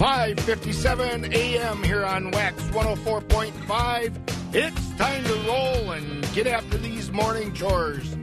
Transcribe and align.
5:57 0.00 1.34
a.m. 1.34 1.82
here 1.82 2.06
on 2.06 2.30
Wax 2.30 2.62
104.5. 2.70 4.54
It's 4.54 4.90
time 4.92 5.22
to 5.24 5.34
roll 5.46 5.90
and 5.90 6.32
get 6.32 6.46
after 6.46 6.78
these 6.78 7.12
morning 7.12 7.52
chores. 7.52 8.16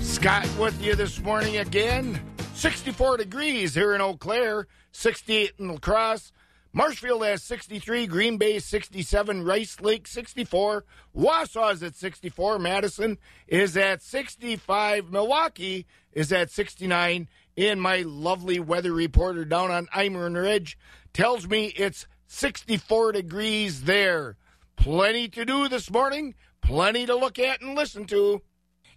Scott 0.00 0.48
with 0.58 0.82
you 0.82 0.96
this 0.96 1.20
morning 1.20 1.58
again. 1.58 2.20
64 2.54 3.18
degrees 3.18 3.72
here 3.72 3.94
in 3.94 4.00
Eau 4.00 4.16
Claire, 4.16 4.66
68 4.90 5.52
in 5.60 5.68
La 5.68 5.76
Crosse. 5.76 6.32
Marshfield 6.72 7.24
has 7.24 7.44
63, 7.44 8.08
Green 8.08 8.36
Bay 8.36 8.58
67, 8.58 9.44
Rice 9.44 9.80
Lake 9.80 10.08
64, 10.08 10.84
Wausau 11.16 11.72
is 11.72 11.84
at 11.84 11.94
64, 11.94 12.58
Madison 12.58 13.16
is 13.46 13.76
at 13.76 14.02
65, 14.02 15.12
Milwaukee 15.12 15.86
is 16.14 16.32
at 16.32 16.50
69, 16.50 17.28
and 17.58 17.80
my 17.80 17.98
lovely 18.06 18.58
weather 18.58 18.92
reporter 18.92 19.44
down 19.44 19.70
on 19.70 19.86
Imern 19.94 20.34
Ridge 20.34 20.78
tells 21.12 21.48
me 21.48 21.66
it's 21.76 22.06
64 22.26 23.12
degrees 23.12 23.82
there. 23.82 24.36
Plenty 24.76 25.28
to 25.28 25.44
do 25.44 25.68
this 25.68 25.90
morning, 25.90 26.34
plenty 26.60 27.06
to 27.06 27.14
look 27.14 27.38
at 27.38 27.60
and 27.60 27.74
listen 27.74 28.06
to. 28.06 28.42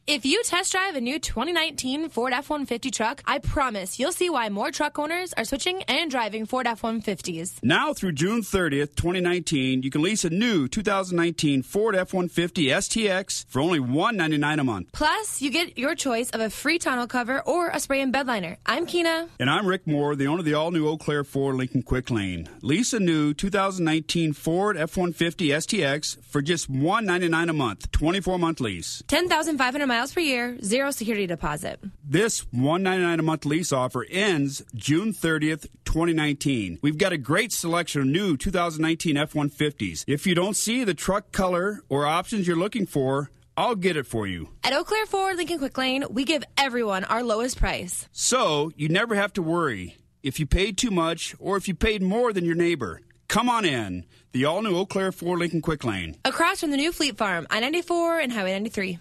If 0.07 0.23
you 0.23 0.43
test 0.43 0.71
drive 0.71 0.95
a 0.95 1.01
new 1.01 1.17
2019 1.17 2.09
Ford 2.09 2.31
F 2.31 2.47
150 2.47 2.91
truck, 2.91 3.23
I 3.25 3.39
promise 3.39 3.97
you'll 3.97 4.11
see 4.11 4.29
why 4.29 4.49
more 4.49 4.69
truck 4.69 4.99
owners 4.99 5.33
are 5.33 5.43
switching 5.43 5.81
and 5.87 6.11
driving 6.11 6.45
Ford 6.45 6.67
F 6.67 6.83
150s. 6.83 7.55
Now 7.63 7.91
through 7.91 8.11
June 8.11 8.41
30th, 8.41 8.95
2019, 8.95 9.81
you 9.81 9.89
can 9.89 10.03
lease 10.03 10.23
a 10.23 10.29
new 10.29 10.67
2019 10.67 11.63
Ford 11.63 11.95
F 11.95 12.13
150 12.13 12.67
STX 12.67 13.45
for 13.49 13.59
only 13.59 13.79
199 13.79 14.59
a 14.59 14.63
month. 14.63 14.89
Plus, 14.91 15.41
you 15.41 15.49
get 15.49 15.75
your 15.75 15.95
choice 15.95 16.29
of 16.29 16.39
a 16.39 16.51
free 16.51 16.77
tonneau 16.77 17.07
cover 17.07 17.41
or 17.41 17.69
a 17.69 17.79
spray 17.79 18.01
and 18.01 18.11
bed 18.13 18.27
liner. 18.27 18.57
I'm 18.63 18.85
Kina. 18.85 19.27
And 19.39 19.49
I'm 19.49 19.65
Rick 19.65 19.87
Moore, 19.87 20.15
the 20.15 20.27
owner 20.27 20.41
of 20.41 20.45
the 20.45 20.53
all 20.53 20.69
new 20.69 20.87
Eau 20.87 20.97
Claire 20.97 21.23
Ford 21.23 21.55
Lincoln 21.55 21.81
Quick 21.81 22.11
Lane. 22.11 22.47
Lease 22.61 22.93
a 22.93 22.99
new 22.99 23.33
2019 23.33 24.33
Ford 24.33 24.77
F 24.77 24.97
150 24.97 25.47
STX 25.47 26.23
for 26.23 26.43
just 26.43 26.69
199 26.69 27.49
a 27.49 27.53
month, 27.53 27.91
24 27.91 28.37
month 28.37 28.59
lease. 28.59 29.01
10,500 29.07 29.87
miles 29.87 29.94
per 30.13 30.19
year, 30.19 30.57
zero 30.61 30.91
security 30.91 31.25
deposit. 31.27 31.79
This 32.03 32.41
199 32.51 33.19
a 33.19 33.23
month 33.23 33.45
lease 33.45 33.71
offer 33.71 34.05
ends 34.09 34.63
June 34.75 35.13
30th, 35.13 35.67
2019. 35.85 36.79
We've 36.81 36.97
got 36.97 37.13
a 37.13 37.17
great 37.17 37.51
selection 37.51 38.01
of 38.01 38.07
new 38.07 38.35
2019 38.37 39.17
F 39.17 39.33
150s. 39.33 40.03
If 40.07 40.27
you 40.27 40.35
don't 40.35 40.55
see 40.55 40.83
the 40.83 40.93
truck 40.93 41.31
color 41.31 41.81
or 41.87 42.05
options 42.05 42.47
you're 42.47 42.57
looking 42.57 42.85
for, 42.85 43.31
I'll 43.57 43.75
get 43.75 43.95
it 43.95 44.05
for 44.05 44.27
you. 44.27 44.49
At 44.63 44.73
Eau 44.73 44.83
Claire 44.83 45.05
Ford 45.05 45.37
Lincoln 45.37 45.59
Quick 45.59 45.77
Lane, 45.77 46.03
we 46.09 46.25
give 46.25 46.43
everyone 46.57 47.05
our 47.05 47.23
lowest 47.23 47.57
price. 47.57 48.09
So 48.11 48.71
you 48.75 48.89
never 48.89 49.15
have 49.15 49.31
to 49.33 49.41
worry 49.41 49.95
if 50.23 50.39
you 50.39 50.45
paid 50.45 50.77
too 50.77 50.91
much 50.91 51.35
or 51.39 51.55
if 51.55 51.67
you 51.67 51.75
paid 51.75 52.01
more 52.01 52.33
than 52.33 52.43
your 52.43 52.55
neighbor. 52.55 53.01
Come 53.27 53.49
on 53.49 53.63
in. 53.65 54.05
The 54.33 54.45
all 54.45 54.61
new 54.61 54.75
Eau 54.75 54.85
Claire 54.85 55.13
Ford 55.13 55.39
Lincoln 55.39 55.61
Quick 55.61 55.85
Lane. 55.85 56.17
Across 56.25 56.59
from 56.59 56.71
the 56.71 56.77
new 56.77 56.91
Fleet 56.91 57.17
Farm, 57.17 57.47
I 57.49 57.61
94 57.61 58.19
and 58.19 58.31
Highway 58.31 58.51
93. 58.51 58.99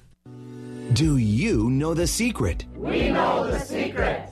Do 0.94 1.16
you 1.16 1.70
know 1.70 1.92
the 1.92 2.06
secret? 2.06 2.66
We 2.76 3.10
know 3.10 3.50
the 3.50 3.58
secret. 3.58 4.28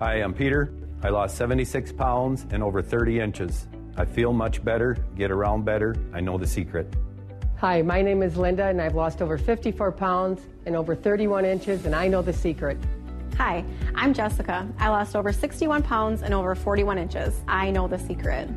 Hi, 0.00 0.14
I'm 0.14 0.34
Peter. 0.34 0.74
I 1.00 1.10
lost 1.10 1.36
76 1.36 1.92
pounds 1.92 2.44
and 2.50 2.60
over 2.60 2.82
30 2.82 3.20
inches. 3.20 3.68
I 3.96 4.04
feel 4.04 4.32
much 4.32 4.64
better, 4.64 4.96
get 5.14 5.30
around 5.30 5.64
better. 5.64 5.94
I 6.12 6.20
know 6.20 6.38
the 6.38 6.46
secret. 6.46 6.92
Hi, 7.58 7.82
my 7.82 8.02
name 8.02 8.20
is 8.20 8.36
Linda, 8.36 8.64
and 8.64 8.82
I've 8.82 8.96
lost 8.96 9.22
over 9.22 9.38
54 9.38 9.92
pounds 9.92 10.42
and 10.66 10.74
over 10.74 10.96
31 10.96 11.44
inches, 11.44 11.86
and 11.86 11.94
I 11.94 12.08
know 12.08 12.20
the 12.20 12.32
secret. 12.32 12.78
Hi, 13.38 13.64
I'm 13.94 14.12
Jessica. 14.12 14.66
I 14.80 14.88
lost 14.88 15.14
over 15.14 15.32
61 15.32 15.84
pounds 15.84 16.22
and 16.22 16.34
over 16.34 16.56
41 16.56 16.98
inches. 16.98 17.44
I 17.46 17.70
know 17.70 17.86
the 17.86 18.00
secret. 18.00 18.48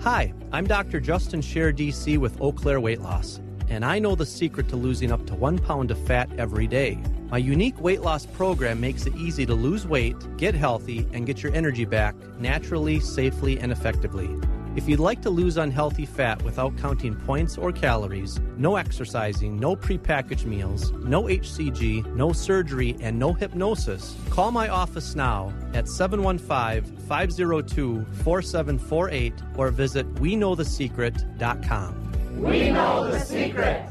Hi, 0.00 0.32
I'm 0.50 0.66
Dr. 0.66 1.00
Justin 1.00 1.42
Scher, 1.42 1.76
DC, 1.76 2.16
with 2.16 2.40
Eau 2.40 2.52
Claire 2.52 2.80
Weight 2.80 3.02
Loss 3.02 3.40
and 3.68 3.84
I 3.84 3.98
know 3.98 4.14
the 4.14 4.26
secret 4.26 4.68
to 4.70 4.76
losing 4.76 5.12
up 5.12 5.26
to 5.26 5.34
one 5.34 5.58
pound 5.58 5.90
of 5.90 5.98
fat 6.06 6.28
every 6.38 6.66
day. 6.66 6.98
My 7.30 7.38
unique 7.38 7.80
weight 7.80 8.02
loss 8.02 8.24
program 8.26 8.80
makes 8.80 9.06
it 9.06 9.16
easy 9.16 9.44
to 9.46 9.54
lose 9.54 9.86
weight, 9.86 10.16
get 10.36 10.54
healthy, 10.54 11.08
and 11.12 11.26
get 11.26 11.42
your 11.42 11.52
energy 11.54 11.84
back 11.84 12.14
naturally, 12.38 13.00
safely, 13.00 13.58
and 13.58 13.72
effectively. 13.72 14.30
If 14.76 14.86
you'd 14.86 15.00
like 15.00 15.22
to 15.22 15.30
lose 15.30 15.56
unhealthy 15.56 16.04
fat 16.04 16.42
without 16.42 16.76
counting 16.76 17.14
points 17.14 17.56
or 17.56 17.72
calories, 17.72 18.38
no 18.58 18.76
exercising, 18.76 19.58
no 19.58 19.74
prepackaged 19.74 20.44
meals, 20.44 20.92
no 20.92 21.22
HCG, 21.22 22.14
no 22.14 22.34
surgery, 22.34 22.94
and 23.00 23.18
no 23.18 23.32
hypnosis, 23.32 24.14
call 24.28 24.52
my 24.52 24.68
office 24.68 25.16
now 25.16 25.50
at 25.72 25.88
715 25.88 26.98
502 27.08 28.04
4748 28.22 29.32
or 29.56 29.70
visit 29.70 30.14
WeKnowTheSecret.com. 30.16 32.05
We 32.36 32.70
know 32.70 33.10
the 33.10 33.18
secret. 33.18 33.88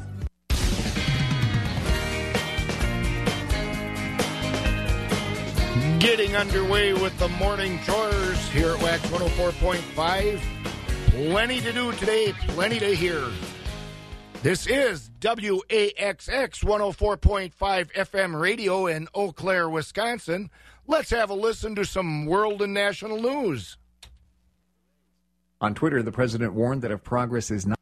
Getting 5.98 6.36
underway 6.36 6.92
with 6.92 7.18
the 7.18 7.28
morning 7.40 7.80
chores 7.84 8.48
here 8.50 8.68
at 8.76 8.82
Wax 8.82 9.02
104.5. 9.06 10.40
Plenty 11.08 11.60
to 11.60 11.72
do 11.72 11.90
today, 11.92 12.32
plenty 12.46 12.78
to 12.78 12.94
hear. 12.94 13.20
This 14.44 14.68
is 14.68 15.10
WAXX 15.20 16.62
104.5 16.62 17.52
FM 17.92 18.40
radio 18.40 18.86
in 18.86 19.08
Eau 19.12 19.32
Claire, 19.32 19.68
Wisconsin. 19.68 20.50
Let's 20.86 21.10
have 21.10 21.30
a 21.30 21.34
listen 21.34 21.74
to 21.74 21.84
some 21.84 22.26
world 22.26 22.62
and 22.62 22.72
national 22.72 23.20
news. 23.20 23.76
On 25.60 25.74
Twitter, 25.74 26.00
the 26.00 26.12
president 26.12 26.52
warned 26.52 26.82
that 26.82 26.92
if 26.92 27.02
progress 27.02 27.50
is 27.50 27.66
not 27.66 27.75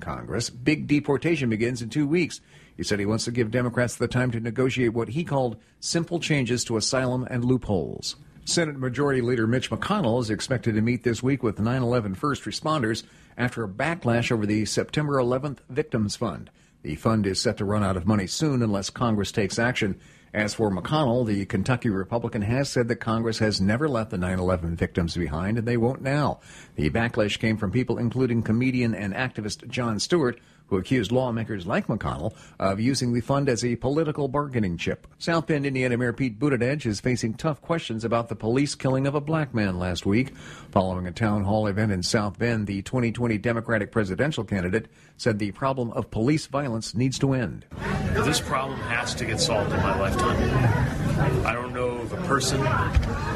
Congress, 0.00 0.50
big 0.50 0.86
deportation 0.86 1.50
begins 1.50 1.82
in 1.82 1.90
two 1.90 2.06
weeks. 2.06 2.40
He 2.76 2.82
said 2.82 2.98
he 2.98 3.06
wants 3.06 3.24
to 3.26 3.30
give 3.30 3.50
Democrats 3.50 3.96
the 3.96 4.08
time 4.08 4.30
to 4.30 4.40
negotiate 4.40 4.94
what 4.94 5.10
he 5.10 5.24
called 5.24 5.56
simple 5.80 6.18
changes 6.18 6.64
to 6.64 6.76
asylum 6.76 7.26
and 7.30 7.44
loopholes. 7.44 8.16
Senate 8.44 8.78
Majority 8.78 9.20
Leader 9.20 9.46
Mitch 9.46 9.70
McConnell 9.70 10.20
is 10.20 10.30
expected 10.30 10.74
to 10.74 10.80
meet 10.80 11.04
this 11.04 11.22
week 11.22 11.42
with 11.42 11.60
9 11.60 11.82
11 11.82 12.14
first 12.14 12.44
responders 12.44 13.04
after 13.36 13.62
a 13.62 13.68
backlash 13.68 14.32
over 14.32 14.46
the 14.46 14.64
September 14.64 15.14
11th 15.14 15.58
Victims 15.68 16.16
Fund. 16.16 16.50
The 16.82 16.96
fund 16.96 17.26
is 17.26 17.40
set 17.40 17.58
to 17.58 17.64
run 17.64 17.84
out 17.84 17.96
of 17.96 18.06
money 18.06 18.26
soon 18.26 18.62
unless 18.62 18.90
Congress 18.90 19.30
takes 19.30 19.58
action. 19.58 20.00
As 20.32 20.54
for 20.54 20.70
McConnell, 20.70 21.26
the 21.26 21.44
Kentucky 21.44 21.90
Republican 21.90 22.42
has 22.42 22.68
said 22.68 22.86
that 22.86 22.96
Congress 22.96 23.40
has 23.40 23.60
never 23.60 23.88
left 23.88 24.10
the 24.10 24.16
9-11 24.16 24.76
victims 24.76 25.16
behind, 25.16 25.58
and 25.58 25.66
they 25.66 25.76
won't 25.76 26.02
now. 26.02 26.38
The 26.76 26.88
backlash 26.88 27.40
came 27.40 27.56
from 27.56 27.72
people 27.72 27.98
including 27.98 28.44
comedian 28.44 28.94
and 28.94 29.12
activist 29.12 29.66
Jon 29.66 29.98
Stewart, 29.98 30.38
who 30.70 30.76
accused 30.76 31.12
lawmakers 31.12 31.66
like 31.66 31.88
McConnell 31.88 32.34
of 32.58 32.80
using 32.80 33.12
the 33.12 33.20
fund 33.20 33.48
as 33.48 33.64
a 33.64 33.76
political 33.76 34.28
bargaining 34.28 34.78
chip. 34.78 35.06
South 35.18 35.46
Bend, 35.46 35.66
Indiana 35.66 35.98
Mayor 35.98 36.12
Pete 36.12 36.38
Buttigieg 36.38 36.86
is 36.86 37.00
facing 37.00 37.34
tough 37.34 37.60
questions 37.60 38.04
about 38.04 38.28
the 38.28 38.36
police 38.36 38.74
killing 38.74 39.06
of 39.06 39.14
a 39.14 39.20
black 39.20 39.52
man 39.52 39.78
last 39.78 40.06
week. 40.06 40.34
Following 40.70 41.06
a 41.06 41.12
town 41.12 41.44
hall 41.44 41.66
event 41.66 41.92
in 41.92 42.02
South 42.02 42.38
Bend, 42.38 42.66
the 42.66 42.82
2020 42.82 43.36
Democratic 43.38 43.92
presidential 43.92 44.44
candidate 44.44 44.86
said 45.16 45.38
the 45.38 45.50
problem 45.52 45.90
of 45.90 46.10
police 46.10 46.46
violence 46.46 46.94
needs 46.94 47.18
to 47.18 47.32
end. 47.32 47.66
This 48.14 48.40
problem 48.40 48.78
has 48.80 49.14
to 49.16 49.24
get 49.24 49.40
solved 49.40 49.72
in 49.72 49.78
my 49.78 49.98
lifetime. 49.98 51.46
I 51.46 51.52
don't 51.52 51.74
know 51.74 51.88
of 51.88 52.12
a 52.12 52.16
person 52.22 52.60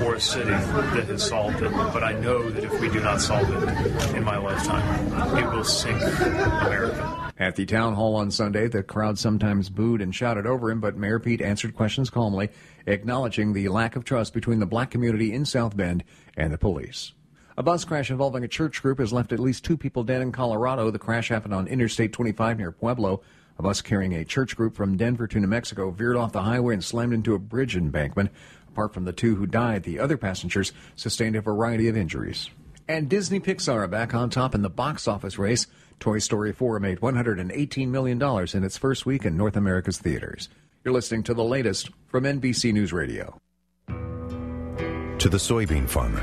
or 0.02 0.14
a 0.14 0.20
city 0.20 0.50
that 0.50 1.04
has 1.08 1.26
solved 1.26 1.62
it, 1.62 1.70
but 1.72 2.02
I 2.02 2.12
know 2.12 2.48
that 2.50 2.64
if 2.64 2.80
we 2.80 2.88
do 2.88 3.00
not 3.00 3.20
solve 3.20 3.50
it 3.50 4.14
in 4.14 4.24
my 4.24 4.38
lifetime, 4.38 5.36
it 5.36 5.50
will 5.52 5.64
sink 5.64 6.00
America. 6.00 7.23
At 7.36 7.56
the 7.56 7.66
town 7.66 7.94
hall 7.94 8.14
on 8.14 8.30
Sunday, 8.30 8.68
the 8.68 8.84
crowd 8.84 9.18
sometimes 9.18 9.68
booed 9.68 10.00
and 10.00 10.14
shouted 10.14 10.46
over 10.46 10.70
him, 10.70 10.80
but 10.80 10.96
Mayor 10.96 11.18
Pete 11.18 11.42
answered 11.42 11.74
questions 11.74 12.08
calmly, 12.08 12.50
acknowledging 12.86 13.52
the 13.52 13.68
lack 13.68 13.96
of 13.96 14.04
trust 14.04 14.32
between 14.32 14.60
the 14.60 14.66
black 14.66 14.90
community 14.92 15.32
in 15.32 15.44
South 15.44 15.76
Bend 15.76 16.04
and 16.36 16.52
the 16.52 16.58
police. 16.58 17.12
A 17.56 17.62
bus 17.62 17.84
crash 17.84 18.10
involving 18.10 18.44
a 18.44 18.48
church 18.48 18.82
group 18.82 19.00
has 19.00 19.12
left 19.12 19.32
at 19.32 19.40
least 19.40 19.64
two 19.64 19.76
people 19.76 20.04
dead 20.04 20.22
in 20.22 20.30
Colorado. 20.30 20.90
The 20.90 20.98
crash 20.98 21.28
happened 21.28 21.54
on 21.54 21.66
Interstate 21.66 22.12
25 22.12 22.58
near 22.58 22.70
Pueblo. 22.70 23.20
A 23.58 23.62
bus 23.62 23.80
carrying 23.80 24.14
a 24.14 24.24
church 24.24 24.56
group 24.56 24.74
from 24.74 24.96
Denver 24.96 25.26
to 25.26 25.38
New 25.40 25.46
Mexico 25.46 25.90
veered 25.90 26.16
off 26.16 26.32
the 26.32 26.42
highway 26.42 26.74
and 26.74 26.84
slammed 26.84 27.14
into 27.14 27.34
a 27.34 27.38
bridge 27.38 27.76
embankment. 27.76 28.30
Apart 28.68 28.92
from 28.92 29.04
the 29.04 29.12
two 29.12 29.36
who 29.36 29.46
died, 29.46 29.84
the 29.84 30.00
other 30.00 30.16
passengers 30.16 30.72
sustained 30.96 31.36
a 31.36 31.40
variety 31.40 31.86
of 31.86 31.96
injuries. 31.96 32.50
And 32.88 33.08
Disney 33.08 33.40
Pixar 33.40 33.84
are 33.84 33.88
back 33.88 34.14
on 34.14 34.30
top 34.30 34.54
in 34.54 34.62
the 34.62 34.68
box 34.68 35.06
office 35.06 35.38
race. 35.38 35.68
Toy 36.00 36.18
Story 36.18 36.52
4 36.52 36.80
made 36.80 37.00
$118 37.00 37.88
million 37.88 38.20
in 38.54 38.64
its 38.64 38.76
first 38.76 39.06
week 39.06 39.24
in 39.24 39.36
North 39.36 39.56
America's 39.56 39.98
theaters. 39.98 40.48
You're 40.84 40.94
listening 40.94 41.22
to 41.24 41.34
the 41.34 41.44
latest 41.44 41.90
from 42.08 42.24
NBC 42.24 42.72
News 42.72 42.92
Radio. 42.92 43.38
To 43.86 45.28
the 45.28 45.38
soybean 45.38 45.88
farmer 45.88 46.20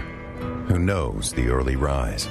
who 0.68 0.78
knows 0.78 1.34
the 1.34 1.50
early 1.50 1.76
rise, 1.76 2.30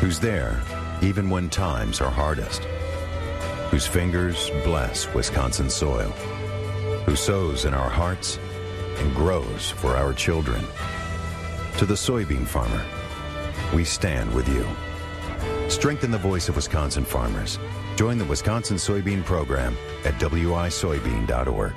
who's 0.00 0.18
there 0.18 0.60
even 1.00 1.30
when 1.30 1.48
times 1.48 2.00
are 2.00 2.10
hardest, 2.10 2.64
whose 3.70 3.86
fingers 3.86 4.50
bless 4.64 5.12
Wisconsin 5.14 5.70
soil, 5.70 6.10
who 7.06 7.16
sows 7.16 7.64
in 7.64 7.74
our 7.74 7.88
hearts 7.88 8.38
and 8.98 9.14
grows 9.14 9.70
for 9.70 9.96
our 9.96 10.12
children. 10.12 10.64
To 11.78 11.86
the 11.86 11.94
soybean 11.94 12.46
farmer 12.46 12.84
we 13.74 13.84
stand 13.84 14.32
with 14.34 14.48
you. 14.48 14.66
Strengthen 15.72 16.10
the 16.10 16.18
voice 16.18 16.48
of 16.48 16.54
Wisconsin 16.54 17.04
farmers. 17.04 17.58
Join 17.96 18.18
the 18.18 18.26
Wisconsin 18.26 18.76
Soybean 18.76 19.24
Program 19.24 19.76
at 20.04 20.14
wisoybean.org. 20.20 21.72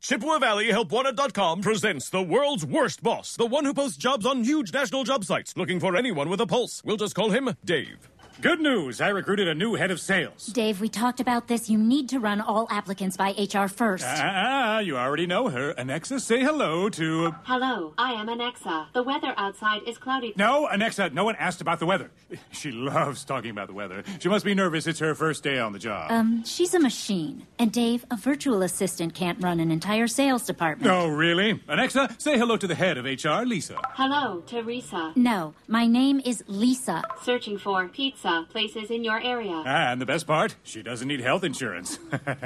Chippewa 0.00 0.38
Valley 0.38 0.66
HelpWanted.com 0.66 1.62
presents 1.62 2.10
the 2.10 2.20
world's 2.20 2.66
worst 2.66 3.02
boss, 3.02 3.36
the 3.36 3.46
one 3.46 3.64
who 3.64 3.72
posts 3.72 3.96
jobs 3.96 4.26
on 4.26 4.44
huge 4.44 4.70
national 4.70 5.02
job 5.02 5.24
sites, 5.24 5.56
looking 5.56 5.80
for 5.80 5.96
anyone 5.96 6.28
with 6.28 6.42
a 6.42 6.46
pulse. 6.46 6.82
We'll 6.84 6.98
just 6.98 7.14
call 7.14 7.30
him 7.30 7.56
Dave. 7.64 8.10
Good 8.40 8.60
news. 8.60 9.00
I 9.00 9.08
recruited 9.08 9.46
a 9.46 9.54
new 9.54 9.74
head 9.76 9.92
of 9.92 10.00
sales. 10.00 10.46
Dave, 10.46 10.80
we 10.80 10.88
talked 10.88 11.20
about 11.20 11.46
this. 11.46 11.70
You 11.70 11.78
need 11.78 12.08
to 12.08 12.18
run 12.18 12.40
all 12.40 12.66
applicants 12.68 13.16
by 13.16 13.30
HR 13.30 13.68
first. 13.68 14.04
Ah, 14.06 14.80
you 14.80 14.96
already 14.98 15.26
know 15.26 15.48
her. 15.50 15.72
Anexa, 15.74 16.20
say 16.20 16.40
hello 16.40 16.88
to. 16.90 17.30
Hello, 17.44 17.94
I 17.96 18.12
am 18.14 18.26
Anexa. 18.26 18.86
The 18.92 19.04
weather 19.04 19.32
outside 19.36 19.82
is 19.86 19.98
cloudy. 19.98 20.32
No, 20.36 20.68
Anexa, 20.70 21.12
no 21.12 21.24
one 21.24 21.36
asked 21.36 21.60
about 21.60 21.78
the 21.78 21.86
weather. 21.86 22.10
She 22.50 22.70
loves 22.70 23.24
talking 23.24 23.50
about 23.50 23.66
the 23.68 23.74
weather. 23.74 24.02
She 24.20 24.28
must 24.28 24.44
be 24.44 24.54
nervous. 24.54 24.86
It's 24.86 24.98
her 25.00 25.14
first 25.14 25.42
day 25.42 25.58
on 25.58 25.72
the 25.72 25.78
job. 25.78 26.10
Um, 26.10 26.44
she's 26.44 26.72
a 26.72 26.80
machine. 26.80 27.46
And 27.58 27.70
Dave, 27.70 28.04
a 28.10 28.16
virtual 28.16 28.62
assistant 28.62 29.12
can't 29.14 29.42
run 29.42 29.60
an 29.60 29.70
entire 29.70 30.06
sales 30.06 30.44
department. 30.44 30.90
Oh, 30.90 31.08
really? 31.08 31.54
Anexa, 31.68 32.20
say 32.20 32.38
hello 32.38 32.56
to 32.56 32.66
the 32.66 32.74
head 32.74 32.96
of 32.96 33.04
HR, 33.04 33.44
Lisa. 33.44 33.78
Hello, 33.94 34.40
Teresa. 34.46 35.12
No, 35.14 35.54
my 35.68 35.86
name 35.86 36.20
is 36.24 36.42
Lisa. 36.46 37.02
Searching 37.22 37.58
for 37.58 37.86
pizza 37.88 38.23
places 38.50 38.90
in 38.90 39.04
your 39.04 39.20
area. 39.22 39.62
Ah, 39.66 39.92
and 39.92 40.00
the 40.00 40.06
best 40.06 40.26
part, 40.26 40.56
she 40.62 40.82
doesn't 40.82 41.08
need 41.08 41.20
health 41.20 41.44
insurance. 41.44 41.98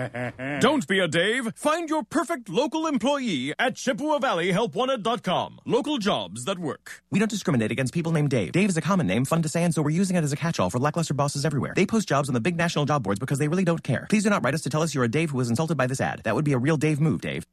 Don't 0.61 0.87
be 0.87 0.99
a 0.99 1.09
Dave. 1.09 1.53
Find 1.55 1.89
your 1.89 2.03
perfect 2.03 2.49
local 2.49 2.87
employee 2.87 3.55
at 3.59 3.77
Chippewa 3.77 4.19
Valley 4.19 4.53
HelpWanted.com. 4.53 5.61
Local 5.65 5.99
jobs 5.99 6.45
that 6.45 6.59
work. 6.59 7.03
We 7.11 7.19
don't 7.19 7.31
discriminate 7.31 7.71
against 7.71 7.95
people 7.95 8.13
named 8.13 8.31
Dave. 8.31 8.53
Dave 8.53 8.69
is 8.69 8.77
a 8.77 8.81
common 8.81 9.07
name, 9.07 9.25
fun 9.25 9.43
to 9.43 9.49
say, 9.49 9.63
and 9.65 9.75
so 9.75 9.83
we're 9.83 9.91
using 9.91 10.17
it 10.17 10.25
as 10.25 10.33
a 10.33 10.37
catch-all 10.37 10.71
for 10.71 10.79
lackluster 10.79 11.15
bosses 11.15 11.45
everywhere. 11.45 11.73
They 11.77 11.87
post 11.87 12.09
jobs 12.09 12.29
on 12.29 12.35
the 12.35 12.41
big 12.41 12.57
national 12.57 12.85
job 12.85 13.03
boards 13.03 13.21
because 13.21 13.39
they 13.39 13.49
really 13.49 13.65
don't 13.65 13.83
care. 13.83 14.07
Please 14.11 14.25
do 14.25 14.31
not 14.31 14.45
write 14.45 14.55
us 14.55 14.63
to 14.63 14.71
tell 14.71 14.83
us 14.83 14.95
you're 14.95 15.05
a 15.05 15.09
Dave 15.09 15.31
who 15.31 15.39
was 15.39 15.51
insulted 15.51 15.77
by 15.77 15.87
this 15.87 16.01
ad. 16.01 16.23
That 16.25 16.35
would 16.35 16.45
be 16.45 16.53
a 16.53 16.59
real 16.59 16.77
Dave 16.77 17.01
move, 17.01 17.21
Dave. 17.21 17.45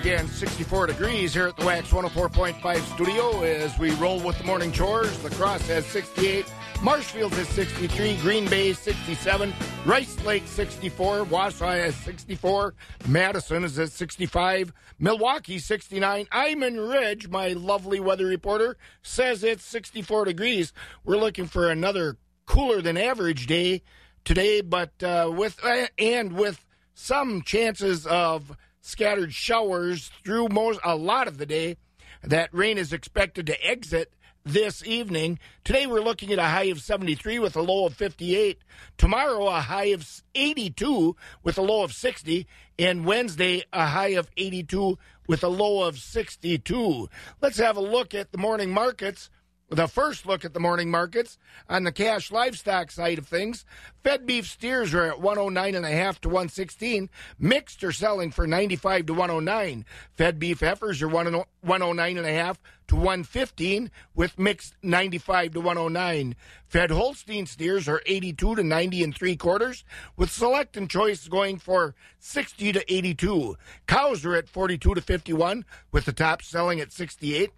Again, 0.00 0.28
64 0.28 0.86
degrees 0.88 1.34
here 1.34 1.48
at 1.48 1.56
the 1.56 1.64
Wax 1.64 1.90
104.5 1.90 2.94
studio 2.94 3.42
as 3.42 3.78
we 3.78 3.90
roll 3.92 4.20
with 4.20 4.38
the 4.38 4.44
morning 4.44 4.72
chores. 4.72 5.22
Lacrosse 5.22 5.66
has 5.68 5.86
68, 5.86 6.46
Marshfield 6.82 7.32
has 7.34 7.48
63, 7.48 8.16
Green 8.16 8.48
Bay 8.48 8.72
67, 8.72 9.52
Rice 9.84 10.24
Lake 10.24 10.46
64, 10.46 11.24
Wausau 11.26 11.82
has 11.82 11.94
64, 11.96 12.74
Madison 13.08 13.64
is 13.64 13.78
at 13.78 13.90
65, 13.90 14.72
Milwaukee 14.98 15.58
69, 15.58 16.26
Iman 16.32 16.80
Ridge, 16.80 17.28
my 17.28 17.48
lovely 17.48 18.00
weather 18.00 18.26
reporter, 18.26 18.76
says 19.02 19.44
it's 19.44 19.64
64 19.64 20.26
degrees. 20.26 20.72
We're 21.04 21.18
looking 21.18 21.46
for 21.46 21.70
another 21.70 22.16
cooler 22.46 22.80
than 22.80 22.96
average 22.96 23.46
day 23.46 23.82
today, 24.24 24.60
but 24.60 25.02
uh, 25.02 25.30
with 25.34 25.64
uh, 25.64 25.86
and 25.98 26.32
with 26.32 26.64
some 26.94 27.42
chances 27.42 28.06
of 28.06 28.56
scattered 28.86 29.34
showers 29.34 30.10
through 30.24 30.48
most 30.48 30.78
a 30.84 30.94
lot 30.94 31.26
of 31.26 31.38
the 31.38 31.46
day. 31.46 31.76
That 32.22 32.48
rain 32.52 32.78
is 32.78 32.92
expected 32.92 33.46
to 33.46 33.66
exit 33.66 34.12
this 34.44 34.86
evening. 34.86 35.40
Today 35.64 35.86
we're 35.86 36.00
looking 36.00 36.32
at 36.32 36.38
a 36.38 36.44
high 36.44 36.64
of 36.64 36.80
73 36.80 37.40
with 37.40 37.56
a 37.56 37.62
low 37.62 37.86
of 37.86 37.94
58. 37.94 38.58
Tomorrow 38.96 39.48
a 39.48 39.60
high 39.60 39.86
of 39.86 40.22
82 40.36 41.16
with 41.42 41.58
a 41.58 41.62
low 41.62 41.82
of 41.82 41.92
60 41.92 42.46
and 42.78 43.04
Wednesday 43.04 43.64
a 43.72 43.86
high 43.86 44.14
of 44.14 44.30
82 44.36 44.96
with 45.26 45.42
a 45.42 45.48
low 45.48 45.82
of 45.82 45.98
62. 45.98 47.08
Let's 47.42 47.58
have 47.58 47.76
a 47.76 47.80
look 47.80 48.14
at 48.14 48.30
the 48.30 48.38
morning 48.38 48.70
markets 48.70 49.30
the 49.68 49.88
first 49.88 50.26
look 50.26 50.44
at 50.44 50.54
the 50.54 50.60
morning 50.60 50.90
markets 50.90 51.38
on 51.68 51.82
the 51.82 51.92
cash 51.92 52.30
livestock 52.30 52.90
side 52.90 53.18
of 53.18 53.26
things. 53.26 53.64
Fed 54.04 54.24
beef 54.24 54.46
steers 54.46 54.94
are 54.94 55.04
at 55.04 55.18
109.5 55.18 56.20
to 56.20 56.28
116. 56.28 57.10
Mixed 57.38 57.82
are 57.82 57.92
selling 57.92 58.30
for 58.30 58.46
95 58.46 59.06
to 59.06 59.14
109. 59.14 59.84
Fed 60.16 60.38
beef 60.38 60.60
heifers 60.60 61.02
are 61.02 61.08
109.5 61.08 62.56
to 62.86 62.94
115 62.94 63.90
with 64.14 64.38
mixed 64.38 64.74
95 64.84 65.54
to 65.54 65.60
109. 65.60 66.36
Fed 66.68 66.90
Holstein 66.92 67.46
steers 67.46 67.88
are 67.88 68.02
82 68.06 68.54
to 68.54 68.62
90 68.62 69.02
and 69.02 69.16
three 69.16 69.36
quarters 69.36 69.84
with 70.16 70.30
select 70.30 70.76
and 70.76 70.88
choice 70.88 71.26
going 71.26 71.58
for 71.58 71.96
60 72.20 72.72
to 72.72 72.92
82. 72.94 73.56
Cows 73.88 74.24
are 74.24 74.36
at 74.36 74.48
42 74.48 74.94
to 74.94 75.00
51 75.00 75.64
with 75.90 76.04
the 76.04 76.12
top 76.12 76.42
selling 76.42 76.80
at 76.80 76.92
68. 76.92 77.50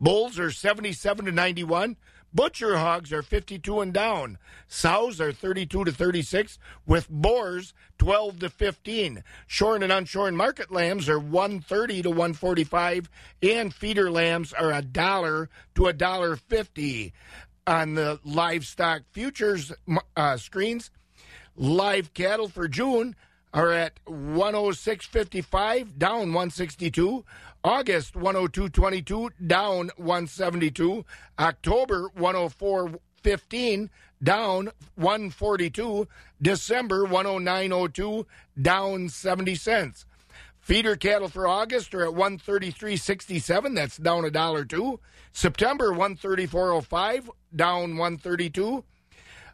Bulls 0.00 0.38
are 0.38 0.50
77 0.50 1.26
to 1.26 1.32
91. 1.32 1.96
Butcher 2.32 2.76
hogs 2.76 3.10
are 3.12 3.22
52 3.22 3.80
and 3.80 3.92
down. 3.92 4.38
Sows 4.66 5.18
are 5.20 5.32
32 5.32 5.84
to 5.84 5.92
36, 5.92 6.58
with 6.86 7.08
boars 7.08 7.72
12 7.98 8.40
to 8.40 8.50
15. 8.50 9.24
Shorn 9.46 9.82
and 9.82 9.90
unshorn 9.90 10.34
market 10.34 10.70
lambs 10.70 11.08
are 11.08 11.18
130 11.18 12.02
to 12.02 12.10
145, 12.10 13.08
and 13.42 13.72
feeder 13.72 14.10
lambs 14.10 14.52
are 14.52 14.72
a 14.72 14.82
dollar 14.82 15.48
to 15.74 15.86
a 15.86 15.92
dollar 15.94 16.36
50. 16.36 17.14
On 17.66 17.94
the 17.94 18.20
livestock 18.24 19.02
futures 19.12 19.72
uh, 20.16 20.36
screens, 20.36 20.90
live 21.56 22.12
cattle 22.14 22.48
for 22.48 22.68
June 22.68 23.16
are 23.52 23.72
at 23.72 24.04
106.55, 24.06 25.98
down 25.98 26.32
162. 26.32 27.24
August 27.64 28.14
102.22, 28.14 29.30
down 29.46 29.90
172. 29.96 31.04
October 31.38 32.10
104.15, 32.16 33.88
down 34.22 34.70
142. 34.96 36.08
December 36.40 37.04
109.02, 37.04 38.26
down 38.60 39.08
70 39.08 39.54
cents. 39.54 40.04
Feeder 40.60 40.96
cattle 40.96 41.28
for 41.28 41.48
August 41.48 41.94
are 41.94 42.06
at 42.06 42.14
133.67. 42.14 43.74
That's 43.74 43.96
down 43.96 44.26
a 44.26 44.30
dollar 44.30 44.66
two. 44.66 45.00
September 45.32 45.92
134.05, 45.92 47.28
down 47.56 47.96
132. 47.96 48.84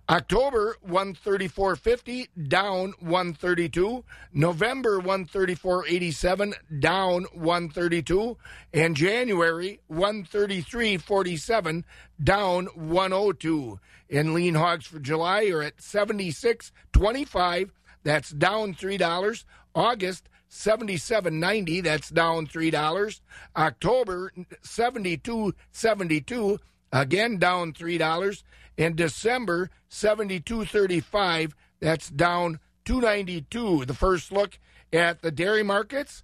October 0.06 0.76
134.50 0.86 2.28
down 2.46 2.92
132, 3.00 4.04
November 4.34 5.00
134.87 5.00 6.52
down 6.78 7.24
132, 7.32 8.36
and 8.74 8.94
January 8.96 9.80
133.47 9.90 11.84
down 12.22 12.66
102. 12.74 13.80
And 14.10 14.34
lean 14.34 14.54
hogs 14.54 14.86
for 14.86 14.98
July 14.98 15.46
are 15.46 15.62
at 15.62 15.78
76.25, 15.78 17.70
that's 18.02 18.28
down 18.30 18.74
$3. 18.74 19.44
August 19.74 20.28
77.90, 20.50 21.82
that's 21.82 22.10
down 22.10 22.46
$3. 22.46 23.20
October 23.56 24.32
72.72, 24.62 26.58
again 26.92 27.38
down 27.38 27.72
$3. 27.72 28.42
In 28.76 28.96
December, 28.96 29.70
72.35. 29.90 31.52
That's 31.80 32.10
down 32.10 32.60
292. 32.84 33.84
The 33.84 33.94
first 33.94 34.32
look 34.32 34.58
at 34.92 35.22
the 35.22 35.30
dairy 35.30 35.62
markets. 35.62 36.22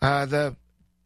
Uh, 0.00 0.26
the 0.26 0.56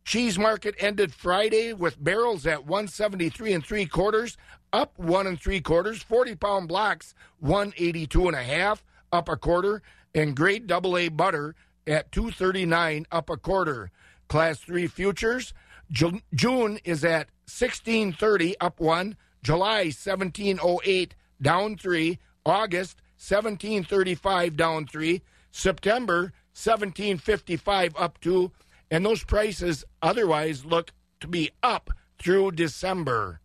cheese 0.04 0.38
market 0.38 0.74
ended 0.78 1.12
Friday 1.12 1.72
with 1.72 2.02
barrels 2.02 2.46
at 2.46 2.66
173 2.66 3.52
and 3.52 3.64
three 3.64 3.86
quarters, 3.86 4.36
up 4.72 4.98
one 4.98 5.26
and 5.26 5.40
three 5.40 5.60
quarters. 5.60 6.02
40 6.02 6.36
pound 6.36 6.68
blocks, 6.68 7.14
182 7.40 8.28
and 8.28 8.36
a 8.36 8.42
half, 8.42 8.84
up 9.12 9.28
a 9.28 9.36
quarter, 9.36 9.82
and 10.14 10.36
grade 10.36 10.66
double 10.66 10.96
A 10.96 11.08
butter 11.08 11.54
at 11.86 12.10
239, 12.12 13.06
up 13.10 13.28
a 13.30 13.36
quarter. 13.36 13.90
Class 14.28 14.58
three 14.58 14.86
futures. 14.86 15.52
June 15.90 16.80
is 16.84 17.04
at 17.04 17.28
1630, 17.46 18.58
up 18.60 18.80
one. 18.80 19.16
July 19.46 19.84
1708 19.84 21.14
down 21.40 21.76
3, 21.76 22.18
August 22.44 23.00
1735 23.16 24.56
down 24.56 24.88
3, 24.88 25.22
September 25.52 26.32
1755 26.52 27.94
up 27.96 28.20
2, 28.20 28.50
and 28.90 29.06
those 29.06 29.22
prices 29.22 29.84
otherwise 30.02 30.64
look 30.64 30.90
to 31.20 31.28
be 31.28 31.52
up 31.62 31.90
through 32.18 32.50
December. 32.50 33.40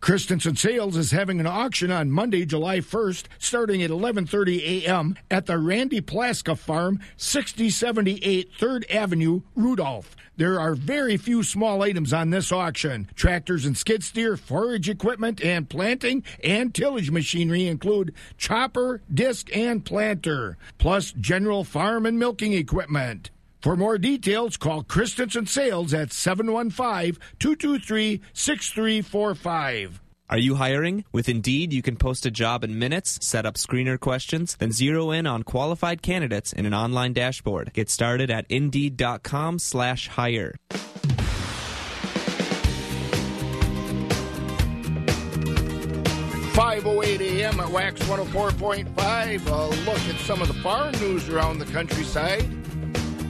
Christensen 0.00 0.54
Sales 0.54 0.96
is 0.96 1.10
having 1.10 1.40
an 1.40 1.46
auction 1.46 1.90
on 1.90 2.10
Monday, 2.10 2.46
July 2.46 2.78
1st, 2.78 3.24
starting 3.38 3.82
at 3.82 3.90
11:30 3.90 4.84
a.m. 4.84 5.16
at 5.30 5.46
the 5.46 5.58
Randy 5.58 6.00
Plaska 6.00 6.56
Farm, 6.56 7.00
6078 7.16 8.52
3rd 8.58 8.90
Avenue, 8.94 9.40
Rudolph. 9.56 10.14
There 10.36 10.60
are 10.60 10.76
very 10.76 11.16
few 11.16 11.42
small 11.42 11.82
items 11.82 12.12
on 12.12 12.30
this 12.30 12.52
auction. 12.52 13.08
Tractors 13.16 13.66
and 13.66 13.76
skid 13.76 14.04
steer, 14.04 14.36
forage 14.36 14.88
equipment, 14.88 15.42
and 15.42 15.68
planting 15.68 16.22
and 16.44 16.72
tillage 16.72 17.10
machinery 17.10 17.66
include 17.66 18.14
chopper, 18.36 19.02
disc, 19.12 19.54
and 19.54 19.84
planter, 19.84 20.56
plus 20.78 21.10
general 21.10 21.64
farm 21.64 22.06
and 22.06 22.20
milking 22.20 22.52
equipment. 22.52 23.30
For 23.60 23.76
more 23.76 23.98
details, 23.98 24.56
call 24.56 24.84
Christensen 24.84 25.46
Sales 25.46 25.92
at 25.92 26.12
715 26.12 27.20
223 27.40 28.20
6345. 28.32 30.00
Are 30.30 30.38
you 30.38 30.56
hiring? 30.56 31.04
With 31.10 31.28
Indeed, 31.28 31.72
you 31.72 31.80
can 31.82 31.96
post 31.96 32.26
a 32.26 32.30
job 32.30 32.62
in 32.62 32.78
minutes, 32.78 33.18
set 33.22 33.46
up 33.46 33.54
screener 33.54 33.98
questions, 33.98 34.56
then 34.56 34.70
zero 34.72 35.10
in 35.10 35.26
on 35.26 35.42
qualified 35.42 36.02
candidates 36.02 36.52
in 36.52 36.66
an 36.66 36.74
online 36.74 37.14
dashboard. 37.14 37.72
Get 37.72 37.90
started 37.90 38.30
at 38.30 38.44
Indeed.com 38.48 39.58
slash 39.58 40.08
hire. 40.08 40.54
508 46.58 47.20
AM 47.20 47.60
at 47.60 47.70
Wax 47.70 48.00
104.5. 48.02 49.46
A 49.46 49.90
look 49.90 50.14
at 50.14 50.20
some 50.20 50.42
of 50.42 50.48
the 50.48 50.54
farm 50.54 50.92
news 51.00 51.28
around 51.28 51.58
the 51.58 51.66
countryside. 51.66 52.44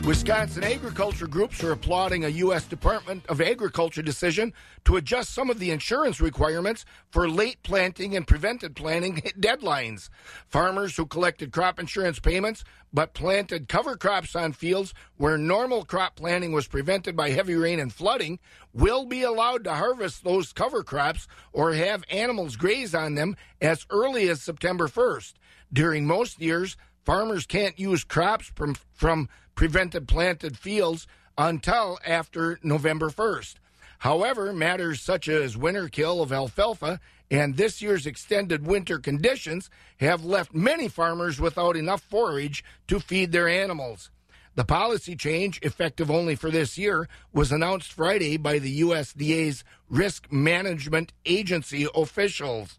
Wisconsin 0.08 0.64
agriculture 0.64 1.26
groups 1.26 1.62
are 1.62 1.72
applauding 1.72 2.24
a 2.24 2.28
U.S. 2.28 2.64
Department 2.64 3.26
of 3.26 3.42
Agriculture 3.42 4.00
decision 4.00 4.54
to 4.86 4.96
adjust 4.96 5.34
some 5.34 5.50
of 5.50 5.58
the 5.58 5.70
insurance 5.70 6.18
requirements 6.18 6.86
for 7.10 7.28
late 7.28 7.62
planting 7.62 8.16
and 8.16 8.26
prevented 8.26 8.74
planting 8.74 9.16
deadlines. 9.38 10.08
Farmers 10.46 10.96
who 10.96 11.04
collected 11.04 11.52
crop 11.52 11.78
insurance 11.78 12.20
payments 12.20 12.64
but 12.90 13.12
planted 13.12 13.68
cover 13.68 13.98
crops 13.98 14.34
on 14.34 14.54
fields 14.54 14.94
where 15.18 15.36
normal 15.36 15.84
crop 15.84 16.16
planting 16.16 16.52
was 16.52 16.66
prevented 16.66 17.14
by 17.14 17.28
heavy 17.28 17.54
rain 17.54 17.78
and 17.78 17.92
flooding 17.92 18.38
will 18.72 19.04
be 19.04 19.22
allowed 19.22 19.62
to 19.64 19.74
harvest 19.74 20.24
those 20.24 20.54
cover 20.54 20.82
crops 20.82 21.28
or 21.52 21.74
have 21.74 22.02
animals 22.08 22.56
graze 22.56 22.94
on 22.94 23.14
them 23.14 23.36
as 23.60 23.84
early 23.90 24.30
as 24.30 24.40
September 24.40 24.88
1st. 24.88 25.34
During 25.72 26.06
most 26.06 26.40
years, 26.40 26.76
farmers 27.04 27.46
can't 27.46 27.78
use 27.78 28.04
crops 28.04 28.50
from, 28.54 28.76
from 28.94 29.28
prevented 29.54 30.08
planted 30.08 30.58
fields 30.58 31.06
until 31.36 31.98
after 32.06 32.58
November 32.62 33.10
1st. 33.10 33.54
However, 34.00 34.52
matters 34.52 35.00
such 35.00 35.28
as 35.28 35.56
winter 35.56 35.88
kill 35.88 36.22
of 36.22 36.32
alfalfa 36.32 37.00
and 37.30 37.56
this 37.56 37.82
year's 37.82 38.06
extended 38.06 38.66
winter 38.66 38.98
conditions 38.98 39.68
have 40.00 40.24
left 40.24 40.54
many 40.54 40.88
farmers 40.88 41.40
without 41.40 41.76
enough 41.76 42.00
forage 42.00 42.64
to 42.86 43.00
feed 43.00 43.32
their 43.32 43.48
animals. 43.48 44.10
The 44.54 44.64
policy 44.64 45.14
change, 45.14 45.60
effective 45.62 46.10
only 46.10 46.34
for 46.34 46.50
this 46.50 46.78
year, 46.78 47.08
was 47.32 47.52
announced 47.52 47.92
Friday 47.92 48.36
by 48.36 48.58
the 48.58 48.80
USDA's 48.80 49.62
Risk 49.88 50.32
Management 50.32 51.12
Agency 51.26 51.86
officials. 51.94 52.78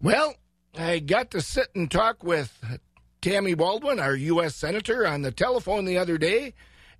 Well, 0.00 0.34
I 0.76 1.00
got 1.00 1.30
to 1.32 1.40
sit 1.40 1.68
and 1.74 1.90
talk 1.90 2.22
with 2.22 2.80
Tammy 3.20 3.54
Baldwin, 3.54 3.98
our 3.98 4.14
U.S. 4.14 4.54
Senator, 4.54 5.06
on 5.06 5.22
the 5.22 5.32
telephone 5.32 5.84
the 5.84 5.98
other 5.98 6.16
day, 6.16 6.54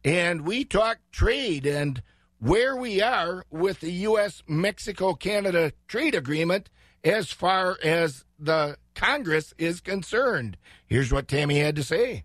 and 0.05 0.43
we 0.43 0.65
talked 0.65 1.13
trade 1.13 1.67
and 1.67 2.03
where 2.41 2.75
we 2.75 3.01
are 3.01 3.45
with 3.51 3.81
the 3.81 3.93
U.S. 3.93 4.43
Mexico 4.49 5.15
Canada 5.15 5.73
trade 5.87 6.15
agreement 6.15 6.69
as 7.05 7.31
far 7.31 7.77
as 7.83 8.25
the 8.39 8.77
Congress 8.95 9.55
is 9.57 9.81
concerned. 9.81 10.57
Here's 10.87 11.13
what 11.13 11.29
Tammy 11.29 11.59
had 11.59 11.77
to 11.77 11.83
say. 11.83 12.25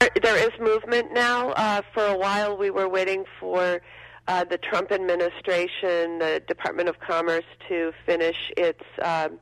There 0.00 0.36
is 0.36 0.50
movement 0.58 1.12
now. 1.12 1.50
Uh, 1.50 1.82
for 1.92 2.04
a 2.04 2.16
while, 2.16 2.56
we 2.56 2.70
were 2.70 2.88
waiting 2.88 3.24
for 3.38 3.80
uh, 4.26 4.44
the 4.44 4.58
Trump 4.58 4.90
administration, 4.90 6.18
the 6.18 6.42
Department 6.48 6.88
of 6.88 6.98
Commerce, 6.98 7.44
to 7.68 7.92
finish 8.06 8.36
its 8.56 8.82
um, 9.02 9.38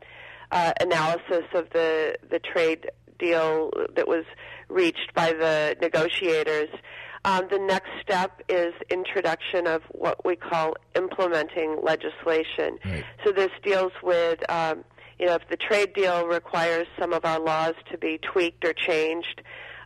uh, 0.50 0.72
analysis 0.80 1.44
of 1.54 1.70
the 1.70 2.16
the 2.30 2.38
trade 2.38 2.90
deal 3.18 3.70
that 3.94 4.08
was 4.08 4.24
reached 4.68 5.12
by 5.14 5.32
the 5.32 5.76
negotiators. 5.80 6.68
Um, 7.24 7.48
the 7.50 7.58
next 7.58 7.90
step 8.00 8.42
is 8.48 8.72
introduction 8.88 9.66
of 9.66 9.82
what 9.90 10.24
we 10.24 10.36
call 10.36 10.74
implementing 10.96 11.76
legislation. 11.82 12.78
Right. 12.84 13.04
So 13.24 13.32
this 13.32 13.50
deals 13.62 13.92
with, 14.02 14.38
um, 14.50 14.84
you 15.18 15.26
know, 15.26 15.34
if 15.34 15.46
the 15.50 15.58
trade 15.58 15.92
deal 15.92 16.26
requires 16.26 16.86
some 16.98 17.12
of 17.12 17.26
our 17.26 17.38
laws 17.38 17.74
to 17.90 17.98
be 17.98 18.18
tweaked 18.18 18.64
or 18.64 18.72
changed 18.72 19.42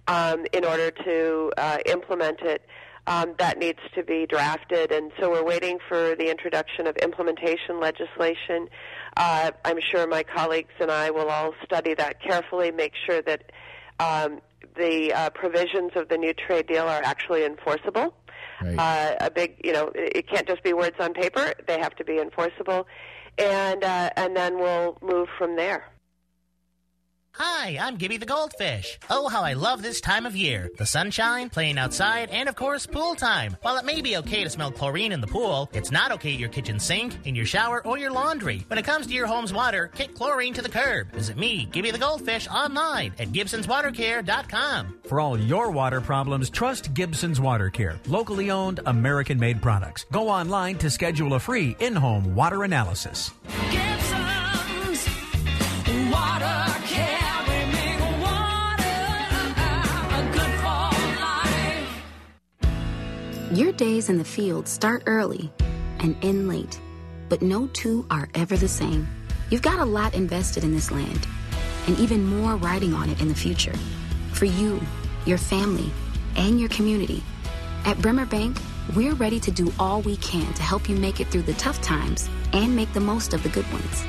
um, 0.06 0.46
in 0.52 0.64
order 0.64 0.92
to 0.92 1.52
uh, 1.56 1.78
implement 1.86 2.40
it, 2.42 2.64
um, 3.06 3.34
that 3.38 3.58
needs 3.58 3.80
to 3.94 4.02
be 4.02 4.26
drafted. 4.26 4.92
And 4.92 5.12
so 5.20 5.30
we're 5.30 5.44
waiting 5.44 5.78
for 5.88 6.14
the 6.14 6.30
introduction 6.30 6.86
of 6.86 6.96
implementation 6.96 7.80
legislation. 7.80 8.68
Uh, 9.16 9.52
I'm 9.64 9.80
sure 9.80 10.06
my 10.06 10.22
colleagues 10.22 10.72
and 10.80 10.90
I 10.90 11.10
will 11.10 11.28
all 11.28 11.54
study 11.64 11.94
that 11.94 12.20
carefully, 12.20 12.70
make 12.72 12.92
sure 13.06 13.22
that 13.22 13.52
um, 14.00 14.40
the 14.76 15.12
uh, 15.12 15.30
provisions 15.30 15.92
of 15.94 16.08
the 16.08 16.18
new 16.18 16.34
trade 16.34 16.66
deal 16.66 16.84
are 16.84 17.02
actually 17.04 17.44
enforceable. 17.44 18.14
Right. 18.60 18.78
Uh, 18.78 19.16
a 19.20 19.30
big, 19.30 19.60
you 19.62 19.72
know, 19.72 19.90
it 19.94 20.28
can't 20.28 20.46
just 20.46 20.62
be 20.62 20.72
words 20.72 20.96
on 21.00 21.12
paper; 21.12 21.52
they 21.66 21.78
have 21.78 21.94
to 21.96 22.04
be 22.04 22.18
enforceable, 22.18 22.86
and 23.38 23.82
uh, 23.82 24.10
and 24.16 24.36
then 24.36 24.58
we'll 24.58 24.96
move 25.02 25.28
from 25.38 25.56
there. 25.56 25.84
Hi, 27.36 27.76
I'm 27.80 27.96
Gibby 27.96 28.18
the 28.18 28.26
Goldfish. 28.26 28.96
Oh, 29.10 29.26
how 29.26 29.42
I 29.42 29.54
love 29.54 29.82
this 29.82 30.00
time 30.00 30.24
of 30.24 30.36
year. 30.36 30.70
The 30.78 30.86
sunshine, 30.86 31.50
playing 31.50 31.78
outside, 31.78 32.30
and 32.30 32.48
of 32.48 32.54
course, 32.54 32.86
pool 32.86 33.16
time. 33.16 33.56
While 33.62 33.76
it 33.76 33.84
may 33.84 34.00
be 34.02 34.16
okay 34.18 34.44
to 34.44 34.50
smell 34.50 34.70
chlorine 34.70 35.10
in 35.10 35.20
the 35.20 35.26
pool, 35.26 35.68
it's 35.72 35.90
not 35.90 36.12
okay 36.12 36.34
at 36.34 36.38
your 36.38 36.48
kitchen 36.48 36.78
sink, 36.78 37.16
in 37.24 37.34
your 37.34 37.44
shower, 37.44 37.84
or 37.84 37.98
your 37.98 38.12
laundry. 38.12 38.64
When 38.68 38.78
it 38.78 38.84
comes 38.84 39.08
to 39.08 39.12
your 39.12 39.26
home's 39.26 39.52
water, 39.52 39.90
kick 39.96 40.14
chlorine 40.14 40.54
to 40.54 40.62
the 40.62 40.68
curb. 40.68 41.10
Visit 41.10 41.36
me, 41.36 41.64
Gibby 41.72 41.90
the 41.90 41.98
Goldfish, 41.98 42.46
online 42.46 43.12
at 43.18 43.32
Gibson'sWaterCare.com. 43.32 44.94
For 45.08 45.18
all 45.18 45.36
your 45.36 45.72
water 45.72 46.00
problems, 46.00 46.50
trust 46.50 46.94
Gibson's 46.94 47.40
Water 47.40 47.68
Care. 47.68 47.98
Locally 48.06 48.52
owned, 48.52 48.78
American 48.86 49.40
made 49.40 49.60
products. 49.60 50.06
Go 50.12 50.28
online 50.28 50.78
to 50.78 50.88
schedule 50.88 51.34
a 51.34 51.40
free 51.40 51.74
in 51.80 51.96
home 51.96 52.36
water 52.36 52.62
analysis. 52.62 53.32
Gibson's 53.72 55.08
Water 56.12 56.63
Your 63.54 63.70
days 63.70 64.08
in 64.08 64.18
the 64.18 64.24
field 64.24 64.66
start 64.66 65.04
early 65.06 65.48
and 66.00 66.16
end 66.24 66.48
late, 66.48 66.80
but 67.28 67.40
no 67.40 67.68
two 67.68 68.04
are 68.10 68.28
ever 68.34 68.56
the 68.56 68.66
same. 68.66 69.06
You've 69.48 69.62
got 69.62 69.78
a 69.78 69.84
lot 69.84 70.12
invested 70.12 70.64
in 70.64 70.72
this 70.72 70.90
land, 70.90 71.24
and 71.86 71.96
even 72.00 72.26
more 72.26 72.56
riding 72.56 72.94
on 72.94 73.10
it 73.10 73.20
in 73.20 73.28
the 73.28 73.34
future. 73.36 73.74
For 74.32 74.46
you, 74.46 74.80
your 75.24 75.38
family, 75.38 75.88
and 76.34 76.58
your 76.58 76.68
community. 76.68 77.22
At 77.84 77.96
Bremer 78.02 78.26
Bank, 78.26 78.58
we're 78.96 79.14
ready 79.14 79.38
to 79.38 79.52
do 79.52 79.72
all 79.78 80.02
we 80.02 80.16
can 80.16 80.52
to 80.54 80.62
help 80.62 80.88
you 80.88 80.96
make 80.96 81.20
it 81.20 81.28
through 81.28 81.42
the 81.42 81.54
tough 81.54 81.80
times 81.80 82.28
and 82.54 82.74
make 82.74 82.92
the 82.92 82.98
most 82.98 83.34
of 83.34 83.44
the 83.44 83.50
good 83.50 83.72
ones. 83.72 84.04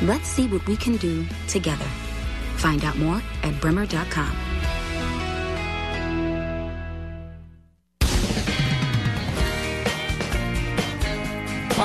Let's 0.00 0.28
see 0.28 0.46
what 0.46 0.66
we 0.66 0.78
can 0.78 0.96
do 0.96 1.26
together. 1.46 1.84
Find 2.56 2.82
out 2.86 2.96
more 2.96 3.20
at 3.42 3.60
bremer.com. 3.60 4.47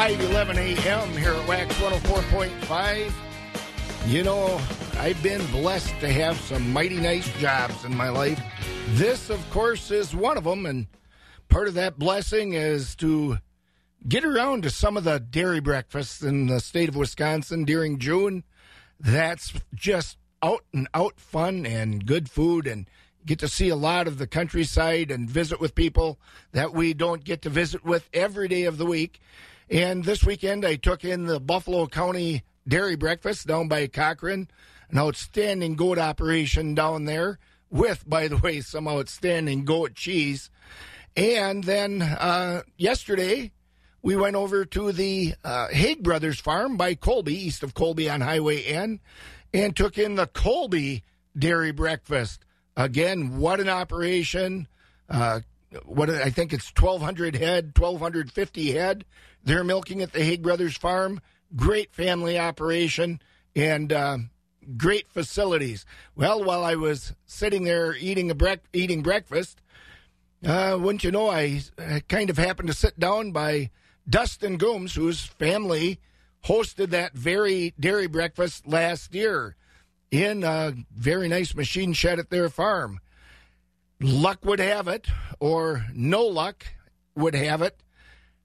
5:11 0.04 0.58
a.m. 0.58 1.12
here 1.16 1.32
at 1.32 1.48
Wax 1.48 1.74
104.5. 1.76 3.14
You 4.06 4.22
know, 4.22 4.60
I've 5.00 5.24
been 5.24 5.40
blessed 5.50 5.98
to 6.02 6.10
have 6.10 6.38
some 6.42 6.74
mighty 6.74 6.98
nice 6.98 7.32
jobs 7.38 7.86
in 7.86 7.96
my 7.96 8.10
life. 8.10 8.38
This, 8.96 9.30
of 9.30 9.40
course, 9.50 9.92
is 9.92 10.14
one 10.14 10.38
of 10.38 10.44
them, 10.44 10.66
and 10.66 10.88
part 11.48 11.70
of 11.70 11.76
that 11.76 11.98
blessing 11.98 12.52
is 12.52 12.98
to 12.98 13.38
get 14.06 14.26
around 14.26 14.64
to 14.64 14.70
some 14.70 14.98
of 14.98 15.06
the 15.06 15.22
dairy 15.22 15.62
breakfasts 15.62 16.22
in 16.22 16.48
the 16.48 16.60
state 16.60 16.90
of 16.90 16.98
Wisconsin 16.98 17.64
during 17.64 17.98
June. 17.98 18.44
That's 19.00 19.54
just 19.74 20.18
out 20.42 20.66
and 20.74 20.90
out 20.94 21.18
fun 21.18 21.66
and 21.66 22.06
good 22.06 22.30
food 22.30 22.68
and 22.68 22.90
get 23.26 23.40
to 23.40 23.48
see 23.48 23.70
a 23.70 23.78
lot 23.78 24.10
of 24.10 24.18
the 24.18 24.28
countryside 24.28 25.12
and 25.12 25.30
visit 25.30 25.62
with 25.62 25.76
people 25.76 26.20
that 26.52 26.74
we 26.74 26.94
don't 26.94 27.24
get 27.24 27.42
to 27.44 27.50
visit 27.50 27.86
with 27.86 28.10
every 28.14 28.50
day 28.50 28.64
of 28.64 28.78
the 28.78 28.86
week. 28.86 29.22
And 29.74 30.04
this 30.04 30.24
weekend, 30.24 30.64
I 30.64 30.76
took 30.76 31.04
in 31.04 31.26
the 31.26 31.40
Buffalo 31.40 31.88
County 31.88 32.44
Dairy 32.68 32.96
Breakfast 32.96 33.48
down 33.48 33.68
by 33.68 33.88
Cochrane, 33.88 34.48
an 34.92 35.00
outstanding 35.00 35.76
goat 35.76 35.98
operation 35.98 36.76
down 36.76 37.06
there, 37.06 37.40
with, 37.72 38.04
by 38.08 38.28
the 38.28 38.38
way, 38.38 38.62
some 38.62 38.88
outstanding 38.88 39.66
goat 39.66 39.96
cheese. 39.96 40.52
And 41.18 41.64
then 41.64 42.04
uh, 42.04 42.62
yesterday, 42.78 43.52
we 44.04 44.16
went 44.16 44.36
over 44.36 44.64
to 44.64 44.92
the 44.92 45.34
uh, 45.44 45.70
Haig 45.70 46.04
Brothers 46.04 46.40
farm 46.40 46.78
by 46.78 46.94
Colby, 46.94 47.34
east 47.34 47.64
of 47.64 47.74
Colby 47.74 48.08
on 48.08 48.22
Highway 48.22 48.62
N, 48.62 49.00
and 49.56 49.76
took 49.76 49.98
in 49.98 50.14
the 50.14 50.28
Colby 50.28 51.02
Dairy 51.36 51.72
Breakfast. 51.72 52.46
Again, 52.78 53.40
what 53.40 53.60
an 53.60 53.70
operation! 53.70 54.68
Uh, 55.10 55.40
what 55.86 56.10
I 56.10 56.30
think 56.30 56.54
it's 56.54 56.72
1,200 56.80 57.36
head, 57.36 57.74
1,250 57.78 58.72
head. 58.72 59.06
They're 59.44 59.64
milking 59.64 60.02
at 60.02 60.14
the 60.14 60.24
Haig 60.24 60.42
Brothers 60.42 60.78
Farm. 60.78 61.20
Great 61.56 61.94
family 61.94 62.40
operation 62.40 63.20
and 63.56 63.92
uh, 63.94 64.18
great 64.78 65.10
facilities. 65.10 65.86
Well, 66.16 66.44
while 66.44 66.64
I 66.64 66.76
was 66.76 67.14
sitting 67.26 67.64
there 67.64 67.96
eating 67.96 68.32
a 68.32 68.36
brec- 68.36 68.70
eating 68.74 69.02
breakfast, 69.04 69.60
Uh, 70.46 70.78
wouldn't 70.78 71.06
you 71.06 71.12
know, 71.12 71.30
I, 71.30 71.62
I 71.78 72.02
kind 72.10 72.30
of 72.30 72.38
happened 72.38 72.68
to 72.68 72.74
sit 72.74 73.00
down 73.00 73.32
by 73.32 73.70
Dustin 74.10 74.58
Gooms, 74.58 74.96
whose 74.96 75.22
family 75.26 76.00
hosted 76.44 76.90
that 76.90 77.14
very 77.14 77.74
dairy 77.80 78.08
breakfast 78.08 78.68
last 78.68 79.16
year 79.16 79.56
in 80.12 80.44
a 80.44 80.74
very 80.94 81.30
nice 81.30 81.56
machine 81.56 81.94
shed 81.94 82.20
at 82.20 82.30
their 82.30 82.50
farm. 82.50 83.00
Luck 84.04 84.44
would 84.44 84.60
have 84.60 84.90
it, 84.90 85.08
or 85.40 85.86
no 85.94 86.26
luck 86.26 86.66
would 87.16 87.36
have 87.36 87.62
it, 87.62 87.82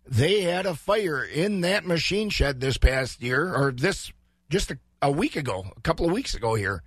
they 0.06 0.42
had 0.42 0.66
a 0.66 0.74
fire 0.74 1.22
in 1.22 1.62
that 1.62 1.84
machine 1.84 2.30
shed 2.30 2.60
this 2.60 2.78
past 2.78 3.20
year, 3.20 3.54
or 3.54 3.72
this 3.72 4.12
just 4.48 4.70
a, 4.70 4.78
a 5.02 5.10
week 5.10 5.36
ago, 5.36 5.66
a 5.76 5.80
couple 5.80 6.06
of 6.06 6.12
weeks 6.12 6.34
ago 6.34 6.54
here. 6.54 6.82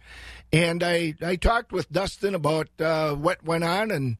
And 0.53 0.83
I, 0.83 1.15
I 1.21 1.35
talked 1.35 1.71
with 1.71 1.91
Dustin 1.91 2.33
about 2.33 2.69
uh, 2.79 3.13
what 3.13 3.43
went 3.43 3.63
on 3.63 3.91
and 3.91 4.17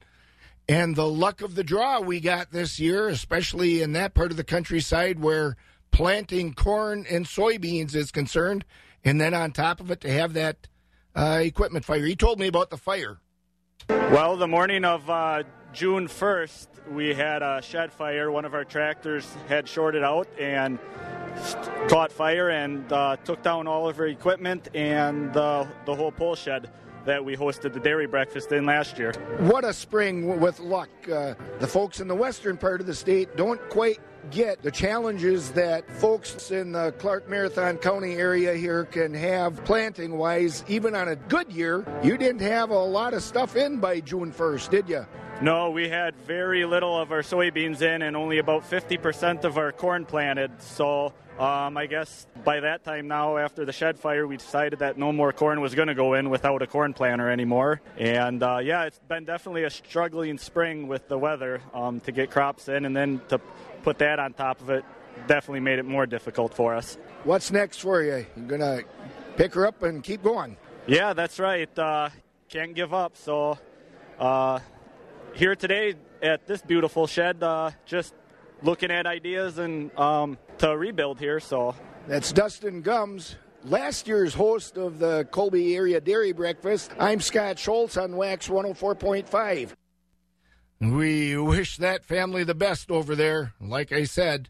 and 0.69 0.95
the 0.95 1.07
luck 1.07 1.41
of 1.41 1.55
the 1.55 1.63
draw 1.63 1.99
we 1.99 2.19
got 2.19 2.51
this 2.51 2.79
year, 2.79 3.09
especially 3.09 3.81
in 3.81 3.93
that 3.93 4.13
part 4.13 4.31
of 4.31 4.37
the 4.37 4.43
countryside 4.43 5.19
where 5.19 5.57
planting 5.91 6.53
corn 6.53 7.05
and 7.09 7.25
soybeans 7.25 7.95
is 7.95 8.11
concerned. 8.11 8.63
And 9.03 9.19
then 9.19 9.33
on 9.33 9.51
top 9.51 9.79
of 9.79 9.91
it, 9.91 10.01
to 10.01 10.11
have 10.11 10.33
that 10.33 10.67
uh, 11.15 11.39
equipment 11.41 11.83
fire. 11.83 12.05
He 12.05 12.15
told 12.15 12.39
me 12.39 12.47
about 12.47 12.69
the 12.69 12.77
fire. 12.77 13.19
Well, 13.89 14.37
the 14.37 14.47
morning 14.47 14.85
of 14.85 15.09
uh, 15.09 15.43
June 15.73 16.07
1st, 16.07 16.91
we 16.91 17.13
had 17.13 17.41
a 17.41 17.61
shed 17.61 17.91
fire. 17.91 18.31
One 18.31 18.45
of 18.45 18.53
our 18.53 18.65
tractors 18.65 19.27
had 19.47 19.67
shorted 19.67 20.03
out 20.03 20.27
and 20.39 20.79
caught 21.87 22.11
fire 22.11 22.49
and 22.49 22.91
uh, 22.91 23.15
took 23.23 23.41
down 23.41 23.67
all 23.67 23.87
of 23.87 23.99
our 23.99 24.07
equipment 24.07 24.69
and 24.75 25.33
the, 25.33 25.67
the 25.85 25.95
whole 25.95 26.11
pole 26.11 26.35
shed 26.35 26.69
that 27.05 27.23
we 27.23 27.35
hosted 27.35 27.73
the 27.73 27.79
dairy 27.79 28.05
breakfast 28.05 28.51
in 28.51 28.65
last 28.65 28.97
year. 28.97 29.13
What 29.39 29.65
a 29.65 29.73
spring 29.73 30.39
with 30.39 30.59
luck. 30.59 30.89
Uh, 31.09 31.33
the 31.59 31.67
folks 31.67 31.99
in 31.99 32.07
the 32.07 32.15
western 32.15 32.57
part 32.57 32.81
of 32.81 32.87
the 32.87 32.93
state 32.93 33.35
don't 33.35 33.61
quite 33.69 33.99
get 34.29 34.61
the 34.61 34.71
challenges 34.71 35.51
that 35.51 35.89
folks 35.97 36.51
in 36.51 36.71
the 36.71 36.91
Clark 36.93 37.29
Marathon 37.29 37.77
County 37.77 38.13
area 38.13 38.53
here 38.53 38.85
can 38.85 39.13
have 39.13 39.63
planting 39.65 40.17
wise. 40.17 40.63
Even 40.67 40.95
on 40.95 41.07
a 41.07 41.15
good 41.15 41.51
year, 41.51 41.85
you 42.03 42.17
didn't 42.17 42.41
have 42.41 42.69
a 42.69 42.77
lot 42.83 43.13
of 43.13 43.23
stuff 43.23 43.55
in 43.55 43.79
by 43.79 43.99
June 43.99 44.31
1st, 44.31 44.69
did 44.69 44.89
you? 44.89 45.05
No, 45.41 45.71
we 45.71 45.89
had 45.89 46.15
very 46.17 46.65
little 46.65 46.95
of 46.95 47.11
our 47.11 47.23
soybeans 47.23 47.81
in 47.81 48.03
and 48.03 48.15
only 48.15 48.37
about 48.37 48.61
50% 48.69 49.43
of 49.43 49.57
our 49.57 49.71
corn 49.71 50.05
planted. 50.05 50.51
So 50.61 51.13
um, 51.39 51.77
I 51.77 51.87
guess 51.87 52.27
by 52.43 52.59
that 52.59 52.83
time 52.83 53.07
now, 53.07 53.37
after 53.37 53.65
the 53.65 53.71
shed 53.71 53.97
fire, 53.97 54.27
we 54.27 54.37
decided 54.37 54.77
that 54.79 54.99
no 54.99 55.11
more 55.11 55.33
corn 55.33 55.59
was 55.59 55.73
going 55.73 55.87
to 55.87 55.95
go 55.95 56.13
in 56.13 56.29
without 56.29 56.61
a 56.61 56.67
corn 56.67 56.93
planter 56.93 57.27
anymore. 57.27 57.81
And 57.97 58.43
uh, 58.43 58.59
yeah, 58.59 58.83
it's 58.83 58.99
been 58.99 59.25
definitely 59.25 59.63
a 59.63 59.71
struggling 59.71 60.37
spring 60.37 60.87
with 60.87 61.07
the 61.07 61.17
weather 61.17 61.63
um, 61.73 62.01
to 62.01 62.11
get 62.11 62.29
crops 62.29 62.69
in, 62.69 62.85
and 62.85 62.95
then 62.95 63.19
to 63.29 63.39
put 63.81 63.97
that 63.97 64.19
on 64.19 64.33
top 64.33 64.61
of 64.61 64.69
it 64.69 64.85
definitely 65.25 65.61
made 65.61 65.79
it 65.79 65.85
more 65.85 66.05
difficult 66.05 66.53
for 66.53 66.75
us. 66.75 66.99
What's 67.23 67.51
next 67.51 67.79
for 67.79 68.03
you? 68.03 68.27
You're 68.37 68.45
going 68.45 68.61
to 68.61 68.85
pick 69.37 69.55
her 69.55 69.65
up 69.65 69.81
and 69.81 70.03
keep 70.03 70.21
going? 70.21 70.55
Yeah, 70.85 71.13
that's 71.13 71.39
right. 71.39 71.79
Uh, 71.79 72.09
can't 72.47 72.75
give 72.75 72.93
up. 72.93 73.17
So 73.17 73.57
uh, 74.19 74.59
here 75.33 75.55
today 75.55 75.95
at 76.21 76.47
this 76.47 76.61
beautiful 76.61 77.07
shed, 77.07 77.41
uh, 77.41 77.71
just 77.85 78.13
looking 78.61 78.91
at 78.91 79.05
ideas 79.05 79.57
and 79.57 79.95
um, 79.97 80.37
to 80.59 80.75
rebuild 80.75 81.19
here. 81.19 81.39
So 81.39 81.75
that's 82.07 82.31
Dustin 82.31 82.81
Gums. 82.81 83.35
Last 83.63 84.07
year's 84.07 84.33
host 84.33 84.77
of 84.77 84.99
the 84.99 85.27
Colby 85.31 85.75
Area 85.75 86.01
Dairy 86.01 86.31
Breakfast. 86.31 86.91
I'm 86.99 87.21
Scott 87.21 87.59
Schultz 87.59 87.95
on 87.95 88.15
Wax 88.15 88.47
104.5. 88.47 89.73
We 90.79 91.37
wish 91.37 91.77
that 91.77 92.03
family 92.03 92.43
the 92.43 92.55
best 92.55 92.89
over 92.89 93.15
there. 93.15 93.53
Like 93.61 93.91
I 93.91 94.05
said, 94.05 94.49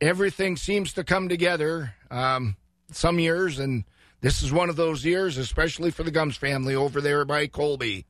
everything 0.00 0.56
seems 0.56 0.92
to 0.94 1.04
come 1.04 1.28
together 1.28 1.94
um, 2.10 2.56
some 2.90 3.20
years, 3.20 3.60
and 3.60 3.84
this 4.20 4.42
is 4.42 4.50
one 4.50 4.68
of 4.68 4.74
those 4.74 5.04
years, 5.04 5.38
especially 5.38 5.92
for 5.92 6.02
the 6.02 6.10
Gums 6.10 6.36
family 6.36 6.74
over 6.74 7.00
there 7.00 7.24
by 7.24 7.46
Colby. 7.46 8.04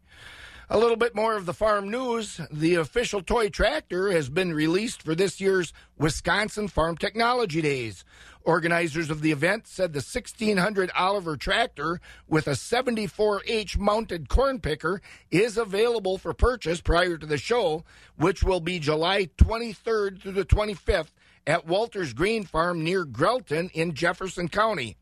A 0.70 0.76
little 0.76 0.96
bit 0.96 1.14
more 1.14 1.34
of 1.34 1.46
the 1.46 1.54
farm 1.54 1.90
news. 1.90 2.42
The 2.52 2.74
official 2.74 3.22
toy 3.22 3.48
tractor 3.48 4.12
has 4.12 4.28
been 4.28 4.52
released 4.52 5.00
for 5.00 5.14
this 5.14 5.40
year's 5.40 5.72
Wisconsin 5.96 6.68
Farm 6.68 6.98
Technology 6.98 7.62
Days. 7.62 8.04
Organizers 8.42 9.08
of 9.08 9.22
the 9.22 9.32
event 9.32 9.66
said 9.66 9.94
the 9.94 10.00
1600 10.00 10.90
Oliver 10.94 11.38
tractor 11.38 12.02
with 12.26 12.46
a 12.46 12.50
74H 12.50 13.78
mounted 13.78 14.28
corn 14.28 14.60
picker 14.60 15.00
is 15.30 15.56
available 15.56 16.18
for 16.18 16.34
purchase 16.34 16.82
prior 16.82 17.16
to 17.16 17.24
the 17.24 17.38
show, 17.38 17.82
which 18.16 18.42
will 18.42 18.60
be 18.60 18.78
July 18.78 19.30
23rd 19.38 20.20
through 20.20 20.32
the 20.32 20.44
25th 20.44 21.12
at 21.46 21.66
Walters 21.66 22.12
Green 22.12 22.44
Farm 22.44 22.84
near 22.84 23.06
Grelton 23.06 23.70
in 23.72 23.94
Jefferson 23.94 24.48
County. 24.48 24.98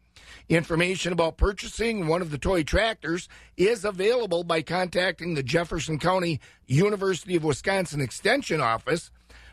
Information 0.49 1.12
about 1.12 1.37
purchasing 1.37 2.07
one 2.07 2.23
of 2.23 2.31
the 2.31 2.39
toy 2.39 2.62
tractors 2.62 3.29
is 3.57 3.85
available 3.85 4.45
by 4.45 4.62
contacting 4.62 5.35
the 5.35 5.43
Jefferson 5.43 5.99
County 5.99 6.41
University 6.67 7.37
of 7.37 7.45
Wisconsin 7.45 8.01
Extension 8.01 8.61
Office. 8.61 9.11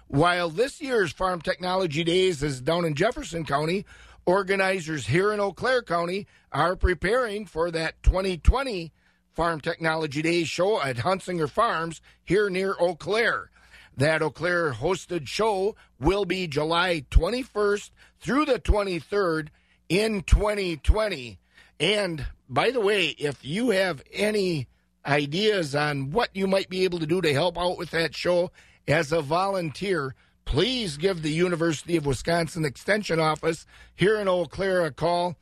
While 0.07 0.49
this 0.49 0.81
year's 0.81 1.11
Farm 1.11 1.41
Technology 1.41 2.03
Days 2.03 2.43
is 2.43 2.61
down 2.61 2.85
in 2.85 2.93
Jefferson 2.93 3.45
County, 3.45 3.85
organizers 4.25 5.07
here 5.07 5.33
in 5.33 5.39
Eau 5.39 5.51
Claire 5.51 5.81
County 5.81 6.27
are 6.51 6.75
preparing 6.75 7.45
for 7.45 7.71
that 7.71 8.01
2020 8.03 8.91
Farm 9.33 9.59
Technology 9.59 10.21
Days 10.21 10.47
show 10.47 10.79
at 10.81 10.97
Huntsinger 10.97 11.49
Farms 11.49 12.01
here 12.23 12.49
near 12.49 12.75
Eau 12.79 12.95
Claire. 12.95 13.49
That 13.97 14.21
Eau 14.21 14.29
Claire 14.29 14.73
hosted 14.73 15.27
show 15.27 15.75
will 15.99 16.25
be 16.25 16.47
July 16.47 17.05
21st 17.09 17.91
through 18.19 18.45
the 18.45 18.59
23rd 18.59 19.49
in 19.93 20.23
2020. 20.23 21.37
And 21.79 22.25
by 22.49 22.71
the 22.71 22.79
way, 22.79 23.09
if 23.09 23.45
you 23.45 23.69
have 23.69 24.01
any 24.11 24.67
ideas 25.05 25.75
on 25.75 26.09
what 26.09 26.29
you 26.33 26.47
might 26.47 26.67
be 26.67 26.83
able 26.83 26.97
to 26.97 27.05
do 27.05 27.21
to 27.21 27.31
help 27.31 27.59
out 27.59 27.77
with 27.77 27.91
that 27.91 28.15
show 28.15 28.49
as 28.87 29.11
a 29.11 29.21
volunteer, 29.21 30.15
please 30.45 30.97
give 30.97 31.21
the 31.21 31.29
University 31.29 31.95
of 31.95 32.07
Wisconsin 32.07 32.65
Extension 32.65 33.19
Office 33.19 33.67
here 33.93 34.19
in 34.19 34.27
Eau 34.27 34.45
Claire 34.45 34.83
a 34.83 34.91
call. 34.91 35.35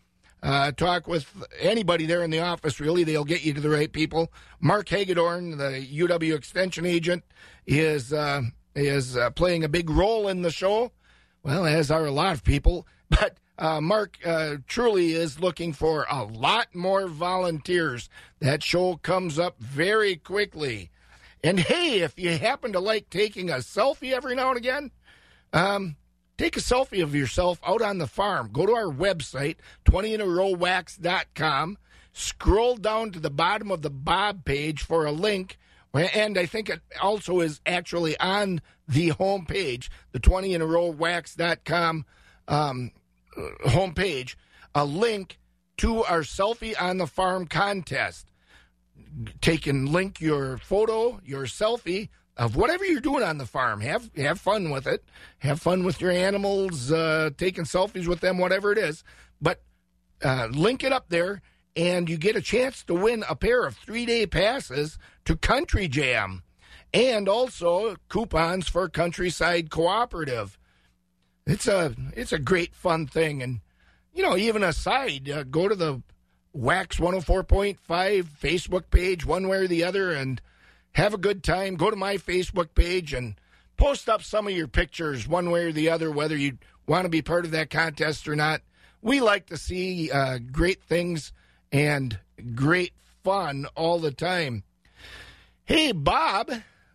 Uh, 0.44 0.74
talk 0.74 1.08
with 1.08 1.32
anybody 1.58 2.06
there 2.06 2.24
in 2.24 2.30
the 2.30 2.42
office, 2.42 2.82
really. 2.82 3.06
They'll 3.06 3.24
get 3.24 3.46
you 3.46 3.54
to 3.54 3.62
the 3.62 3.70
right 3.70 3.92
people. 3.92 4.34
Mark 4.60 4.90
Hagedorn, 4.90 5.60
the 5.60 5.88
UW 5.94 6.36
Extension 6.36 6.86
agent, 6.86 7.24
is, 7.66 8.12
uh, 8.12 8.42
is 8.76 9.16
uh, 9.16 9.30
playing 9.30 9.64
a 9.64 9.70
big 9.70 9.90
role 9.90 10.28
in 10.28 10.42
the 10.42 10.52
show. 10.52 10.92
Well, 11.42 11.66
as 11.66 11.90
are 11.90 12.06
a 12.06 12.12
lot 12.12 12.34
of 12.34 12.44
people. 12.44 12.86
But 13.12 13.36
uh, 13.62 13.80
Mark 13.80 14.18
uh, 14.26 14.56
truly 14.68 15.14
is 15.14 15.40
looking 15.40 15.72
for 15.72 16.08
a 16.10 16.24
lot 16.24 16.74
more 16.74 17.06
volunteers. 17.08 18.10
That 18.40 18.64
show 18.64 18.96
comes 18.96 19.38
up 19.38 19.60
very 19.60 20.16
quickly. 20.16 20.90
And 21.44 21.60
hey, 21.60 22.00
if 22.00 22.18
you 22.18 22.36
happen 22.40 22.74
to 22.74 22.80
like 22.80 23.12
taking 23.12 23.52
a 23.52 23.58
selfie 23.58 24.14
every 24.14 24.34
now 24.34 24.50
and 24.50 24.58
again, 24.58 24.90
um, 25.54 25.96
take 26.40 26.58
a 26.58 26.60
selfie 26.60 27.04
of 27.04 27.14
yourself 27.14 27.60
out 27.64 27.84
on 27.84 28.00
the 28.00 28.08
farm. 28.08 28.50
Go 28.52 28.66
to 28.66 28.74
our 28.74 28.92
website, 28.92 29.58
20inarowwax.com. 29.86 31.78
Scroll 32.14 32.78
down 32.78 33.12
to 33.12 33.20
the 33.20 33.30
bottom 33.30 33.70
of 33.70 33.84
the 33.84 33.92
Bob 33.92 34.44
page 34.44 34.82
for 34.82 35.06
a 35.06 35.12
link. 35.12 35.60
And 35.94 36.36
I 36.36 36.48
think 36.48 36.68
it 36.68 36.82
also 37.00 37.42
is 37.42 37.62
actually 37.68 38.20
on 38.20 38.62
the 38.88 39.10
home 39.10 39.46
page, 39.46 39.92
the 40.14 40.20
20inarowwax.com 40.20 42.06
um, 42.48 42.92
homepage 43.38 44.36
a 44.74 44.86
link 44.86 45.40
to 45.78 46.04
our 46.04 46.22
selfie 46.22 46.80
on 46.80 46.98
the 46.98 47.08
farm 47.08 47.48
contest. 47.48 48.28
Take 49.42 49.68
and 49.68 49.90
link 49.90 50.22
your 50.22 50.58
photo, 50.58 51.20
your 51.26 51.46
selfie 51.46 52.10
of 52.38 52.56
whatever 52.56 52.86
you're 52.86 53.02
doing 53.02 53.24
on 53.24 53.38
the 53.38 53.46
farm. 53.46 53.82
Have 53.82 54.10
have 54.16 54.40
fun 54.40 54.70
with 54.70 54.88
it. 54.88 55.04
Have 55.40 55.62
fun 55.62 55.84
with 55.84 56.00
your 56.00 56.12
animals, 56.12 56.92
uh, 56.92 57.32
taking 57.38 57.66
selfies 57.66 58.08
with 58.08 58.22
them, 58.22 58.38
whatever 58.38 58.72
it 58.72 58.78
is. 58.78 59.04
But 59.42 59.62
uh, 60.24 60.48
link 60.52 60.84
it 60.84 60.94
up 60.94 61.10
there, 61.10 61.42
and 61.76 62.10
you 62.10 62.18
get 62.18 62.36
a 62.36 62.42
chance 62.42 62.84
to 62.86 62.94
win 62.94 63.24
a 63.28 63.36
pair 63.36 63.66
of 63.66 63.76
three 63.76 64.06
day 64.06 64.26
passes 64.26 64.98
to 65.26 65.36
Country 65.36 65.88
Jam, 65.88 66.44
and 66.94 67.28
also 67.28 67.96
coupons 68.08 68.70
for 68.70 68.88
Countryside 68.88 69.70
Cooperative 69.70 70.58
it's 71.46 71.68
a 71.68 71.96
it's 72.16 72.32
a 72.32 72.40
great 72.40 72.74
fun 72.74 73.08
thing, 73.08 73.42
and 73.42 73.62
you 74.14 74.24
know, 74.24 74.38
even 74.38 74.64
aside, 74.64 75.30
uh, 75.30 75.44
go 75.44 75.68
to 75.68 75.76
the 75.76 76.02
Wax 76.54 76.98
104.5 76.98 77.78
Facebook 78.24 78.84
page, 78.92 79.26
one 79.26 79.48
way 79.48 79.58
or 79.58 79.68
the 79.68 79.84
other, 79.84 80.12
and 80.12 80.42
have 80.94 81.14
a 81.14 81.18
good 81.18 81.44
time. 81.44 81.76
Go 81.76 81.90
to 81.90 81.96
my 81.96 82.18
Facebook 82.18 82.76
page 82.76 83.14
and 83.14 83.36
post 83.78 84.10
up 84.10 84.22
some 84.22 84.48
of 84.48 84.54
your 84.54 84.68
pictures, 84.68 85.28
one 85.28 85.50
way 85.50 85.66
or 85.66 85.72
the 85.72 85.90
other, 85.90 86.12
whether 86.12 86.36
you 86.36 86.58
want 86.88 87.06
to 87.06 87.10
be 87.10 87.22
part 87.22 87.46
of 87.46 87.52
that 87.52 87.70
contest 87.70 88.28
or 88.28 88.36
not. 88.36 88.62
We 89.02 89.22
like 89.22 89.48
to 89.48 89.58
see 89.58 90.12
uh, 90.12 90.40
great 90.52 90.84
things 90.84 91.32
and 91.72 92.20
great 92.54 92.94
fun 93.24 93.66
all 93.76 93.98
the 93.98 94.12
time. 94.12 94.64
Hey, 95.64 95.94
Bob, 95.94 96.52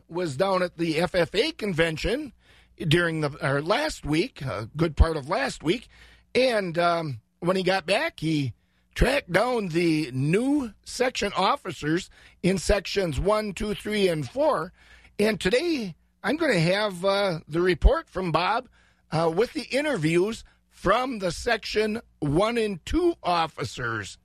was 0.09 0.37
down 0.37 0.63
at 0.63 0.77
the 0.77 0.95
FFA 0.97 1.57
convention 1.57 2.33
during 2.79 3.21
the 3.21 3.31
or 3.47 3.63
last 3.63 4.05
week, 4.05 4.43
a 4.43 4.69
good 4.77 4.97
part 4.97 5.17
of 5.17 5.29
last 5.29 5.63
week, 5.63 5.89
and 6.35 6.79
um, 6.79 7.21
when 7.41 7.57
he 7.57 7.63
got 7.63 7.87
back, 7.87 8.21
he 8.21 8.53
tracked 8.95 9.31
down 9.31 9.69
the 9.69 10.11
new 10.13 10.73
section 10.85 11.33
officers 11.37 12.11
in 12.43 12.59
sections 12.59 13.21
one, 13.21 13.53
two, 13.53 13.75
three, 13.75 14.09
and 14.09 14.29
four. 14.29 14.73
And 15.19 15.41
today, 15.41 15.95
I'm 16.23 16.37
going 16.37 16.53
to 16.53 16.61
have 16.61 17.05
uh, 17.05 17.39
the 17.47 17.61
report 17.61 18.09
from 18.09 18.33
Bob 18.33 18.69
uh, 19.11 19.33
with 19.35 19.53
the 19.53 19.65
interviews 19.65 20.45
from 20.71 21.21
the 21.21 21.31
section 21.31 22.01
one 22.21 22.59
and 22.59 22.85
two 22.85 23.15
officers. 23.23 24.19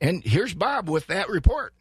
And 0.00 0.22
here's 0.24 0.54
Bob 0.54 0.88
with 0.88 1.06
that 1.08 1.28
report. 1.28 1.74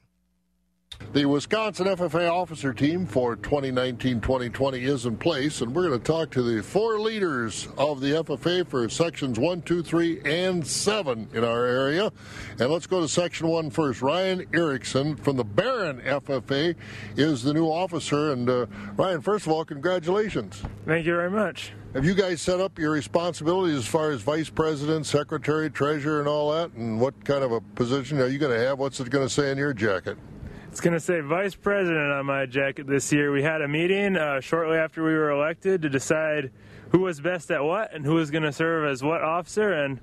The 1.13 1.25
Wisconsin 1.25 1.88
FFA 1.88 2.29
officer 2.29 2.73
team 2.73 3.05
for 3.05 3.38
2019-2020 3.38 4.81
is 4.83 5.05
in 5.05 5.17
place, 5.17 5.62
and 5.62 5.73
we're 5.73 5.88
going 5.88 5.99
to 5.99 6.05
talk 6.05 6.29
to 6.31 6.43
the 6.43 6.62
four 6.62 6.99
leaders 6.99 7.69
of 7.77 8.01
the 8.01 8.23
FFA 8.23 8.67
for 8.67 8.88
sections 8.89 9.39
1, 9.39 9.62
2, 9.62 9.81
3, 9.81 10.21
and 10.25 10.67
7 10.67 11.29
in 11.33 11.43
our 11.43 11.65
area. 11.65 12.12
And 12.60 12.69
let's 12.69 12.88
go 12.88 12.99
to 12.99 13.07
section 13.07 13.47
1 13.47 13.69
first. 13.69 14.01
Ryan 14.01 14.45
Erickson 14.53 15.15
from 15.15 15.38
the 15.38 15.43
Barron 15.43 16.01
FFA 16.01 16.75
is 17.15 17.41
the 17.41 17.53
new 17.53 17.67
officer. 17.67 18.33
And 18.33 18.49
uh, 18.49 18.65
Ryan, 18.95 19.21
first 19.21 19.47
of 19.47 19.53
all, 19.53 19.63
congratulations. 19.63 20.62
Thank 20.86 21.05
you 21.05 21.15
very 21.15 21.31
much. 21.31 21.71
Have 21.93 22.05
you 22.05 22.13
guys 22.15 22.41
set 22.41 22.60
up 22.60 22.77
your 22.77 22.91
responsibilities 22.91 23.77
as 23.77 23.88
far 23.88 24.12
as 24.12 24.21
vice 24.21 24.49
president, 24.49 25.05
secretary, 25.05 25.71
treasurer, 25.71 26.19
and 26.19 26.27
all 26.27 26.51
that? 26.51 26.73
And 26.73 26.99
what 26.99 27.23
kind 27.23 27.43
of 27.43 27.53
a 27.53 27.62
position 27.62 28.19
are 28.19 28.27
you 28.27 28.38
going 28.38 28.55
to 28.55 28.63
have? 28.67 28.77
What's 28.77 28.99
it 28.99 29.10
going 29.10 29.25
to 29.25 29.33
say 29.33 29.51
in 29.51 29.57
your 29.57 29.73
jacket? 29.73 30.17
It's 30.77 30.83
going 30.83 30.93
to 30.93 30.99
say 30.99 31.21
vice 31.21 31.55
president 31.55 32.11
on 32.11 32.27
my 32.27 32.45
jacket 32.45 32.85
this 32.85 33.11
year. 33.11 33.31
We 33.31 33.41
had 33.41 33.63
a 33.63 33.67
meeting 33.67 34.15
uh, 34.15 34.41
shortly 34.41 34.77
after 34.77 35.03
we 35.03 35.11
were 35.11 35.31
elected 35.31 35.81
to 35.81 35.89
decide 35.89 36.51
who 36.91 36.99
was 36.99 37.19
best 37.19 37.49
at 37.49 37.63
what 37.63 37.95
and 37.95 38.05
who 38.05 38.13
was 38.13 38.29
going 38.29 38.43
to 38.43 38.51
serve 38.51 38.87
as 38.87 39.01
what 39.01 39.23
officer, 39.23 39.73
and 39.73 39.99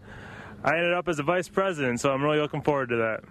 I 0.64 0.78
ended 0.78 0.92
up 0.92 1.06
as 1.06 1.20
a 1.20 1.22
vice 1.22 1.48
president, 1.48 2.00
so 2.00 2.12
I'm 2.12 2.24
really 2.24 2.40
looking 2.40 2.60
forward 2.60 2.88
to 2.88 2.96
that. 2.96 3.22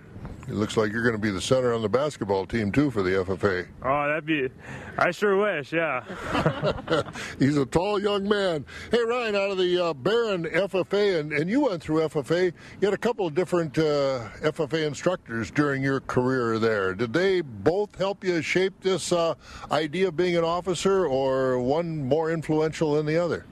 It 0.48 0.56
looks 0.56 0.76
like 0.76 0.92
you're 0.92 1.04
going 1.04 1.16
to 1.16 1.22
be 1.22 1.32
the 1.32 1.42
center 1.42 1.74
on 1.74 1.82
the 1.82 1.90
basketball 1.90 2.46
team 2.46 2.72
too 2.72 2.92
for 2.92 3.02
the 3.02 3.12
FFA. 3.12 3.66
Oh, 3.82 4.08
that'd 4.08 4.26
be. 4.26 4.50
I 4.98 5.12
sure 5.12 5.38
wish. 5.38 5.72
Yeah. 5.72 6.04
He's 7.40 7.58
a 7.58 7.66
tall 7.66 8.02
young 8.02 8.28
man. 8.28 8.66
Hey, 8.92 9.02
Ryan, 9.04 9.36
out 9.36 9.52
of 9.52 9.58
the 9.58 9.84
uh, 9.84 9.94
Barron 9.94 10.44
FFA, 10.44 11.20
and, 11.20 11.32
and 11.32 11.50
you 11.50 11.62
went 11.62 11.82
through 11.82 12.02
FFA. 12.02 12.54
You 12.82 12.88
had 12.88 12.94
a 12.94 12.98
couple 12.98 13.26
of 13.26 13.34
different 13.34 13.78
uh, 13.78 14.28
FFA 14.42 14.86
instructors 14.86 15.50
during 15.50 15.82
your 15.82 16.02
career 16.02 16.60
there. 16.60 16.94
Did 16.94 17.14
they 17.14 17.42
both 17.42 17.98
help 17.98 18.24
you 18.24 18.42
shape 18.42 18.74
this 18.82 19.12
uh, 19.12 19.36
idea 19.72 20.10
of 20.10 20.18
being 20.18 20.36
an 20.36 20.44
officer, 20.44 21.06
or 21.06 21.60
one 21.60 22.06
more 22.06 22.32
influential 22.32 22.96
than 22.96 23.06
the 23.06 23.18
other? 23.18 23.46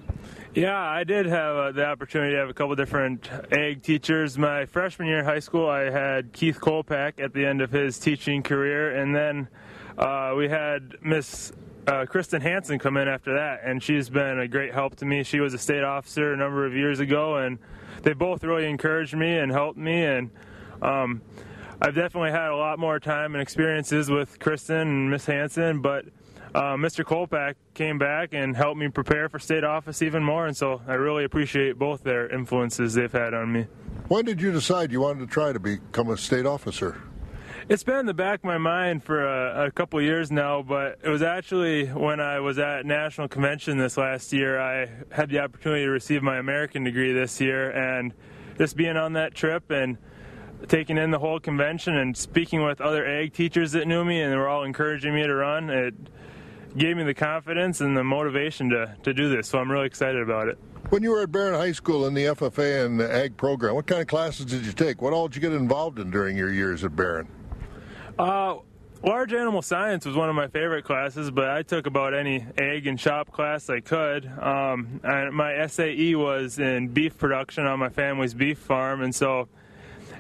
Yeah, 0.54 0.78
I 0.78 1.06
did 1.06 1.28
have 1.28 1.56
uh, 1.56 1.72
the 1.72 1.86
opportunity 1.86 2.34
to 2.34 2.40
have 2.40 2.50
a 2.50 2.54
couple 2.54 2.76
different 2.76 3.30
ag 3.54 3.84
teachers. 3.84 4.38
My 4.38 4.66
freshman 4.66 5.08
year 5.08 5.20
in 5.20 5.26
high 5.26 5.40
school, 5.40 5.70
I 5.70 5.90
had 5.90 6.34
Keith 6.34 6.60
Kolpak 6.60 7.22
at 7.24 7.34
the 7.34 7.46
end 7.46 7.62
of 7.62 7.72
his 7.72 7.98
teaching 7.98 8.44
career, 8.44 8.98
and 8.98 9.16
then 9.16 9.48
uh, 9.98 10.34
we 10.36 10.50
had 10.50 10.96
Miss 11.02 11.54
uh, 11.88 12.06
Kristen 12.06 12.42
Hansen 12.42 12.80
come 12.80 12.98
in 12.98 13.08
after 13.08 13.36
that, 13.36 13.62
and 13.64 13.82
she's 13.82 14.10
been 14.10 14.42
a 14.42 14.48
great 14.50 14.74
help 14.74 14.98
to 14.98 15.06
me. 15.06 15.24
She 15.24 15.40
was 15.40 15.54
a 15.54 15.58
state 15.58 15.86
officer 15.86 16.34
a 16.34 16.38
number 16.38 16.66
of 16.66 16.74
years 16.74 17.00
ago, 17.00 17.38
and 17.38 17.58
they 18.02 18.12
both 18.12 18.44
really 18.44 18.70
encouraged 18.70 19.16
me 19.16 19.38
and 19.38 19.54
helped 19.54 19.78
me, 19.78 20.04
and 20.04 20.32
um, 20.82 21.22
I've 21.82 21.96
definitely 21.96 22.32
had 22.32 22.50
a 22.50 22.58
lot 22.58 22.78
more 22.78 23.00
time 23.00 23.36
and 23.36 23.42
experiences 23.42 24.10
with 24.10 24.38
Kristen 24.40 24.82
and 24.82 25.10
Miss 25.10 25.26
Hansen, 25.26 25.82
but 25.82 26.04
uh, 26.54 26.76
Mr. 26.76 27.06
Kolpak 27.06 27.56
came 27.74 27.98
back 27.98 28.34
and 28.34 28.56
helped 28.56 28.78
me 28.78 28.90
prepare 28.90 29.30
for 29.30 29.40
state 29.40 29.64
office 29.64 30.02
even 30.02 30.24
more, 30.24 30.48
and 30.48 30.56
so 30.56 30.82
I 30.88 30.96
really 30.96 31.24
appreciate 31.24 31.80
both 31.80 32.04
their 32.04 32.30
influences 32.30 32.94
they've 32.94 33.12
had 33.12 33.34
on 33.34 33.52
me. 33.54 33.68
When 34.10 34.26
did 34.26 34.42
you 34.42 34.52
decide 34.52 34.92
you 34.92 35.02
wanted 35.02 35.22
to 35.22 35.28
try 35.28 35.54
to 35.54 35.60
become 35.60 36.10
a 36.10 36.18
state 36.18 36.46
officer? 36.46 37.02
It's 37.70 37.84
been 37.84 38.00
in 38.00 38.06
the 38.06 38.14
back 38.14 38.40
of 38.40 38.44
my 38.44 38.58
mind 38.58 39.04
for 39.04 39.26
a, 39.26 39.68
a 39.68 39.72
couple 39.72 40.02
years 40.02 40.30
now, 40.30 40.62
but 40.62 41.00
it 41.04 41.08
was 41.08 41.22
actually 41.22 41.86
when 41.86 42.20
I 42.20 42.40
was 42.40 42.60
at 42.60 42.86
National 42.86 43.30
Convention 43.30 43.78
this 43.78 43.96
last 43.96 44.34
year. 44.34 44.60
I 44.60 44.90
had 45.12 45.30
the 45.30 45.40
opportunity 45.40 45.86
to 45.86 45.92
receive 45.92 46.22
my 46.22 46.38
American 46.38 46.84
degree 46.84 47.14
this 47.14 47.40
year, 47.40 47.70
and 47.72 48.14
just 48.58 48.76
being 48.76 48.98
on 48.98 49.14
that 49.14 49.34
trip 49.36 49.72
and 49.72 49.98
taking 50.68 50.98
in 50.98 51.12
the 51.12 51.20
whole 51.20 51.40
convention 51.40 51.96
and 51.96 52.16
speaking 52.18 52.64
with 52.64 52.82
other 52.82 53.06
ag 53.06 53.34
teachers 53.34 53.72
that 53.72 53.88
knew 53.88 54.04
me 54.04 54.22
and 54.22 54.34
they 54.34 54.38
were 54.38 54.50
all 54.50 54.64
encouraging 54.64 55.14
me 55.16 55.24
to 55.24 55.34
run, 55.34 55.70
it 55.70 55.94
gave 56.78 56.98
me 56.98 57.04
the 57.04 57.14
confidence 57.14 57.82
and 57.82 57.96
the 57.96 58.04
motivation 58.04 58.70
to, 58.70 58.96
to 59.04 59.14
do 59.14 59.30
this. 59.30 59.48
So 59.48 59.60
I'm 59.60 59.72
really 59.72 59.88
excited 59.88 60.22
about 60.22 60.48
it. 60.48 60.58
When 60.90 61.04
you 61.04 61.12
were 61.12 61.22
at 61.22 61.32
Barron 61.32 61.54
High 61.54 61.72
School 61.72 62.06
in 62.08 62.14
the 62.14 62.26
FFA 62.26 62.86
and 62.86 63.00
the 63.00 63.14
Ag 63.14 63.38
program, 63.38 63.76
what 63.76 63.88
kind 63.88 64.02
of 64.02 64.08
classes 64.08 64.46
did 64.46 64.66
you 64.66 64.74
take? 64.74 65.02
What 65.02 65.14
all 65.14 65.28
did 65.28 65.36
you 65.36 65.42
get 65.42 65.54
involved 65.54 66.00
in 66.00 66.12
during 66.12 66.36
your 66.36 66.52
years 66.52 66.84
at 66.84 66.96
Barron? 66.96 67.28
Uh, 68.20 68.58
large 69.04 69.34
animal 69.34 69.62
science 69.62 70.06
was 70.06 70.16
one 70.16 70.30
of 70.30 70.36
my 70.36 70.48
favorite 70.48 70.84
classes, 70.84 71.32
but 71.32 71.50
I 71.50 71.64
took 71.64 71.88
about 71.88 72.14
any 72.14 72.46
ag 72.58 72.88
and 72.88 73.00
shop 73.00 73.32
class 73.32 73.70
I 73.70 73.80
could. 73.80 74.26
Um, 74.26 75.00
and 75.04 75.34
my 75.34 75.66
SAE 75.68 76.16
was 76.16 76.60
in 76.60 76.90
beef 76.90 77.18
production 77.18 77.66
on 77.66 77.80
my 77.80 77.90
family's 77.90 78.34
beef 78.34 78.58
farm, 78.58 79.02
and 79.02 79.16
so 79.16 79.48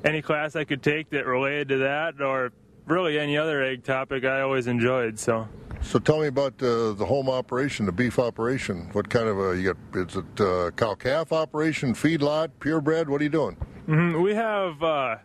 any 0.05 0.21
class 0.21 0.55
I 0.55 0.63
could 0.63 0.81
take 0.81 1.09
that 1.09 1.25
related 1.25 1.67
to 1.69 1.77
that 1.79 2.21
or 2.21 2.53
really 2.85 3.19
any 3.19 3.37
other 3.37 3.61
ag 3.63 3.83
topic 3.83 4.23
I 4.23 4.41
always 4.41 4.67
enjoyed. 4.67 5.19
So. 5.19 5.47
So 5.81 5.99
tell 5.99 6.21
me 6.21 6.27
about 6.27 6.53
uh, 6.61 6.93
the 6.93 7.05
home 7.05 7.29
operation, 7.29 7.85
the 7.85 7.91
beef 7.91 8.19
operation. 8.19 8.89
What 8.93 9.09
kind 9.09 9.27
of 9.27 9.39
a 9.39 9.57
you 9.57 9.73
got? 9.73 10.09
Is 10.09 10.15
it 10.15 10.41
uh, 10.41 10.71
cow 10.71 10.95
calf 10.95 11.33
operation, 11.33 11.93
feedlot, 11.93 12.49
purebred? 12.59 13.09
What 13.09 13.21
are 13.21 13.23
you 13.23 13.29
doing? 13.29 13.57
Mm-hmm. 13.87 14.21
We 14.21 14.35
have 14.35 14.81
uh, 14.81 15.17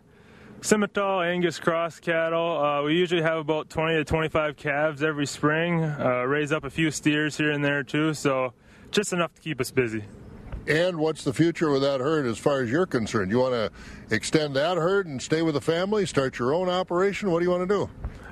Simmental 0.61 1.25
Angus 1.25 1.59
cross 1.59 1.99
cattle. 1.99 2.57
Uh, 2.57 2.83
we 2.83 2.95
usually 2.95 3.21
have 3.21 3.37
about 3.37 3.69
20 3.69 3.95
to 3.95 4.03
25 4.03 4.57
calves 4.57 5.03
every 5.03 5.27
spring. 5.27 5.83
Uh, 5.83 6.23
raise 6.27 6.51
up 6.51 6.63
a 6.63 6.69
few 6.69 6.89
steers 6.91 7.37
here 7.37 7.51
and 7.51 7.63
there 7.63 7.83
too. 7.83 8.13
So 8.13 8.53
just 8.91 9.13
enough 9.13 9.33
to 9.35 9.41
keep 9.41 9.61
us 9.61 9.71
busy. 9.71 10.03
And 10.67 10.97
what's 10.97 11.23
the 11.23 11.33
future 11.33 11.71
with 11.71 11.83
that 11.83 12.01
herd 12.01 12.25
as 12.25 12.37
far 12.37 12.61
as 12.61 12.69
you're 12.69 12.85
concerned? 12.85 13.31
You 13.31 13.39
want 13.39 13.53
to 13.53 13.71
extend 14.13 14.55
that 14.57 14.75
herd 14.75 15.07
and 15.07 15.21
stay 15.21 15.41
with 15.41 15.53
the 15.53 15.61
family, 15.61 16.05
start 16.05 16.39
your 16.39 16.53
own 16.53 16.67
operation? 16.67 17.31
What 17.31 17.39
do 17.39 17.45
you 17.45 17.51
want 17.51 17.69
to 17.69 17.73
do? 17.73 17.89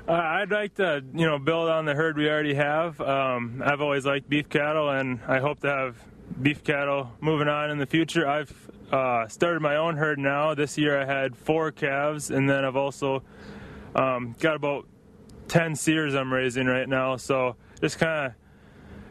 Uh, 0.07 0.11
I'd 0.11 0.51
like 0.51 0.75
to, 0.75 1.03
you 1.15 1.25
know, 1.25 1.39
build 1.39 1.67
on 1.67 1.85
the 1.85 1.95
herd 1.95 2.15
we 2.15 2.29
already 2.29 2.53
have. 2.53 3.01
Um, 3.01 3.63
I've 3.65 3.81
always 3.81 4.05
liked 4.05 4.29
beef 4.29 4.49
cattle, 4.49 4.91
and 4.91 5.19
I 5.27 5.39
hope 5.39 5.61
to 5.61 5.67
have 5.67 5.97
beef 6.39 6.63
cattle 6.63 7.11
moving 7.21 7.47
on 7.47 7.71
in 7.71 7.79
the 7.79 7.87
future. 7.87 8.27
I've 8.27 8.53
uh, 8.91 9.27
started 9.27 9.61
my 9.61 9.77
own 9.77 9.97
herd 9.97 10.19
now. 10.19 10.53
This 10.53 10.77
year 10.77 11.01
I 11.01 11.05
had 11.05 11.35
four 11.35 11.71
calves, 11.71 12.29
and 12.29 12.47
then 12.47 12.63
I've 12.63 12.75
also 12.75 13.23
um, 13.95 14.35
got 14.39 14.55
about 14.55 14.85
10 15.47 15.75
steers 15.75 16.13
I'm 16.13 16.31
raising 16.31 16.67
right 16.67 16.87
now. 16.87 17.17
So 17.17 17.55
just 17.81 17.97
kind 17.97 18.27
of 18.27 18.33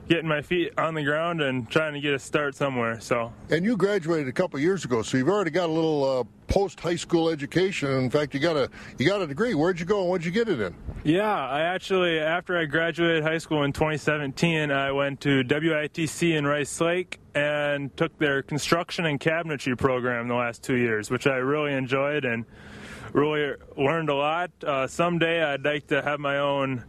getting 0.08 0.28
my 0.28 0.42
feet 0.42 0.72
on 0.78 0.94
the 0.94 1.02
ground 1.02 1.40
and 1.40 1.68
trying 1.70 1.94
to 1.94 2.00
get 2.00 2.14
a 2.14 2.18
start 2.18 2.54
somewhere. 2.54 3.00
So. 3.00 3.32
And 3.50 3.64
you 3.64 3.76
graduated 3.76 4.28
a 4.28 4.32
couple 4.32 4.58
years 4.60 4.84
ago, 4.84 5.02
so 5.02 5.16
you've 5.16 5.28
already 5.28 5.50
got 5.50 5.68
a 5.68 5.72
little 5.72 6.20
uh, 6.20 6.24
post 6.46 6.80
high 6.80 6.96
school 6.96 7.30
education. 7.30 7.90
In 7.90 8.10
fact, 8.10 8.34
you 8.34 8.40
got 8.40 8.56
a 8.56 8.70
you 8.98 9.06
got 9.06 9.22
a 9.22 9.26
degree. 9.26 9.54
Where'd 9.54 9.80
you 9.80 9.86
go 9.86 10.02
and 10.02 10.10
what'd 10.10 10.24
you 10.24 10.30
get 10.30 10.48
it 10.48 10.60
in? 10.60 10.74
Yeah, 11.04 11.32
I 11.32 11.62
actually 11.62 12.18
after 12.18 12.56
I 12.56 12.64
graduated 12.66 13.22
high 13.22 13.38
school 13.38 13.62
in 13.64 13.72
2017, 13.72 14.70
I 14.70 14.92
went 14.92 15.20
to 15.22 15.42
WITC 15.44 16.36
in 16.36 16.46
Rice 16.46 16.80
Lake 16.80 17.20
and 17.34 17.94
took 17.96 18.16
their 18.18 18.42
construction 18.42 19.06
and 19.06 19.18
cabinetry 19.18 19.76
program 19.76 20.28
the 20.28 20.34
last 20.34 20.62
two 20.62 20.76
years, 20.76 21.10
which 21.10 21.26
I 21.26 21.36
really 21.36 21.72
enjoyed 21.72 22.24
and 22.24 22.44
really 23.12 23.54
learned 23.76 24.08
a 24.08 24.14
lot. 24.14 24.50
Uh, 24.62 24.86
someday 24.86 25.42
I'd 25.42 25.64
like 25.64 25.86
to 25.88 26.02
have 26.02 26.20
my 26.20 26.38
own 26.38 26.84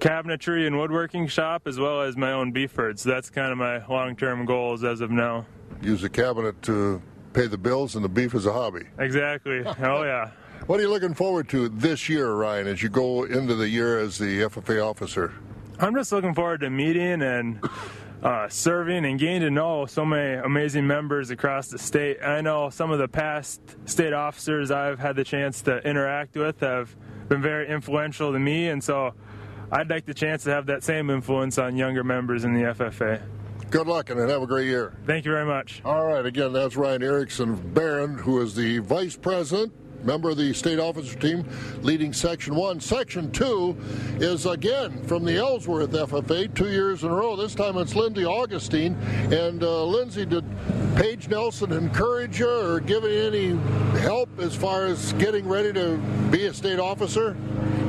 cabinetry 0.00 0.66
and 0.66 0.78
woodworking 0.78 1.26
shop 1.28 1.66
as 1.66 1.78
well 1.78 2.02
as 2.02 2.16
my 2.16 2.32
own 2.32 2.52
beef 2.52 2.74
herd. 2.74 2.98
So 2.98 3.08
that's 3.10 3.30
kind 3.30 3.52
of 3.52 3.58
my 3.58 3.84
long-term 3.86 4.44
goals 4.44 4.84
as 4.84 5.00
of 5.00 5.10
now. 5.10 5.46
Use 5.82 6.02
the 6.02 6.08
cabinet 6.08 6.60
to 6.62 7.00
pay 7.32 7.46
the 7.46 7.58
bills 7.58 7.94
and 7.96 8.04
the 8.04 8.08
beef 8.08 8.34
is 8.34 8.46
a 8.46 8.52
hobby. 8.52 8.84
Exactly. 8.98 9.64
Oh 9.80 10.02
yeah. 10.04 10.30
what 10.66 10.78
are 10.78 10.82
you 10.82 10.88
looking 10.90 11.14
forward 11.14 11.48
to 11.50 11.68
this 11.68 12.08
year, 12.08 12.32
Ryan, 12.32 12.66
as 12.66 12.82
you 12.82 12.88
go 12.88 13.24
into 13.24 13.54
the 13.54 13.68
year 13.68 13.98
as 13.98 14.18
the 14.18 14.42
FFA 14.42 14.84
officer? 14.84 15.32
I'm 15.78 15.94
just 15.94 16.12
looking 16.12 16.34
forward 16.34 16.60
to 16.60 16.70
meeting 16.70 17.20
and 17.22 17.58
uh, 18.22 18.48
serving 18.48 19.04
and 19.04 19.18
getting 19.18 19.40
to 19.40 19.50
know 19.50 19.86
so 19.86 20.04
many 20.04 20.34
amazing 20.40 20.86
members 20.86 21.30
across 21.30 21.68
the 21.68 21.78
state. 21.78 22.22
I 22.22 22.40
know 22.40 22.70
some 22.70 22.90
of 22.90 22.98
the 22.98 23.08
past 23.08 23.60
state 23.86 24.12
officers 24.12 24.70
I've 24.70 24.98
had 24.98 25.16
the 25.16 25.24
chance 25.24 25.60
to 25.62 25.78
interact 25.86 26.36
with 26.36 26.60
have 26.60 26.94
been 27.28 27.42
very 27.42 27.68
influential 27.68 28.32
to 28.32 28.38
me, 28.38 28.68
and 28.68 28.82
so 28.82 29.14
I'd 29.74 29.90
like 29.90 30.06
the 30.06 30.14
chance 30.14 30.44
to 30.44 30.50
have 30.50 30.66
that 30.66 30.84
same 30.84 31.10
influence 31.10 31.58
on 31.58 31.76
younger 31.76 32.04
members 32.04 32.44
in 32.44 32.54
the 32.54 32.60
FFA. 32.60 33.20
Good 33.70 33.88
luck 33.88 34.08
and 34.08 34.20
have 34.20 34.40
a 34.40 34.46
great 34.46 34.68
year. 34.68 34.94
Thank 35.04 35.24
you 35.24 35.32
very 35.32 35.46
much. 35.46 35.82
All 35.84 36.06
right, 36.06 36.24
again, 36.24 36.52
that's 36.52 36.76
Ryan 36.76 37.02
Erickson 37.02 37.56
Barron, 37.72 38.16
who 38.16 38.40
is 38.40 38.54
the 38.54 38.78
vice 38.78 39.16
president 39.16 39.72
member 40.04 40.30
of 40.30 40.36
the 40.36 40.52
state 40.52 40.78
officer 40.78 41.18
team, 41.18 41.48
leading 41.82 42.12
Section 42.12 42.54
1. 42.54 42.80
Section 42.80 43.30
2 43.32 43.76
is 44.20 44.46
again 44.46 45.02
from 45.04 45.24
the 45.24 45.36
Ellsworth 45.36 45.92
FFA, 45.92 46.52
two 46.54 46.70
years 46.70 47.02
in 47.02 47.10
a 47.10 47.14
row. 47.14 47.36
This 47.36 47.54
time 47.54 47.76
it's 47.78 47.94
Lindsay 47.94 48.24
Augustine. 48.24 48.94
And 49.32 49.62
uh, 49.62 49.84
Lindsay, 49.84 50.26
did 50.26 50.44
Paige 50.96 51.28
Nelson 51.28 51.72
encourage 51.72 52.38
her 52.38 52.74
or 52.74 52.80
give 52.80 53.04
any 53.04 53.56
help 54.00 54.28
as 54.38 54.54
far 54.54 54.86
as 54.86 55.12
getting 55.14 55.48
ready 55.48 55.72
to 55.72 55.96
be 56.30 56.46
a 56.46 56.54
state 56.54 56.78
officer? 56.78 57.36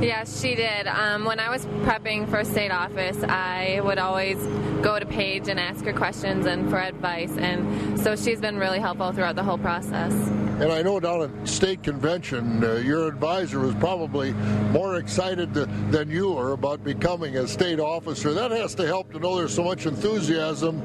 Yes, 0.00 0.42
she 0.42 0.54
did. 0.54 0.86
Um, 0.86 1.24
when 1.24 1.40
I 1.40 1.48
was 1.48 1.64
prepping 1.84 2.28
for 2.28 2.44
state 2.44 2.70
office, 2.70 3.22
I 3.24 3.80
would 3.82 3.98
always 3.98 4.36
go 4.82 4.98
to 4.98 5.06
Paige 5.06 5.48
and 5.48 5.58
ask 5.58 5.84
her 5.86 5.92
questions 5.92 6.44
and 6.44 6.68
for 6.68 6.78
advice, 6.78 7.34
and 7.38 7.98
so 7.98 8.14
she's 8.14 8.40
been 8.40 8.58
really 8.58 8.78
helpful 8.78 9.12
throughout 9.12 9.36
the 9.36 9.42
whole 9.42 9.56
process. 9.56 10.12
And 10.12 10.70
I 10.70 10.82
know 10.82 11.00
down 11.00 11.22
at 11.22 11.48
state 11.48 11.82
convention, 11.82 12.05
uh, 12.06 12.76
your 12.84 13.08
advisor 13.08 13.58
was 13.58 13.74
probably 13.74 14.32
more 14.70 14.96
excited 14.98 15.52
to, 15.54 15.66
than 15.90 16.08
you 16.08 16.32
were 16.32 16.52
about 16.52 16.84
becoming 16.84 17.36
a 17.36 17.48
state 17.48 17.80
officer. 17.80 18.32
That 18.32 18.52
has 18.52 18.74
to 18.76 18.86
help 18.86 19.12
to 19.12 19.18
know 19.18 19.36
there's 19.36 19.54
so 19.54 19.64
much 19.64 19.86
enthusiasm 19.86 20.80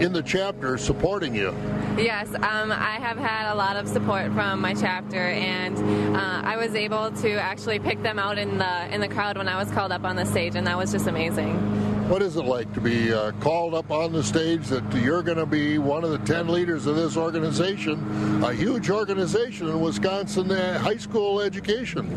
in 0.00 0.12
the 0.12 0.22
chapter 0.22 0.76
supporting 0.76 1.34
you. 1.34 1.54
Yes, 1.96 2.28
um, 2.34 2.70
I 2.70 2.98
have 3.00 3.16
had 3.16 3.50
a 3.50 3.54
lot 3.54 3.76
of 3.76 3.88
support 3.88 4.32
from 4.32 4.60
my 4.60 4.74
chapter, 4.74 5.16
and 5.16 5.78
uh, 6.14 6.42
I 6.44 6.58
was 6.58 6.74
able 6.74 7.10
to 7.10 7.32
actually 7.32 7.78
pick 7.78 8.02
them 8.02 8.18
out 8.18 8.36
in 8.36 8.58
the 8.58 8.94
in 8.94 9.00
the 9.00 9.08
crowd 9.08 9.38
when 9.38 9.48
I 9.48 9.56
was 9.56 9.70
called 9.70 9.92
up 9.92 10.04
on 10.04 10.16
the 10.16 10.26
stage, 10.26 10.56
and 10.56 10.66
that 10.66 10.76
was 10.76 10.92
just 10.92 11.06
amazing. 11.06 11.85
What 12.08 12.22
is 12.22 12.36
it 12.36 12.44
like 12.44 12.72
to 12.74 12.80
be 12.80 13.12
uh, 13.12 13.32
called 13.40 13.74
up 13.74 13.90
on 13.90 14.12
the 14.12 14.22
stage 14.22 14.68
that 14.68 14.84
you're 14.94 15.24
going 15.24 15.38
to 15.38 15.44
be 15.44 15.78
one 15.78 16.04
of 16.04 16.10
the 16.10 16.18
10 16.18 16.46
leaders 16.46 16.86
of 16.86 16.94
this 16.94 17.16
organization, 17.16 18.44
a 18.44 18.52
huge 18.52 18.90
organization 18.90 19.66
in 19.66 19.80
Wisconsin 19.80 20.52
uh, 20.52 20.78
high 20.78 20.98
school 20.98 21.40
education? 21.40 22.08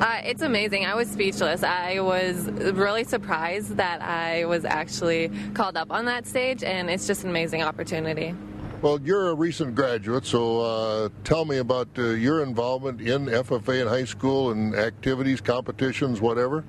Uh, 0.00 0.20
it's 0.24 0.42
amazing. 0.42 0.86
I 0.86 0.96
was 0.96 1.08
speechless. 1.08 1.62
I 1.62 2.00
was 2.00 2.48
really 2.48 3.04
surprised 3.04 3.76
that 3.76 4.02
I 4.02 4.44
was 4.44 4.64
actually 4.64 5.30
called 5.54 5.76
up 5.76 5.92
on 5.92 6.04
that 6.06 6.26
stage, 6.26 6.64
and 6.64 6.90
it's 6.90 7.06
just 7.06 7.22
an 7.22 7.30
amazing 7.30 7.62
opportunity. 7.62 8.34
Well, 8.82 9.00
you're 9.02 9.28
a 9.28 9.34
recent 9.34 9.76
graduate, 9.76 10.26
so 10.26 10.62
uh, 10.62 11.08
tell 11.22 11.44
me 11.44 11.58
about 11.58 11.86
uh, 11.96 12.08
your 12.10 12.42
involvement 12.42 13.00
in 13.00 13.26
FFA 13.26 13.82
in 13.82 13.86
high 13.86 14.04
school 14.04 14.50
and 14.50 14.74
activities, 14.74 15.40
competitions, 15.40 16.20
whatever. 16.20 16.64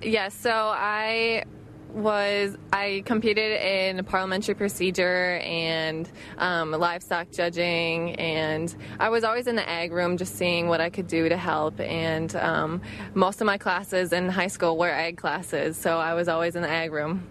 Yes, 0.00 0.32
so 0.32 0.52
I 0.52 1.44
was 1.92 2.56
I 2.72 3.02
competed 3.06 3.60
in 3.60 4.04
parliamentary 4.04 4.54
procedure 4.54 5.36
and 5.42 6.10
um, 6.36 6.70
livestock 6.70 7.30
judging, 7.30 8.14
and 8.16 8.74
I 9.00 9.08
was 9.08 9.24
always 9.24 9.46
in 9.46 9.56
the 9.56 9.68
ag 9.68 9.92
room 9.92 10.16
just 10.16 10.36
seeing 10.36 10.68
what 10.68 10.80
I 10.80 10.90
could 10.90 11.06
do 11.06 11.28
to 11.28 11.36
help. 11.36 11.80
And 11.80 12.34
um, 12.36 12.82
most 13.14 13.40
of 13.40 13.46
my 13.46 13.58
classes 13.58 14.12
in 14.12 14.28
high 14.28 14.46
school 14.48 14.76
were 14.76 14.90
ag 14.90 15.16
classes, 15.16 15.76
so 15.76 15.98
I 15.98 16.14
was 16.14 16.28
always 16.28 16.56
in 16.56 16.62
the 16.62 16.70
ag 16.70 16.92
room. 16.92 17.26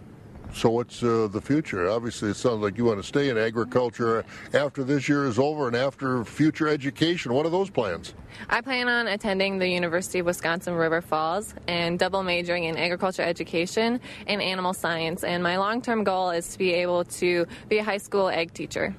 So, 0.57 0.71
what's 0.71 1.03
uh, 1.03 1.27
the 1.31 1.39
future? 1.39 1.87
Obviously, 1.87 2.31
it 2.31 2.33
sounds 2.33 2.63
like 2.63 2.79
you 2.79 2.85
want 2.85 2.97
to 2.97 3.03
stay 3.03 3.29
in 3.29 3.37
agriculture 3.37 4.25
after 4.55 4.83
this 4.83 5.07
year 5.07 5.25
is 5.25 5.37
over 5.37 5.67
and 5.67 5.75
after 5.75 6.25
future 6.25 6.67
education. 6.67 7.31
What 7.31 7.45
are 7.45 7.51
those 7.51 7.69
plans? 7.69 8.15
I 8.49 8.61
plan 8.61 8.87
on 8.87 9.05
attending 9.05 9.59
the 9.59 9.67
University 9.67 10.17
of 10.17 10.25
Wisconsin 10.25 10.73
River 10.73 10.99
Falls 10.99 11.53
and 11.67 11.99
double 11.99 12.23
majoring 12.23 12.63
in 12.63 12.75
agriculture 12.75 13.21
education 13.21 13.99
and 14.25 14.41
animal 14.41 14.73
science. 14.73 15.23
And 15.23 15.43
my 15.43 15.57
long 15.57 15.79
term 15.79 16.03
goal 16.03 16.31
is 16.31 16.49
to 16.53 16.57
be 16.57 16.73
able 16.73 17.05
to 17.05 17.45
be 17.69 17.77
a 17.77 17.83
high 17.83 17.99
school 17.99 18.27
ag 18.27 18.51
teacher. 18.51 18.95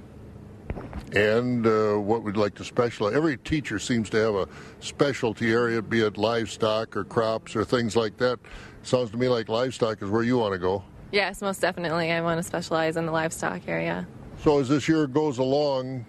And 1.12 1.66
uh, 1.66 1.94
what 1.94 2.22
we'd 2.22 2.36
like 2.36 2.54
to 2.54 2.64
specialize. 2.64 3.16
Every 3.16 3.36
teacher 3.36 3.80
seems 3.80 4.08
to 4.10 4.16
have 4.18 4.34
a 4.36 4.48
specialty 4.78 5.50
area, 5.50 5.82
be 5.82 6.02
it 6.02 6.18
livestock 6.18 6.96
or 6.96 7.02
crops 7.02 7.56
or 7.56 7.64
things 7.64 7.96
like 7.96 8.16
that. 8.18 8.38
Sounds 8.84 9.10
to 9.10 9.16
me 9.16 9.28
like 9.28 9.48
livestock 9.48 10.00
is 10.02 10.08
where 10.08 10.22
you 10.22 10.38
want 10.38 10.52
to 10.52 10.58
go. 10.60 10.84
Yes, 11.10 11.40
most 11.40 11.60
definitely. 11.60 12.12
I 12.12 12.20
want 12.20 12.38
to 12.38 12.42
specialize 12.42 12.96
in 12.96 13.06
the 13.06 13.12
livestock 13.12 13.62
area. 13.66 14.06
So 14.42 14.58
as 14.60 14.68
this 14.68 14.88
year 14.88 15.06
goes 15.06 15.38
along, 15.38 16.04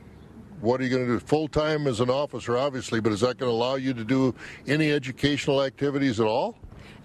what 0.62 0.82
are 0.82 0.84
you 0.84 0.90
going 0.90 1.06
to 1.06 1.14
do? 1.14 1.20
Full 1.20 1.48
time 1.48 1.88
as 1.88 2.02
an 2.02 2.10
officer, 2.10 2.58
obviously, 2.58 3.00
but 3.00 3.14
is 3.14 3.22
that 3.22 3.38
going 3.38 3.50
to 3.50 3.56
allow 3.56 3.76
you 3.76 3.94
to 3.94 4.04
do 4.04 4.36
any 4.68 4.92
educational 4.92 5.64
activities 5.64 6.20
at 6.20 6.26
all? 6.28 6.58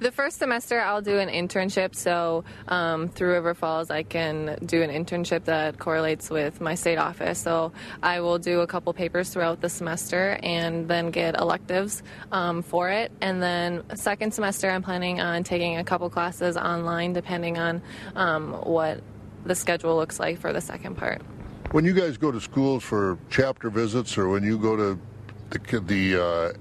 The 0.05 0.13
first 0.13 0.39
semester, 0.39 0.83
I'll 0.83 1.01
do 1.01 1.19
an 1.19 1.31
internship. 1.31 1.95
So 1.95 2.45
um, 2.69 3.09
through 3.09 3.33
River 3.33 3.55
Falls, 3.55 3.91
I 3.91 4.03
can 4.03 4.59
do 4.63 4.83
an 4.83 4.91
internship 4.91 5.45
that 5.45 5.79
correlates 5.79 6.29
with 6.29 6.61
my 6.61 6.75
state 6.75 6.99
office. 6.99 7.39
So 7.39 7.73
I 8.03 8.21
will 8.21 8.39
do 8.39 8.61
a 8.61 8.67
couple 8.67 8.93
papers 8.93 9.31
throughout 9.31 9.63
the 9.63 9.71
semester 9.71 10.39
and 10.43 10.87
then 10.87 11.11
get 11.11 11.41
electives 11.41 12.03
um, 12.33 12.61
for 12.61 12.91
it. 12.91 13.13
And 13.23 13.43
then 13.43 13.83
second 13.97 14.35
semester, 14.35 14.69
I'm 14.69 14.83
planning 14.83 15.23
on 15.23 15.43
taking 15.43 15.79
a 15.79 15.85
couple 15.85 16.11
classes 16.11 16.59
online, 16.59 17.15
depending 17.15 17.57
on 17.57 17.81
um, 18.15 18.53
what 18.53 19.01
the 19.47 19.55
schedule 19.55 19.97
looks 19.97 20.21
like 20.21 20.39
for 20.39 20.53
the 20.53 20.61
second 20.61 20.99
part. 20.99 21.23
When 21.71 21.87
you 21.87 21.95
guys 21.95 22.19
go 22.19 22.31
to 22.31 22.43
schools 22.43 22.85
for 22.85 23.17
chapter 23.31 23.71
visits, 23.71 24.19
or 24.19 24.29
when 24.29 24.43
you 24.43 24.59
go 24.59 24.77
to 24.77 25.01
the, 25.49 25.81
the 25.81 26.23
uh, 26.23 26.53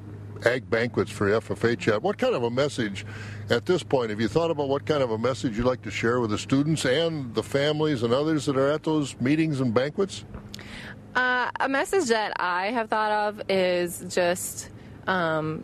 ag 0.45 0.69
banquets 0.69 1.12
for 1.12 1.29
FFA 1.29 1.77
chat. 1.77 2.01
What 2.01 2.17
kind 2.17 2.36
of 2.36 2.43
a 2.43 2.49
message 2.49 3.06
at 3.49 3.65
this 3.65 3.84
point, 3.84 4.10
have 4.10 4.19
you 4.19 4.27
thought 4.27 4.51
about 4.51 4.69
what 4.69 4.86
kind 4.86 5.03
of 5.03 5.12
a 5.12 5.17
message 5.17 5.58
you'd 5.58 5.65
like 5.65 5.82
to 5.84 5.91
share 5.91 6.19
with 6.19 6.29
the 6.29 6.38
students 6.38 6.86
and 6.86 7.34
the 7.36 7.43
families 7.43 8.03
and 8.03 8.13
others 8.13 8.45
that 8.45 8.58
are 8.58 8.71
at 8.71 8.84
those 8.84 9.19
meetings 9.19 9.62
and 9.62 9.73
banquets? 9.73 10.25
Uh, 11.15 11.51
a 11.60 11.69
message 11.69 12.10
that 12.10 12.34
I 12.39 12.71
have 12.71 12.89
thought 12.89 13.12
of 13.12 13.41
is 13.49 14.03
just 14.10 14.69
um, 15.06 15.63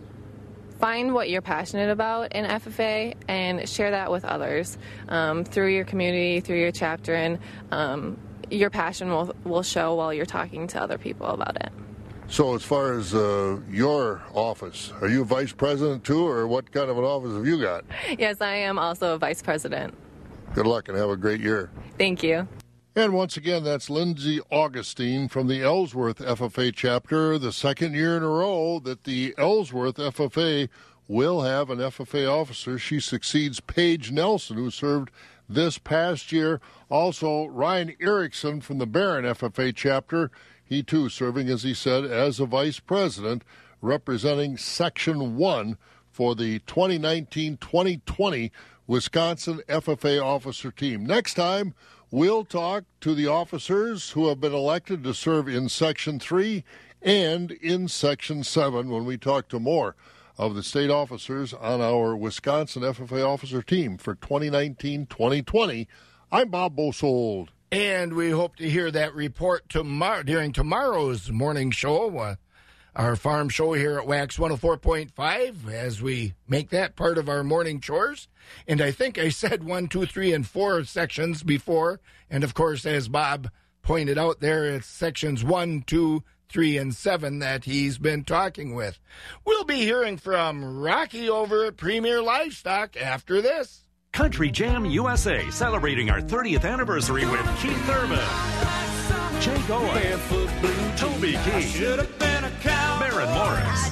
find 0.79 1.13
what 1.13 1.29
you're 1.29 1.41
passionate 1.41 1.89
about 1.89 2.33
in 2.33 2.45
FFA 2.45 3.15
and 3.27 3.67
share 3.67 3.91
that 3.91 4.11
with 4.11 4.25
others 4.25 4.77
um, 5.07 5.43
through 5.43 5.73
your 5.73 5.85
community, 5.85 6.39
through 6.39 6.59
your 6.59 6.71
chapter, 6.71 7.15
and 7.15 7.39
um, 7.71 8.17
your 8.51 8.69
passion 8.69 9.09
will, 9.09 9.35
will 9.43 9.63
show 9.63 9.95
while 9.95 10.13
you're 10.13 10.25
talking 10.25 10.67
to 10.67 10.81
other 10.81 10.97
people 10.97 11.27
about 11.27 11.55
it. 11.55 11.71
So, 12.29 12.53
as 12.53 12.63
far 12.63 12.93
as 12.93 13.15
uh, 13.15 13.59
your 13.71 14.21
office, 14.33 14.93
are 15.01 15.09
you 15.09 15.25
vice 15.25 15.51
president 15.51 16.03
too, 16.03 16.27
or 16.27 16.47
what 16.47 16.71
kind 16.71 16.87
of 16.87 16.97
an 16.99 17.03
office 17.03 17.33
have 17.33 17.47
you 17.47 17.59
got? 17.59 17.85
Yes, 18.19 18.39
I 18.39 18.53
am 18.53 18.77
also 18.77 19.15
a 19.15 19.17
vice 19.17 19.41
president. 19.41 19.95
Good 20.53 20.67
luck 20.67 20.89
and 20.89 20.97
have 20.97 21.09
a 21.09 21.17
great 21.17 21.41
year. 21.41 21.71
Thank 21.97 22.21
you. 22.21 22.47
And 22.95 23.13
once 23.13 23.35
again, 23.35 23.63
that's 23.63 23.89
Lindsay 23.89 24.39
Augustine 24.51 25.27
from 25.27 25.47
the 25.47 25.63
Ellsworth 25.63 26.19
FFA 26.19 26.71
chapter, 26.73 27.39
the 27.39 27.51
second 27.51 27.95
year 27.95 28.15
in 28.15 28.21
a 28.21 28.27
row 28.27 28.79
that 28.79 29.05
the 29.05 29.33
Ellsworth 29.37 29.95
FFA 29.95 30.69
will 31.07 31.41
have 31.41 31.71
an 31.71 31.79
FFA 31.79 32.31
officer. 32.31 32.77
She 32.77 32.99
succeeds 32.99 33.59
Paige 33.59 34.11
Nelson, 34.11 34.55
who 34.55 34.69
served 34.69 35.09
this 35.47 35.79
past 35.79 36.31
year. 36.31 36.61
Also, 36.89 37.45
Ryan 37.45 37.95
Erickson 37.99 38.61
from 38.61 38.77
the 38.77 38.85
Barron 38.85 39.25
FFA 39.25 39.75
chapter 39.75 40.29
he 40.69 40.83
too 40.83 41.09
serving, 41.09 41.49
as 41.49 41.63
he 41.63 41.73
said, 41.73 42.05
as 42.05 42.39
a 42.39 42.45
vice 42.45 42.79
president, 42.79 43.43
representing 43.81 44.55
Section 44.55 45.35
1 45.35 45.77
for 46.11 46.35
the 46.35 46.59
2019 46.59 47.57
2020 47.57 48.51
Wisconsin 48.85 49.61
FFA 49.67 50.23
officer 50.23 50.69
team. 50.69 51.07
Next 51.07 51.33
time, 51.33 51.73
we'll 52.11 52.45
talk 52.45 52.83
to 53.01 53.15
the 53.15 53.25
officers 53.25 54.11
who 54.11 54.27
have 54.27 54.39
been 54.39 54.53
elected 54.53 55.03
to 55.05 55.13
serve 55.15 55.47
in 55.47 55.69
Section 55.69 56.19
3 56.19 56.63
and 57.01 57.51
in 57.51 57.87
Section 57.87 58.43
7 58.43 58.89
when 58.89 59.05
we 59.05 59.17
talk 59.17 59.47
to 59.47 59.59
more 59.59 59.95
of 60.37 60.53
the 60.53 60.61
state 60.61 60.91
officers 60.91 61.51
on 61.51 61.81
our 61.81 62.15
Wisconsin 62.15 62.83
FFA 62.83 63.27
officer 63.27 63.63
team 63.63 63.97
for 63.97 64.13
2019 64.13 65.07
2020. 65.07 65.87
I'm 66.31 66.49
Bob 66.49 66.75
Bosold. 66.75 67.49
And 67.71 68.13
we 68.13 68.31
hope 68.31 68.55
to 68.55 68.67
hear 68.67 68.89
that 68.89 69.13
report 69.13 69.69
tomorrow 69.69 70.23
during 70.23 70.53
tomorrow's 70.53 71.29
morning 71.29 71.69
show, 71.69 72.17
uh, 72.17 72.35
our 72.95 73.15
farm 73.15 73.47
show 73.47 73.73
here 73.73 73.99
at 73.99 74.07
Wax 74.07 74.37
104.5, 74.37 75.71
as 75.71 76.01
we 76.01 76.33
make 76.47 76.71
that 76.71 76.95
part 76.95 77.19
of 77.19 77.29
our 77.29 77.43
morning 77.43 77.79
chores. 77.79 78.27
And 78.67 78.81
I 78.81 78.89
think 78.89 79.19
I 79.19 79.29
said 79.29 79.63
one, 79.63 79.87
two, 79.87 80.07
three, 80.07 80.33
and 80.33 80.47
four 80.47 80.83
sections 80.83 81.43
before. 81.43 81.99
And 82.27 82.43
of 82.43 82.55
course, 82.55 82.87
as 82.87 83.07
Bob 83.07 83.51
pointed 83.83 84.17
out 84.17 84.39
there, 84.39 84.65
it's 84.65 84.87
sections 84.87 85.43
one, 85.43 85.83
two, 85.85 86.23
three, 86.49 86.75
and 86.75 86.95
seven 86.95 87.37
that 87.37 87.65
he's 87.65 87.99
been 87.99 88.23
talking 88.23 88.73
with. 88.73 88.99
We'll 89.45 89.63
be 89.63 89.81
hearing 89.81 90.17
from 90.17 90.79
Rocky 90.79 91.29
over 91.29 91.65
at 91.65 91.77
Premier 91.77 92.19
Livestock 92.19 92.97
after 92.97 93.43
this. 93.43 93.85
Country 94.13 94.49
Jam 94.51 94.85
USA 94.85 95.49
celebrating 95.49 96.09
our 96.09 96.21
30th 96.21 96.65
anniversary 96.69 97.25
with 97.25 97.41
Keith 97.59 97.89
Urban, 97.89 98.19
Jake 99.39 99.69
Owen, 99.69 100.19
Toby 100.97 101.37
Keith, 101.45 101.79
Maren 102.99 103.29
Morris, 103.33 103.89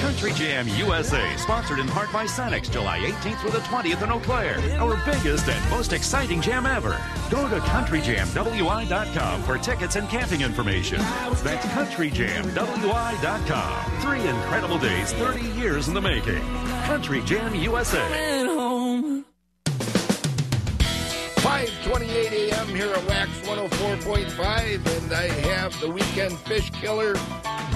Country 0.00 0.32
Jam 0.32 0.68
USA, 0.68 1.34
sponsored 1.36 1.80
in 1.80 1.88
part 1.88 2.12
by 2.12 2.24
Sanex, 2.24 2.70
July 2.70 2.98
18th 3.00 3.40
through 3.40 3.50
the 3.50 3.58
20th 3.58 4.02
in 4.02 4.12
Eau 4.12 4.20
Claire. 4.20 4.58
Our 4.80 4.96
biggest 5.04 5.48
and 5.48 5.70
most 5.70 5.92
exciting 5.92 6.40
jam 6.40 6.64
ever. 6.66 6.96
Go 7.30 7.48
to 7.48 7.58
CountryJamWI.com 7.60 9.42
for 9.42 9.58
tickets 9.58 9.96
and 9.96 10.08
camping 10.08 10.42
information. 10.42 10.98
That's 10.98 11.42
CountryJamWI.com. 11.66 14.00
Three 14.02 14.28
incredible 14.28 14.78
days, 14.78 15.12
30 15.14 15.40
years 15.60 15.88
in 15.88 15.94
the 15.94 16.00
making. 16.00 16.40
Country 16.84 17.22
Jam 17.22 17.54
USA. 17.54 18.02
5:28 21.52 22.32
a.m. 22.32 22.66
here 22.68 22.90
at 22.94 23.00
WAXX 23.00 23.44
104.5, 23.68 25.02
and 25.02 25.12
I 25.12 25.26
have 25.50 25.78
the 25.82 25.90
weekend 25.90 26.38
fish 26.38 26.70
killer 26.70 27.14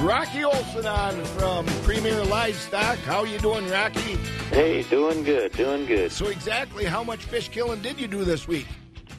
Rocky 0.01 0.45
Olson 0.45 0.87
on 0.87 1.23
from 1.37 1.67
Premier 1.85 2.25
Livestock. 2.25 2.97
How 3.01 3.25
you 3.25 3.39
doing, 3.39 3.69
Rocky? 3.69 4.17
Hey, 4.49 4.83
doing 4.85 5.23
good, 5.25 5.53
doing 5.53 5.85
good. 5.85 6.11
So 6.11 6.29
exactly 6.29 6.87
how 6.87 7.05
much 7.05 7.25
fish 7.25 7.51
killing 7.51 7.83
did 7.83 8.01
you 8.01 8.09
do 8.09 8.25
this 8.25 8.49
week? 8.49 8.67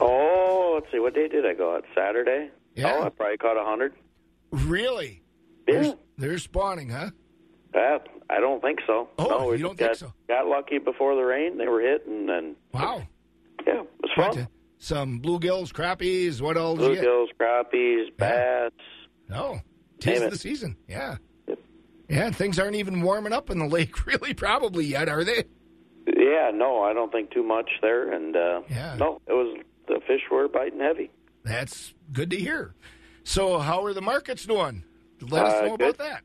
Oh, 0.00 0.72
let's 0.74 0.90
see, 0.92 0.98
what 0.98 1.14
day 1.14 1.28
did 1.28 1.46
I 1.46 1.54
go 1.54 1.76
out? 1.76 1.84
Saturday? 1.94 2.50
Yeah. 2.74 2.94
Oh, 2.96 3.04
I 3.04 3.10
probably 3.10 3.36
caught 3.36 3.56
a 3.56 3.64
hundred. 3.64 3.94
Really? 4.50 5.22
Yeah. 5.68 5.82
They're, 5.82 5.94
they're 6.18 6.38
spawning, 6.38 6.88
huh? 6.88 7.10
Uh, 7.72 7.98
I 8.28 8.40
don't 8.40 8.60
think 8.60 8.80
so. 8.88 9.08
Oh, 9.20 9.24
no, 9.28 9.46
we 9.50 9.58
you 9.58 9.62
don't 9.62 9.78
got, 9.78 9.96
think 9.96 9.98
so? 9.98 10.14
Got 10.26 10.48
lucky 10.48 10.78
before 10.78 11.14
the 11.14 11.22
rain. 11.22 11.58
They 11.58 11.68
were 11.68 11.80
hit, 11.80 12.08
and 12.08 12.28
then 12.28 12.56
Wow. 12.72 13.06
Yeah, 13.66 13.80
it 13.82 13.88
was 14.02 14.10
fun. 14.34 14.48
Some 14.80 15.20
bluegills, 15.20 15.72
crappies, 15.72 16.40
what 16.40 16.56
else? 16.56 16.78
did 16.78 16.88
you 16.90 16.94
get? 16.96 17.04
Bluegills, 17.04 17.26
crappies, 17.40 18.16
bass. 18.16 18.70
Oh, 19.34 19.60
tis 20.00 20.20
the 20.30 20.38
season. 20.38 20.76
Yeah. 20.88 21.16
Yeah, 22.08 22.30
things 22.30 22.58
aren't 22.58 22.76
even 22.76 23.02
warming 23.02 23.32
up 23.32 23.50
in 23.50 23.58
the 23.58 23.66
lake 23.68 24.06
really 24.06 24.32
probably 24.34 24.86
yet, 24.86 25.08
are 25.08 25.24
they? 25.24 25.44
Yeah, 26.06 26.50
no, 26.54 26.82
I 26.82 26.94
don't 26.94 27.12
think 27.12 27.30
too 27.32 27.42
much 27.42 27.68
there. 27.82 28.12
And 28.12 28.34
uh, 28.36 28.62
Yeah. 28.70 28.96
no, 28.98 29.20
it 29.26 29.32
was 29.32 29.58
the 29.88 30.00
fish 30.06 30.22
were 30.30 30.48
biting 30.48 30.80
heavy. 30.80 31.10
That's 31.44 31.92
good 32.12 32.30
to 32.30 32.36
hear. 32.36 32.74
So, 33.24 33.58
how 33.58 33.84
are 33.84 33.92
the 33.92 34.00
markets 34.00 34.46
doing? 34.46 34.84
Let 35.20 35.44
us 35.46 35.54
Uh, 35.54 35.66
know 35.66 35.76
good. 35.76 35.90
about 35.96 35.98
that. 35.98 36.22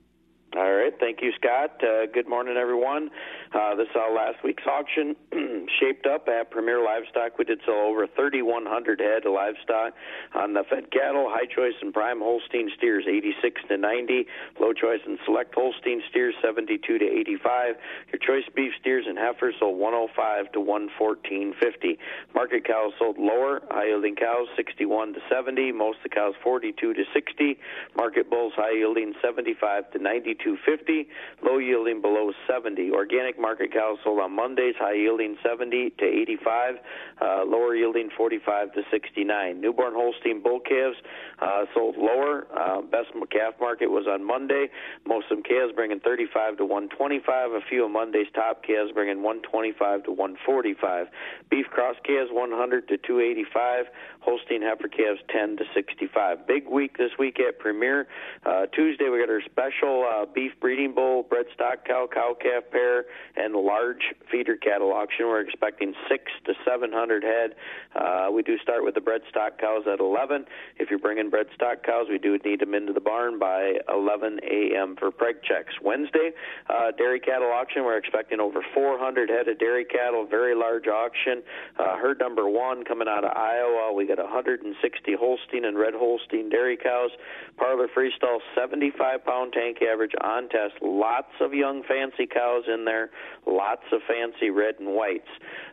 All 0.56 0.72
right. 0.74 0.93
Thank 1.00 1.22
you, 1.22 1.32
Scott. 1.36 1.82
Uh, 1.84 2.06
good 2.13 2.30
morning, 2.30 2.56
everyone. 2.58 3.10
Uh, 3.54 3.76
this 3.76 3.88
is 3.88 3.96
last 4.16 4.44
week's 4.44 4.66
auction 4.66 5.16
shaped 5.80 6.08
up 6.08 6.28
at 6.28 6.50
Premier 6.50 6.84
Livestock. 6.84 7.38
We 7.38 7.46
did 7.46 7.60
sell 7.66 7.86
over 7.86 8.08
3,100 8.08 9.00
head 9.00 9.26
of 9.26 9.34
livestock 9.34 9.94
on 10.34 10.54
the 10.54 10.63
fed 10.70 10.89
cattle, 10.92 11.30
high 11.30 11.46
choice 11.46 11.78
and 11.82 11.94
prime 11.94 12.20
Holstein 12.20 12.72
steers 12.76 13.06
86 13.08 13.62
to 13.70 13.78
90, 13.78 14.26
low 14.60 14.74
choice 14.74 15.02
and 15.06 15.20
select 15.26 15.54
Holstein 15.54 16.02
steers 16.10 16.34
72 16.42 16.98
to 16.98 17.06
85. 17.06 17.76
Your 18.12 18.20
choice 18.26 18.50
beef 18.56 18.72
steers 18.82 19.06
and 19.08 19.18
heifers 19.18 19.54
sold 19.60 19.78
105 19.78 20.52
to 20.54 20.60
114.50. 20.60 21.98
Market 22.34 22.66
cows 22.66 22.94
sold 22.98 23.20
lower, 23.20 23.62
high 23.70 23.88
yielding 23.88 24.16
cows 24.16 24.48
61 24.56 25.13
to 25.13 25.20
70, 25.30 25.72
most 25.74 25.98
of 25.98 26.10
the 26.10 26.10
cows 26.10 26.34
42 26.44 26.94
to 26.94 27.04
60. 27.13 27.60
Market 27.96 28.32
bulls 28.32 28.54
high 28.56 28.74
yielding 28.78 29.13
75 29.22 29.92
to 29.92 30.00
92.50, 30.00 31.06
low 31.44 31.60
yielding 31.60 32.02
below 32.02 32.32
70. 32.48 32.89
Organic 32.92 33.42
market 33.43 33.73
cows 33.73 33.99
sold 34.06 34.21
on 34.21 34.32
Mondays, 34.32 34.75
high 34.79 34.95
yielding 34.95 35.36
70 35.43 35.91
to 35.99 36.06
85, 36.06 36.75
uh, 37.21 37.43
lower 37.45 37.75
yielding 37.75 38.10
45 38.15 38.71
to 38.73 38.82
69. 38.89 39.60
Newborn 39.60 39.93
Holstein 39.93 40.41
bull 40.41 40.62
calves 40.62 40.95
uh, 41.41 41.65
sold 41.73 41.97
lower. 41.97 42.47
Uh, 42.56 42.82
best 42.82 43.12
calf 43.29 43.53
market 43.60 43.91
was 43.91 44.08
on 44.08 44.23
Monday. 44.23 44.67
Most 45.06 45.25
of 45.29 45.38
them 45.38 45.43
calves 45.43 45.73
bringing 45.75 45.99
35 45.99 46.58
to 46.58 46.65
125. 46.65 47.51
A 47.51 47.60
few 47.69 47.84
of 47.84 47.91
Monday's 47.91 48.32
top 48.34 48.63
calves 48.63 48.91
bringing 48.93 49.21
125 49.21 50.06
to 50.06 50.12
145. 50.12 51.08
Beef 51.51 51.65
cross 51.67 51.95
calves 52.08 52.32
100 52.32 52.88
to 52.88 52.97
285. 52.97 53.86
Holstein 54.21 54.62
heifer 54.62 54.88
calves 54.88 55.19
10 55.29 55.58
to 55.58 55.65
65. 55.75 56.47
Big 56.47 56.67
week 56.67 56.97
this 56.97 57.12
week 57.19 57.39
at 57.39 57.60
Premier. 57.60 58.08
Uh, 58.45 58.67
Tuesday 58.67 59.10
we 59.12 59.19
got 59.19 59.29
our 59.29 59.43
special 59.43 60.08
uh, 60.08 60.25
beef 60.25 60.53
breeding 60.62 60.95
bull, 60.95 61.23
bred 61.23 61.45
stock 61.53 61.86
cow, 61.86 62.08
cow 62.08 62.36
calf 62.39 62.63
pair, 62.71 63.06
and 63.36 63.56
large 63.56 64.13
feeder 64.32 64.56
cattle 64.56 64.91
auction. 64.93 65.28
We're 65.28 65.41
expecting 65.41 65.93
six 66.10 66.32
to 66.46 66.54
700 66.65 67.24
head. 67.24 67.56
Uh, 67.96 68.32
we 68.32 68.43
do 68.43 68.58
start 68.60 68.84
with 68.84 68.96
the 68.96 69.02
bred 69.02 69.22
stock 69.30 69.60
cows 69.60 69.84
at 69.91 70.00
11. 70.00 70.46
If 70.78 70.89
you're 70.89 71.00
bringing 71.00 71.30
bred 71.30 71.48
stock 71.56 71.84
cows, 71.84 72.08
we 72.10 72.17
do 72.17 72.38
need 72.46 72.60
them 72.60 72.74
into 72.74 72.93
the 72.93 73.02
barn 73.02 73.39
by 73.39 73.74
11 73.91 74.39
a.m. 74.43 74.96
for 74.98 75.12
preg 75.12 75.43
checks. 75.43 75.74
Wednesday, 75.82 76.32
uh, 76.69 76.91
dairy 76.98 77.19
cattle 77.19 77.52
auction. 77.52 77.84
We're 77.84 77.98
expecting 77.98 78.39
over 78.39 78.63
400 78.74 79.30
head 79.30 79.48
of 79.48 79.60
dairy 79.60 79.86
cattle. 79.86 80.26
Very 80.30 80.56
large 80.56 80.88
auction. 80.88 81.43
Uh, 81.80 81.98
herd 81.98 82.19
number 82.19 82.48
one 82.50 82.84
coming 82.84 83.08
out 83.08 83.24
of 83.24 83.36
Iowa. 83.36 83.93
We 83.93 84.08
got 84.08 84.19
160 84.19 85.15
Holstein 85.15 85.65
and 85.65 85.78
red 85.78 85.93
Holstein 85.93 86.50
dairy 86.50 86.78
cows. 86.78 87.12
Parlor 87.58 87.88
freestall 87.96 88.39
75 88.56 89.26
pound 89.26 89.54
tank 89.54 89.78
average 89.82 90.13
on 90.22 90.50
test. 90.50 90.74
Lots 90.82 91.34
of 91.39 91.54
young 91.54 91.84
fancy 91.84 92.28
cows 92.28 92.63
in 92.72 92.86
there. 92.86 93.10
Lots 93.46 93.84
of 93.92 94.02
fancy 94.08 94.50
red 94.50 94.76
and 94.80 94.94
whites. 94.94 95.28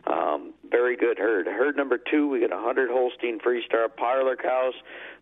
Um, 0.07 0.53
very 0.69 0.95
good 0.95 1.17
herd. 1.17 1.47
Herd 1.47 1.75
number 1.75 1.97
two, 1.97 2.27
we 2.27 2.39
got 2.39 2.51
100 2.51 2.89
Holstein 2.89 3.39
freestall 3.39 3.95
parlor 3.95 4.35
cows. 4.35 4.73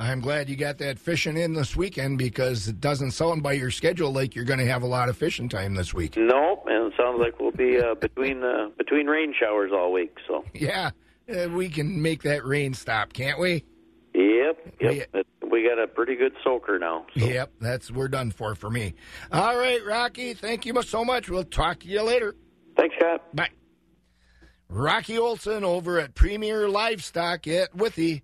I'm 0.01 0.21
glad 0.21 0.49
you 0.49 0.55
got 0.55 0.79
that 0.79 0.97
fishing 0.97 1.37
in 1.37 1.55
this 1.55 1.75
weekend 1.75 2.19
because 2.19 2.69
it 2.69 2.81
doesn't 2.81 3.11
sound 3.11 3.43
by 3.43 3.55
your 3.55 3.73
schedule 3.73 4.13
like 4.13 4.37
you're 4.37 4.45
going 4.45 4.61
to 4.61 4.67
have 4.67 4.83
a 4.83 4.87
lot 4.87 5.09
of 5.09 5.17
fishing 5.17 5.49
time 5.49 5.75
this 5.75 5.93
week. 5.93 6.17
Nope, 6.17 6.67
and 6.69 6.93
it 6.93 6.97
sounds 6.97 7.19
like 7.19 7.41
we'll 7.41 7.51
be 7.51 7.81
uh, 7.81 7.95
between 8.01 8.45
uh, 8.45 8.69
between 8.79 9.09
rain 9.09 9.35
showers 9.39 9.73
all 9.75 9.93
week. 9.93 10.17
So 10.29 10.45
Yeah, 10.55 10.91
uh, 11.29 11.49
we 11.49 11.69
can 11.69 12.01
make 12.01 12.23
that 12.23 12.45
rain 12.45 12.75
stop, 12.75 13.13
can't 13.13 13.41
we? 13.41 13.65
Yep, 14.15 14.75
yep. 14.81 15.09
It- 15.15 15.27
We 15.59 15.69
got 15.69 15.81
a 15.81 15.89
pretty 15.89 16.15
good 16.15 16.35
soaker 16.45 16.79
now. 16.79 17.05
Yep, 17.17 17.55
that's 17.61 17.91
we're 17.91 18.07
done 18.07 18.31
for 18.31 18.55
for 18.55 18.71
me. 18.71 18.95
All 19.33 19.59
right, 19.59 19.85
Rocky, 19.85 20.33
thank 20.33 20.65
you 20.65 20.83
so 20.85 21.05
much. 21.05 21.29
We'll 21.29 21.43
talk 21.43 21.81
to 21.81 21.89
you 21.89 22.01
later. 22.03 22.37
Thanks, 22.77 22.95
Scott. 22.95 23.25
Bye. 23.35 23.49
Rocky 24.69 25.19
Olson 25.19 25.65
over 25.65 25.99
at 25.99 26.15
Premier 26.15 26.69
Livestock 26.69 27.49
at 27.49 27.75
Withee. 27.75 28.23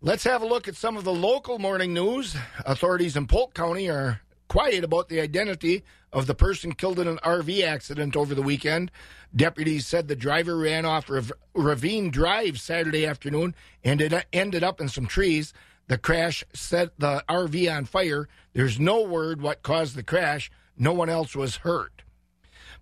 Let's 0.00 0.24
have 0.24 0.40
a 0.40 0.46
look 0.46 0.68
at 0.68 0.74
some 0.74 0.96
of 0.96 1.04
the 1.04 1.12
local 1.12 1.58
morning 1.58 1.92
news. 1.92 2.34
Authorities 2.64 3.14
in 3.14 3.26
Polk 3.26 3.52
County 3.52 3.90
are 3.90 4.22
quiet 4.48 4.84
about 4.84 5.10
the 5.10 5.20
identity 5.20 5.84
of 6.14 6.26
the 6.26 6.34
person 6.34 6.72
killed 6.72 6.98
in 6.98 7.08
an 7.08 7.18
RV 7.22 7.62
accident 7.62 8.16
over 8.16 8.34
the 8.34 8.40
weekend. 8.40 8.90
Deputies 9.36 9.86
said 9.86 10.08
the 10.08 10.16
driver 10.16 10.56
ran 10.56 10.86
off 10.86 11.10
Rav- 11.10 11.32
Ravine 11.54 12.10
Drive 12.10 12.58
Saturday 12.58 13.04
afternoon 13.04 13.54
and 13.84 14.00
it 14.00 14.24
ended 14.32 14.64
up 14.64 14.80
in 14.80 14.88
some 14.88 15.04
trees. 15.06 15.52
The 15.88 15.98
crash 15.98 16.44
set 16.54 16.98
the 16.98 17.24
RV 17.28 17.74
on 17.74 17.86
fire. 17.86 18.28
There's 18.52 18.78
no 18.78 19.02
word 19.02 19.42
what 19.42 19.62
caused 19.62 19.96
the 19.96 20.02
crash. 20.02 20.50
No 20.76 20.92
one 20.92 21.08
else 21.08 21.34
was 21.34 21.56
hurt. 21.56 22.02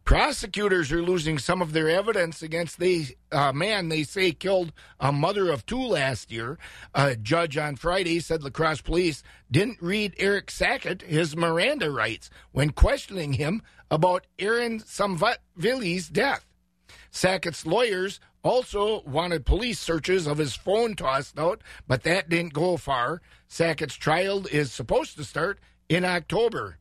Prosecutors 0.05 0.93
are 0.93 1.03
losing 1.03 1.37
some 1.37 1.61
of 1.61 1.73
their 1.73 1.89
evidence 1.89 2.41
against 2.41 2.79
the 2.79 3.09
uh, 3.33 3.53
man 3.53 3.89
they 3.89 4.05
say 4.05 4.31
killed 4.31 4.73
a 5.01 5.11
mother 5.11 5.51
of 5.51 5.67
two 5.67 5.83
last 5.83 6.31
year. 6.31 6.59
A 6.95 7.17
judge 7.17 7.57
on 7.57 7.75
Friday 7.75 8.21
said 8.21 8.45
La 8.45 8.51
Crosse 8.51 8.81
police 8.81 9.25
didn't 9.51 9.83
read 9.83 10.15
Eric 10.19 10.51
Sackett 10.51 11.03
his 11.03 11.37
Miranda 11.37 11.91
rights 11.91 12.31
when 12.53 12.71
questioning 12.71 13.33
him 13.33 13.63
about 13.91 14.29
Aaron 14.39 14.79
Samvili's 14.79 16.09
death. 16.09 16.47
Sackett's 17.11 17.67
lawyers 17.67 18.21
also 18.47 19.03
wanted 19.03 19.45
police 19.45 19.79
searches 19.79 20.27
of 20.27 20.39
his 20.39 20.55
phone 20.55 20.95
tossed 20.95 21.39
out, 21.39 21.63
but 21.87 22.05
that 22.05 22.29
didn't 22.29 22.53
go 22.53 22.77
far. 22.77 23.21
Sackett's 23.49 23.97
trial 23.97 24.47
is 24.47 24.73
supposed 24.73 25.17
to 25.17 25.25
start 25.25 25.59
in 25.89 26.05
October. 26.05 26.79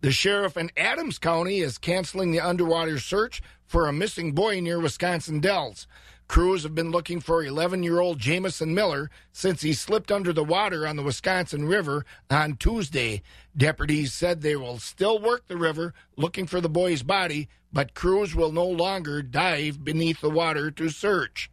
The 0.00 0.12
sheriff 0.12 0.56
in 0.56 0.70
Adams 0.76 1.18
County 1.18 1.60
is 1.60 1.78
canceling 1.78 2.30
the 2.30 2.40
underwater 2.40 2.98
search 2.98 3.42
for 3.66 3.86
a 3.86 3.92
missing 3.92 4.32
boy 4.32 4.60
near 4.60 4.80
Wisconsin 4.80 5.40
Dells. 5.40 5.86
Crews 6.28 6.62
have 6.62 6.74
been 6.74 6.90
looking 6.90 7.20
for 7.20 7.42
11 7.42 7.82
year 7.82 8.00
old 8.00 8.18
Jamison 8.18 8.74
Miller 8.74 9.10
since 9.32 9.62
he 9.62 9.72
slipped 9.72 10.12
under 10.12 10.30
the 10.30 10.44
water 10.44 10.86
on 10.86 10.96
the 10.96 11.02
Wisconsin 11.02 11.66
River 11.66 12.04
on 12.30 12.56
Tuesday. 12.56 13.22
Deputies 13.56 14.12
said 14.12 14.42
they 14.42 14.54
will 14.54 14.78
still 14.78 15.18
work 15.18 15.48
the 15.48 15.56
river 15.56 15.94
looking 16.16 16.46
for 16.46 16.60
the 16.60 16.68
boy's 16.68 17.02
body, 17.02 17.48
but 17.72 17.94
crews 17.94 18.34
will 18.34 18.52
no 18.52 18.66
longer 18.66 19.22
dive 19.22 19.82
beneath 19.82 20.20
the 20.20 20.28
water 20.28 20.70
to 20.70 20.90
search. 20.90 21.50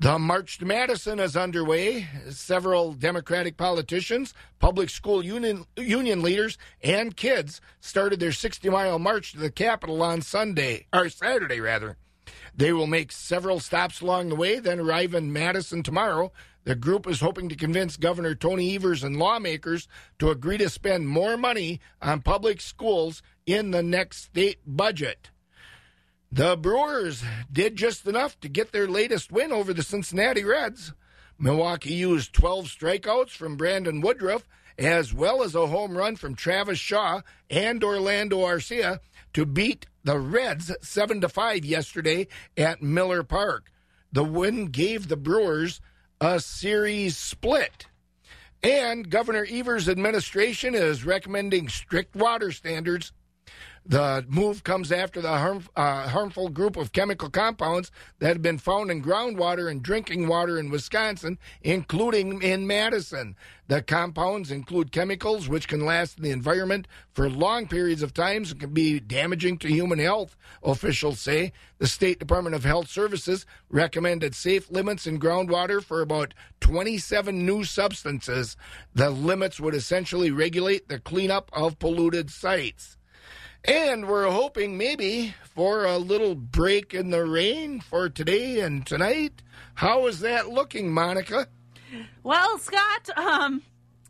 The 0.00 0.18
March 0.18 0.58
to 0.58 0.66
Madison 0.66 1.20
is 1.20 1.36
underway. 1.36 2.08
Several 2.30 2.92
Democratic 2.92 3.56
politicians, 3.56 4.34
public 4.58 4.90
school 4.90 5.24
union, 5.24 5.66
union 5.76 6.20
leaders, 6.20 6.58
and 6.82 7.16
kids 7.16 7.60
started 7.80 8.18
their 8.18 8.32
60 8.32 8.68
mile 8.70 8.98
march 8.98 9.32
to 9.32 9.38
the 9.38 9.50
Capitol 9.52 10.02
on 10.02 10.20
Sunday, 10.20 10.86
or 10.92 11.08
Saturday 11.08 11.60
rather. 11.60 11.96
They 12.58 12.72
will 12.72 12.88
make 12.88 13.12
several 13.12 13.60
stops 13.60 14.00
along 14.00 14.28
the 14.28 14.34
way, 14.34 14.58
then 14.58 14.80
arrive 14.80 15.14
in 15.14 15.32
Madison 15.32 15.84
tomorrow. 15.84 16.32
The 16.64 16.74
group 16.74 17.06
is 17.06 17.20
hoping 17.20 17.48
to 17.50 17.54
convince 17.54 17.96
Governor 17.96 18.34
Tony 18.34 18.74
Evers 18.74 19.04
and 19.04 19.16
lawmakers 19.16 19.86
to 20.18 20.30
agree 20.30 20.58
to 20.58 20.68
spend 20.68 21.08
more 21.08 21.36
money 21.36 21.80
on 22.02 22.20
public 22.20 22.60
schools 22.60 23.22
in 23.46 23.70
the 23.70 23.82
next 23.82 24.24
state 24.24 24.58
budget. 24.66 25.30
The 26.32 26.56
Brewers 26.56 27.22
did 27.50 27.76
just 27.76 28.04
enough 28.08 28.38
to 28.40 28.48
get 28.48 28.72
their 28.72 28.88
latest 28.88 29.30
win 29.30 29.52
over 29.52 29.72
the 29.72 29.84
Cincinnati 29.84 30.42
Reds. 30.42 30.92
Milwaukee 31.38 31.94
used 31.94 32.32
12 32.32 32.66
strikeouts 32.66 33.30
from 33.30 33.56
Brandon 33.56 34.00
Woodruff, 34.00 34.48
as 34.76 35.14
well 35.14 35.44
as 35.44 35.54
a 35.54 35.68
home 35.68 35.96
run 35.96 36.16
from 36.16 36.34
Travis 36.34 36.80
Shaw 36.80 37.20
and 37.48 37.84
Orlando 37.84 38.38
Arcia 38.40 38.98
to 39.32 39.44
beat 39.44 39.86
the 40.04 40.18
Reds 40.18 40.72
7 40.80 41.20
to 41.20 41.28
5 41.28 41.64
yesterday 41.64 42.28
at 42.56 42.82
Miller 42.82 43.22
Park. 43.22 43.70
The 44.12 44.24
win 44.24 44.66
gave 44.66 45.08
the 45.08 45.16
Brewers 45.16 45.80
a 46.20 46.40
series 46.40 47.16
split. 47.16 47.86
And 48.62 49.08
Governor 49.08 49.46
Evers' 49.48 49.88
administration 49.88 50.74
is 50.74 51.04
recommending 51.04 51.68
strict 51.68 52.16
water 52.16 52.50
standards 52.50 53.12
the 53.88 54.26
move 54.28 54.64
comes 54.64 54.92
after 54.92 55.22
the 55.22 55.38
harm, 55.38 55.64
uh, 55.74 56.08
harmful 56.08 56.50
group 56.50 56.76
of 56.76 56.92
chemical 56.92 57.30
compounds 57.30 57.90
that 58.18 58.28
have 58.28 58.42
been 58.42 58.58
found 58.58 58.90
in 58.90 59.02
groundwater 59.02 59.70
and 59.70 59.82
drinking 59.82 60.28
water 60.28 60.58
in 60.58 60.68
Wisconsin, 60.68 61.38
including 61.62 62.42
in 62.42 62.66
Madison. 62.66 63.34
The 63.68 63.80
compounds 63.80 64.50
include 64.50 64.92
chemicals 64.92 65.48
which 65.48 65.68
can 65.68 65.86
last 65.86 66.18
in 66.18 66.24
the 66.24 66.30
environment 66.30 66.86
for 67.14 67.30
long 67.30 67.66
periods 67.66 68.02
of 68.02 68.12
time 68.12 68.44
and 68.44 68.60
can 68.60 68.74
be 68.74 69.00
damaging 69.00 69.56
to 69.58 69.68
human 69.68 69.98
health, 69.98 70.36
officials 70.62 71.18
say. 71.18 71.54
The 71.78 71.86
State 71.86 72.18
Department 72.18 72.54
of 72.54 72.64
Health 72.64 72.90
Services 72.90 73.46
recommended 73.70 74.34
safe 74.34 74.70
limits 74.70 75.06
in 75.06 75.18
groundwater 75.18 75.82
for 75.82 76.02
about 76.02 76.34
27 76.60 77.46
new 77.46 77.64
substances. 77.64 78.54
The 78.94 79.08
limits 79.08 79.58
would 79.58 79.74
essentially 79.74 80.30
regulate 80.30 80.88
the 80.88 80.98
cleanup 80.98 81.48
of 81.54 81.78
polluted 81.78 82.30
sites. 82.30 82.97
And 83.68 84.08
we're 84.08 84.30
hoping 84.30 84.78
maybe 84.78 85.34
for 85.44 85.84
a 85.84 85.98
little 85.98 86.34
break 86.34 86.94
in 86.94 87.10
the 87.10 87.26
rain 87.26 87.80
for 87.80 88.08
today 88.08 88.60
and 88.60 88.86
tonight. 88.86 89.42
How 89.74 90.06
is 90.06 90.20
that 90.20 90.48
looking, 90.48 90.90
Monica? 90.90 91.48
Well, 92.22 92.56
Scott, 92.56 93.10
um, 93.14 93.62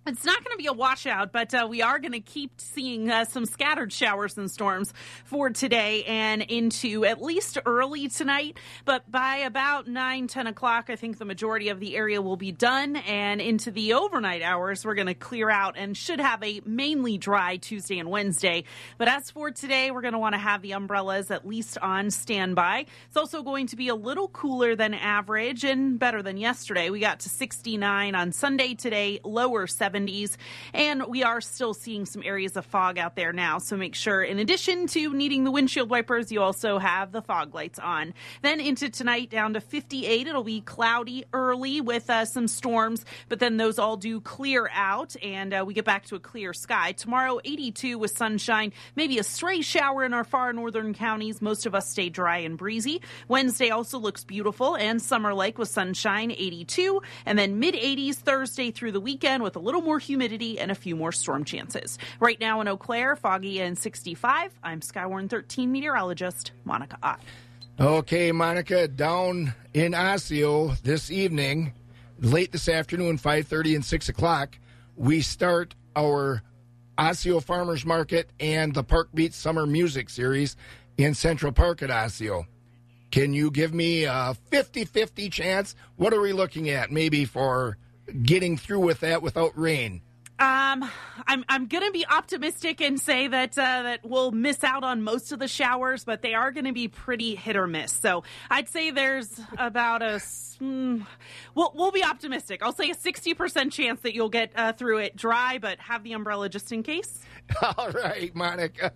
it's 0.08 0.24
not 0.24 0.42
going 0.42 0.56
to 0.56 0.62
be 0.62 0.66
a 0.66 0.72
washout, 0.72 1.32
but 1.32 1.52
uh, 1.52 1.66
we 1.68 1.82
are 1.82 1.98
going 1.98 2.12
to 2.12 2.20
keep 2.20 2.52
seeing 2.56 3.10
uh, 3.10 3.26
some 3.26 3.44
scattered 3.44 3.92
showers 3.92 4.38
and 4.38 4.50
storms 4.50 4.94
for 5.24 5.50
today 5.50 6.02
and 6.04 6.40
into 6.40 7.04
at 7.04 7.20
least 7.20 7.58
early 7.66 8.08
tonight. 8.08 8.56
But 8.86 9.10
by 9.10 9.36
about 9.36 9.86
9, 9.86 10.26
10 10.26 10.46
o'clock, 10.46 10.88
I 10.88 10.96
think 10.96 11.18
the 11.18 11.26
majority 11.26 11.68
of 11.68 11.78
the 11.78 11.94
area 11.94 12.22
will 12.22 12.38
be 12.38 12.52
done. 12.52 12.96
And 12.96 13.42
into 13.42 13.70
the 13.70 13.92
overnight 13.92 14.40
hours, 14.40 14.82
we're 14.82 14.94
going 14.94 15.08
to 15.08 15.14
clear 15.14 15.50
out 15.50 15.74
and 15.76 15.94
should 15.94 16.20
have 16.20 16.42
a 16.42 16.62
mainly 16.64 17.18
dry 17.18 17.58
Tuesday 17.58 17.98
and 17.98 18.08
Wednesday. 18.08 18.64
But 18.96 19.08
as 19.08 19.30
for 19.30 19.50
today, 19.50 19.90
we're 19.90 20.00
going 20.00 20.14
to 20.14 20.18
want 20.18 20.34
to 20.34 20.40
have 20.40 20.62
the 20.62 20.72
umbrellas 20.72 21.30
at 21.30 21.46
least 21.46 21.76
on 21.82 22.10
standby. 22.10 22.86
It's 23.08 23.16
also 23.18 23.42
going 23.42 23.66
to 23.68 23.76
be 23.76 23.88
a 23.88 23.94
little 23.94 24.28
cooler 24.28 24.74
than 24.74 24.94
average 24.94 25.64
and 25.64 25.98
better 25.98 26.22
than 26.22 26.38
yesterday. 26.38 26.88
We 26.88 27.00
got 27.00 27.20
to 27.20 27.28
69 27.28 28.14
on 28.14 28.32
Sunday 28.32 28.72
today, 28.72 29.20
lower 29.22 29.66
70. 29.66 29.97
70s. 29.98 30.36
And 30.72 31.04
we 31.06 31.22
are 31.22 31.40
still 31.40 31.74
seeing 31.74 32.06
some 32.06 32.22
areas 32.24 32.56
of 32.56 32.64
fog 32.66 32.98
out 32.98 33.16
there 33.16 33.32
now. 33.32 33.58
So 33.58 33.76
make 33.76 33.94
sure, 33.94 34.22
in 34.22 34.38
addition 34.38 34.86
to 34.88 35.12
needing 35.12 35.44
the 35.44 35.50
windshield 35.50 35.90
wipers, 35.90 36.30
you 36.30 36.42
also 36.42 36.78
have 36.78 37.12
the 37.12 37.22
fog 37.22 37.54
lights 37.54 37.78
on. 37.78 38.14
Then 38.42 38.60
into 38.60 38.90
tonight, 38.90 39.30
down 39.30 39.54
to 39.54 39.60
58. 39.60 40.26
It'll 40.26 40.44
be 40.44 40.60
cloudy 40.60 41.24
early 41.32 41.80
with 41.80 42.08
uh, 42.10 42.24
some 42.24 42.48
storms, 42.48 43.04
but 43.28 43.38
then 43.38 43.56
those 43.56 43.78
all 43.78 43.96
do 43.96 44.20
clear 44.20 44.68
out 44.72 45.16
and 45.22 45.52
uh, 45.52 45.64
we 45.66 45.74
get 45.74 45.84
back 45.84 46.06
to 46.06 46.16
a 46.16 46.20
clear 46.20 46.52
sky. 46.52 46.92
Tomorrow, 46.92 47.40
82 47.44 47.98
with 47.98 48.16
sunshine, 48.16 48.72
maybe 48.96 49.18
a 49.18 49.22
stray 49.22 49.60
shower 49.62 50.04
in 50.04 50.14
our 50.14 50.24
far 50.24 50.52
northern 50.52 50.94
counties. 50.94 51.42
Most 51.42 51.66
of 51.66 51.74
us 51.74 51.88
stay 51.88 52.08
dry 52.08 52.38
and 52.38 52.56
breezy. 52.56 53.02
Wednesday 53.28 53.70
also 53.70 53.98
looks 53.98 54.24
beautiful 54.24 54.76
and 54.76 55.00
summer 55.00 55.34
like 55.34 55.58
with 55.58 55.68
sunshine, 55.68 56.30
82. 56.30 57.02
And 57.26 57.38
then 57.38 57.58
mid 57.58 57.74
80s 57.74 58.16
Thursday 58.16 58.70
through 58.70 58.92
the 58.92 59.00
weekend 59.00 59.42
with 59.42 59.56
a 59.56 59.60
little 59.60 59.77
more 59.80 59.98
humidity 59.98 60.58
and 60.58 60.70
a 60.70 60.74
few 60.74 60.96
more 60.96 61.12
storm 61.12 61.44
chances. 61.44 61.98
Right 62.20 62.38
now 62.40 62.60
in 62.60 62.68
Eau 62.68 62.76
Claire, 62.76 63.16
foggy 63.16 63.60
and 63.60 63.78
65. 63.78 64.52
I'm 64.62 64.80
Skywarn 64.80 65.28
13 65.28 65.70
meteorologist 65.70 66.52
Monica 66.64 66.98
Ott. 67.02 67.20
Okay, 67.80 68.32
Monica, 68.32 68.88
down 68.88 69.54
in 69.72 69.94
Osseo 69.94 70.74
this 70.82 71.10
evening, 71.12 71.72
late 72.18 72.50
this 72.50 72.68
afternoon, 72.68 73.18
5.30 73.18 73.76
and 73.76 73.84
6 73.84 74.08
o'clock, 74.08 74.58
we 74.96 75.20
start 75.20 75.76
our 75.94 76.42
Osseo 76.98 77.38
Farmers 77.38 77.86
Market 77.86 78.30
and 78.40 78.74
the 78.74 78.82
Park 78.82 79.10
Beat 79.14 79.32
Summer 79.32 79.64
Music 79.64 80.10
Series 80.10 80.56
in 80.96 81.14
Central 81.14 81.52
Park 81.52 81.80
at 81.82 81.90
Osseo. 81.90 82.46
Can 83.12 83.32
you 83.32 83.50
give 83.50 83.72
me 83.72 84.04
a 84.04 84.34
50 84.50 84.84
50 84.84 85.30
chance? 85.30 85.74
What 85.96 86.12
are 86.12 86.20
we 86.20 86.32
looking 86.32 86.68
at? 86.70 86.90
Maybe 86.90 87.24
for 87.24 87.78
getting 88.22 88.56
through 88.56 88.80
with 88.80 89.00
that 89.00 89.22
without 89.22 89.58
rain? 89.58 90.02
Um, 90.40 90.88
I'm 91.26 91.44
I'm 91.48 91.66
gonna 91.66 91.90
be 91.90 92.06
optimistic 92.06 92.80
and 92.80 93.00
say 93.00 93.26
that 93.26 93.58
uh, 93.58 93.82
that 93.82 94.00
we'll 94.04 94.30
miss 94.30 94.62
out 94.62 94.84
on 94.84 95.02
most 95.02 95.32
of 95.32 95.40
the 95.40 95.48
showers, 95.48 96.04
but 96.04 96.22
they 96.22 96.32
are 96.32 96.52
going 96.52 96.66
to 96.66 96.72
be 96.72 96.86
pretty 96.86 97.34
hit 97.34 97.56
or 97.56 97.66
miss. 97.66 97.92
So 97.92 98.22
I'd 98.48 98.68
say 98.68 98.92
there's 98.92 99.40
about 99.56 100.00
a 100.00 100.20
mm, 100.60 101.04
we'll 101.56 101.72
we'll 101.74 101.90
be 101.90 102.04
optimistic. 102.04 102.62
I'll 102.62 102.72
say 102.72 102.90
a 102.90 102.94
sixty 102.94 103.34
percent 103.34 103.72
chance 103.72 104.00
that 104.02 104.14
you'll 104.14 104.28
get 104.28 104.52
uh, 104.54 104.74
through 104.74 104.98
it 104.98 105.16
dry, 105.16 105.58
but 105.58 105.80
have 105.80 106.04
the 106.04 106.12
umbrella 106.12 106.48
just 106.48 106.70
in 106.70 106.84
case. 106.84 107.18
All 107.76 107.90
right, 107.90 108.32
Monica. 108.32 108.92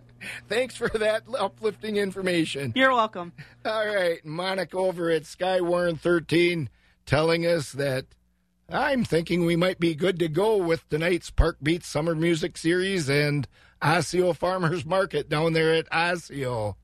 Thanks 0.49 0.77
for 0.77 0.89
that 0.91 1.25
uplifting 1.37 1.97
information. 1.97 2.73
You're 2.77 2.93
welcome. 2.93 3.33
All 3.65 3.85
right, 3.85 4.25
Monica 4.25 4.77
over 4.77 5.11
at 5.11 5.23
Skywarn 5.25 5.99
13 5.99 6.69
telling 7.05 7.45
us 7.45 7.73
that 7.73 8.07
I'm 8.69 9.05
thinking 9.05 9.45
we 9.45 9.57
might 9.57 9.79
be 9.81 9.95
good 9.95 10.19
to 10.21 10.29
go 10.29 10.57
with 10.57 10.89
tonight's 10.89 11.31
Park 11.31 11.59
Beats 11.63 11.87
Summer 11.87 12.15
Music 12.15 12.57
Series 12.57 13.09
and 13.09 13.47
Osseo 13.83 14.33
Farmers 14.33 14.85
Market 14.85 15.29
down 15.29 15.53
there 15.53 15.75
at 15.75 15.93
Osseo. 15.93 16.77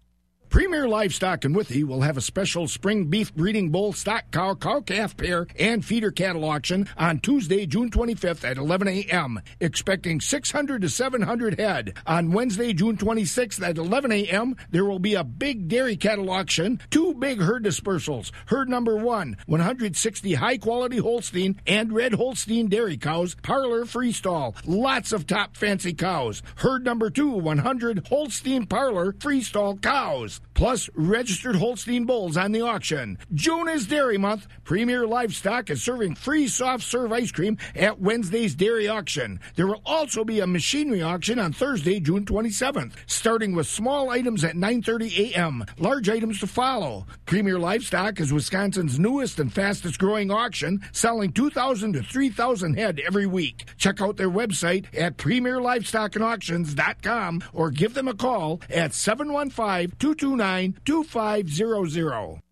Premier 0.51 0.89
Livestock 0.89 1.45
and 1.45 1.55
Withee 1.55 1.85
will 1.85 2.01
have 2.01 2.17
a 2.17 2.23
special 2.23 2.67
spring 2.69 3.05
beef 3.07 3.35
breeding 3.35 3.69
bull 3.69 3.93
stock 3.93 4.31
cow, 4.31 4.55
cow 4.55 4.81
calf 4.81 5.15
pair, 5.15 5.47
and 5.59 5.85
feeder 5.85 6.11
cattle 6.11 6.45
auction 6.45 6.89
on 6.97 7.21
Tuesday, 7.21 7.67
June 7.67 7.91
25th 7.91 8.45
at 8.45 8.57
11 8.57 8.89
a.m. 8.89 9.41
Expecting 9.61 10.23
600 10.23 10.81
to 10.81 10.89
700 10.89 11.61
head. 11.61 11.99
On 12.07 12.33
Wednesday, 12.33 12.73
June 12.73 12.97
26th 12.97 13.63
at 13.63 13.77
11 13.77 14.11
a.m., 14.11 14.57
there 14.71 14.87
will 14.87 14.99
be 14.99 15.15
a 15.15 15.23
big 15.23 15.69
dairy 15.69 15.97
cattle 15.97 16.31
auction, 16.31 16.81
two 16.89 17.13
big 17.15 17.41
herd 17.41 17.63
dispersals. 17.63 18.31
Herd 18.47 18.71
number 18.71 18.97
one, 18.97 19.37
160 19.47 20.35
high 20.35 20.57
quality 20.57 20.97
Holstein 20.97 21.61
and 21.67 21.93
red 21.93 22.15
Holstein 22.15 22.69
dairy 22.69 22.97
cows, 22.97 23.37
parlor 23.43 23.85
freestall. 23.85 24.57
Lots 24.65 25.13
of 25.13 25.27
top 25.27 25.57
fancy 25.57 25.93
cows. 25.93 26.43
Herd 26.57 26.85
number 26.85 27.11
two, 27.11 27.33
100 27.33 28.07
Holstein 28.09 28.65
parlor 28.67 29.13
freestall 29.13 29.81
cows 29.83 30.38
plus 30.59 30.91
registered 30.95 31.55
Holstein 31.55 32.05
bulls 32.05 32.37
on 32.37 32.51
the 32.51 32.63
auction. 32.63 33.17
June 33.33 33.69
is 33.69 33.87
Dairy 33.87 34.19
Month. 34.19 34.49
Premier 34.65 35.07
Livestock 35.07 35.71
is 35.71 35.81
serving 35.83 36.17
free 36.17 36.49
soft 36.49 36.83
serve 36.83 37.13
ice 37.13 37.31
cream 37.31 37.57
at 37.77 38.01
Wednesday's 38.01 38.57
dairy 38.57 38.89
auction. 38.89 39.39
There 39.55 39.69
will 39.69 39.81
also 39.87 40.25
be 40.25 40.41
a 40.41 40.49
machinery 40.49 41.01
auction 41.01 41.39
on 41.39 41.53
Thursday, 41.53 42.01
June 42.01 42.25
27th, 42.25 42.95
starting 43.07 43.55
with 43.55 43.69
small 43.69 44.11
items 44.11 44.43
at 44.43 44.57
9:30 44.57 45.33
a.m. 45.33 45.65
Large 45.79 46.09
items 46.09 46.41
to 46.41 46.49
follow. 46.49 47.07
Premier 47.25 47.59
Livestock 47.59 48.19
is 48.19 48.33
Wisconsin's 48.33 48.99
newest 48.99 49.39
and 49.39 49.53
fastest 49.53 50.01
growing 50.01 50.33
auction, 50.33 50.81
selling 50.93 51.31
2,000 51.33 51.93
to 51.93 52.03
3,000 52.03 52.75
head 52.75 53.01
every 53.07 53.27
week. 53.27 53.65
Check 53.77 54.01
out 54.01 54.17
their 54.17 54.31
website 54.31 54.87
at 54.97 55.19
premierlivestockandauctions.com 55.19 57.45
or 57.53 57.71
give 57.71 57.95
them 57.95 58.09
a 58.09 58.15
call 58.15 58.61
at 58.71 58.93
715 58.93 59.93
222 59.99 60.28
629 60.37 60.77
2500. 60.85 62.43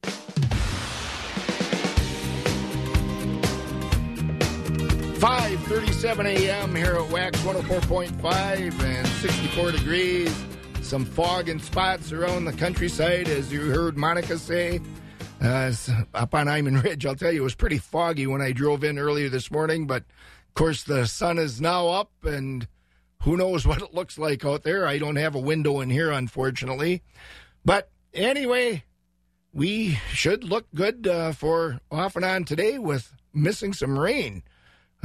Five 5.18 5.60
thirty-seven 5.64 6.26
a.m. 6.26 6.74
here 6.74 6.94
at 6.94 7.10
WAXX 7.10 7.32
104.5 7.62 8.82
and 8.82 9.06
64 9.06 9.72
degrees. 9.72 10.44
Some 10.80 11.04
fog 11.04 11.48
and 11.48 11.60
spots 11.60 12.12
around 12.12 12.44
the 12.46 12.52
countryside, 12.52 13.28
as 13.28 13.52
you 13.52 13.60
heard 13.70 13.96
Monica 13.98 14.38
say. 14.38 14.80
Uh, 15.42 15.72
up 16.14 16.34
on 16.34 16.48
Iman 16.48 16.80
Ridge, 16.80 17.04
I'll 17.04 17.14
tell 17.14 17.32
you, 17.32 17.40
it 17.40 17.44
was 17.44 17.54
pretty 17.54 17.78
foggy 17.78 18.26
when 18.26 18.40
I 18.40 18.52
drove 18.52 18.84
in 18.84 18.98
earlier 18.98 19.28
this 19.28 19.50
morning, 19.50 19.86
but 19.86 20.02
of 20.02 20.54
course 20.54 20.82
the 20.84 21.06
sun 21.06 21.38
is 21.38 21.60
now 21.60 21.88
up 21.88 22.10
and 22.24 22.66
who 23.22 23.36
knows 23.36 23.66
what 23.66 23.82
it 23.82 23.92
looks 23.94 24.16
like 24.18 24.44
out 24.44 24.62
there. 24.62 24.86
I 24.86 24.98
don't 24.98 25.16
have 25.16 25.34
a 25.34 25.40
window 25.40 25.80
in 25.80 25.90
here, 25.90 26.10
unfortunately. 26.10 27.02
But 27.66 27.90
anyway, 28.14 28.84
we 29.52 29.98
should 30.10 30.42
look 30.42 30.66
good 30.74 31.06
uh, 31.06 31.32
for 31.32 31.80
off 31.90 32.16
and 32.16 32.24
on 32.24 32.44
today 32.44 32.78
with 32.78 33.12
missing 33.34 33.74
some 33.74 33.98
rain 33.98 34.42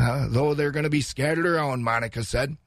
uh, 0.02 0.28
though 0.30 0.54
they're 0.54 0.72
going 0.72 0.84
to 0.84 0.90
be 0.90 1.02
scattered 1.02 1.46
around, 1.46 1.84
Monica 1.84 2.24
said. 2.24 2.58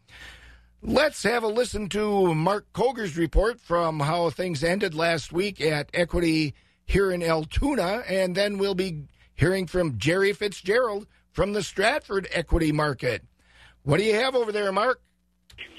Let's 0.82 1.22
have 1.22 1.42
a 1.42 1.48
listen 1.48 1.88
to 1.90 2.34
Mark 2.34 2.66
Koger's 2.72 3.16
report 3.16 3.60
from 3.60 4.00
how 4.00 4.28
things 4.30 4.62
ended 4.62 4.94
last 4.94 5.32
week 5.32 5.60
at 5.60 5.88
Equity 5.94 6.54
here 6.84 7.10
in 7.10 7.22
Altoona, 7.22 8.02
and 8.06 8.34
then 8.34 8.58
we'll 8.58 8.74
be 8.74 9.04
hearing 9.34 9.66
from 9.66 9.98
Jerry 9.98 10.32
Fitzgerald 10.32 11.06
from 11.32 11.54
the 11.54 11.62
Stratford 11.62 12.28
Equity 12.30 12.70
Market. 12.70 13.24
What 13.82 13.96
do 13.96 14.04
you 14.04 14.14
have 14.14 14.34
over 14.34 14.52
there, 14.52 14.70
Mark? 14.72 15.00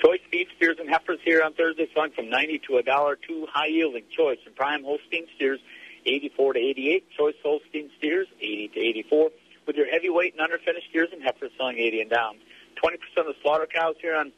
Choice 0.03 0.21
beef 0.31 0.47
steers 0.57 0.77
and 0.79 0.89
heifers 0.89 1.19
here 1.23 1.43
on 1.43 1.53
Thursday, 1.53 1.87
selling 1.93 2.11
from 2.11 2.29
ninety 2.29 2.59
to 2.67 2.77
a 2.77 2.83
dollar. 2.83 3.15
Two 3.15 3.47
high 3.51 3.67
yielding 3.67 4.05
choice 4.15 4.39
and 4.45 4.55
prime 4.55 4.83
Holstein 4.83 5.25
steers, 5.35 5.59
eighty-four 6.05 6.53
to 6.53 6.59
eighty-eight. 6.59 7.09
Choice 7.17 7.35
Holstein 7.43 7.89
steers, 7.97 8.27
eighty 8.41 8.69
to 8.73 8.79
eighty-four 8.79 9.31
with 9.67 9.75
your 9.75 9.87
heavyweight 9.87 10.35
and 10.37 10.47
underfinished 10.47 10.89
steers 10.89 11.09
and 11.11 11.21
heifers 11.23 11.51
selling 11.57 11.77
80 11.77 12.01
and 12.01 12.09
down. 12.09 12.37
20% 12.83 12.95
of 13.17 13.25
the 13.25 13.33
slaughter 13.41 13.67
cows 13.71 13.95
here 14.01 14.15
on 14.15 14.31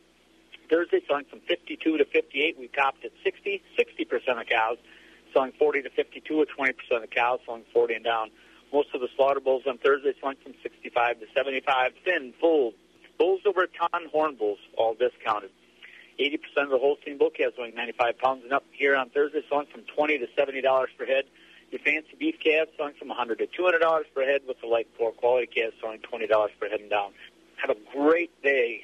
Thursday 0.69 1.01
selling 1.07 1.25
from 1.25 1.39
52 1.41 1.97
to 1.97 2.05
58. 2.05 2.57
We 2.59 2.67
topped 2.67 3.03
at 3.05 3.11
60. 3.23 3.61
60% 3.77 4.41
of 4.41 4.47
cows 4.47 4.77
selling 5.33 5.51
40 5.59 5.83
to 5.83 5.89
52, 5.89 6.37
with 6.37 6.49
20% 6.57 6.71
of 7.03 7.09
cows 7.09 7.39
selling 7.45 7.63
40 7.73 7.95
and 7.95 8.03
down. 8.03 8.31
Most 8.71 8.89
of 8.93 9.01
the 9.01 9.07
slaughter 9.15 9.39
bulls 9.39 9.63
on 9.67 9.77
Thursday 9.77 10.13
selling 10.19 10.37
from 10.43 10.53
65 10.63 11.19
to 11.19 11.25
75. 11.35 11.93
Thin, 12.03 12.33
full, 12.39 12.73
bulls 13.17 13.41
over 13.45 13.63
a 13.63 13.67
ton, 13.67 14.09
horn 14.11 14.35
bulls, 14.35 14.59
all 14.77 14.93
discounted. 14.93 15.51
80% 16.19 16.39
of 16.63 16.69
the 16.69 16.79
Holstein 16.79 17.17
bull 17.17 17.29
calves 17.29 17.55
weighing 17.57 17.75
95 17.75 18.17
pounds 18.17 18.43
and 18.43 18.53
up 18.53 18.63
here 18.71 18.95
on 18.95 19.09
Thursday 19.09 19.41
selling 19.49 19.67
from 19.71 19.83
20 19.95 20.17
to 20.19 20.27
$70 20.37 20.85
per 20.97 21.05
head. 21.05 21.25
Your 21.71 21.79
fancy 21.79 22.15
beef 22.17 22.35
calves 22.43 22.71
selling 22.77 22.93
from 22.97 23.09
100 23.09 23.39
to 23.39 23.47
$200 23.47 24.03
per 24.15 24.23
head, 24.23 24.41
with 24.47 24.59
the 24.61 24.67
light 24.67 24.87
poor 24.97 25.11
quality 25.11 25.47
calves 25.47 25.75
selling 25.81 25.99
$20 25.99 26.27
per 26.59 26.69
head 26.69 26.79
and 26.79 26.89
down. 26.89 27.11
Have 27.57 27.69
a 27.69 27.79
great 27.95 28.31
day. 28.41 28.83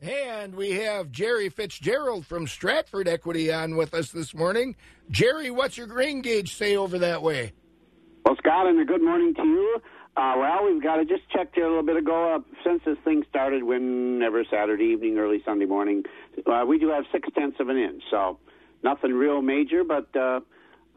And 0.00 0.54
we 0.54 0.72
have 0.72 1.10
Jerry 1.10 1.48
Fitzgerald 1.48 2.26
from 2.26 2.46
Stratford 2.46 3.08
Equity 3.08 3.52
on 3.52 3.76
with 3.76 3.94
us 3.94 4.10
this 4.10 4.34
morning. 4.34 4.76
Jerry, 5.10 5.50
what's 5.50 5.78
your 5.78 5.86
grain 5.86 6.22
gauge 6.22 6.54
say 6.54 6.76
over 6.76 6.98
that 6.98 7.22
way? 7.22 7.52
Well, 8.24 8.36
Scott, 8.36 8.66
and 8.66 8.80
a 8.80 8.84
good 8.84 9.02
morning 9.02 9.34
to 9.34 9.42
you. 9.42 9.80
Uh, 10.16 10.34
well, 10.38 10.64
we've 10.64 10.82
got 10.82 10.96
to 10.96 11.04
just 11.04 11.28
check 11.30 11.48
here 11.54 11.66
a 11.66 11.68
little 11.68 11.82
bit 11.82 11.96
ago. 11.96 12.36
Uh, 12.36 12.38
since 12.64 12.82
this 12.86 12.96
thing 13.04 13.22
started, 13.28 13.62
whenever 13.62 14.44
Saturday 14.50 14.86
evening, 14.86 15.18
early 15.18 15.42
Sunday 15.44 15.66
morning, 15.66 16.04
uh, 16.46 16.64
we 16.66 16.78
do 16.78 16.88
have 16.88 17.04
six 17.12 17.28
tenths 17.34 17.60
of 17.60 17.68
an 17.68 17.76
inch. 17.76 18.02
So 18.10 18.38
nothing 18.82 19.12
real 19.12 19.42
major, 19.42 19.84
but 19.84 20.08
uh, 20.16 20.40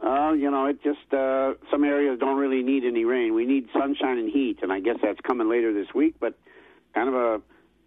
uh, 0.01 0.31
you 0.31 0.49
know, 0.49 0.67
it 0.67 0.81
just 0.81 1.13
uh, 1.13 1.53
some 1.69 1.83
areas 1.83 2.17
don't 2.17 2.37
really 2.37 2.63
need 2.63 2.85
any 2.85 3.03
rain. 3.03 3.33
We 3.33 3.45
need 3.45 3.67
sunshine 3.73 4.17
and 4.17 4.31
heat, 4.31 4.59
and 4.61 4.71
I 4.71 4.79
guess 4.79 4.95
that's 5.03 5.19
coming 5.27 5.49
later 5.49 5.73
this 5.73 5.93
week. 5.93 6.15
But 6.19 6.37
kind 6.93 7.09
of 7.09 7.15
a 7.15 7.41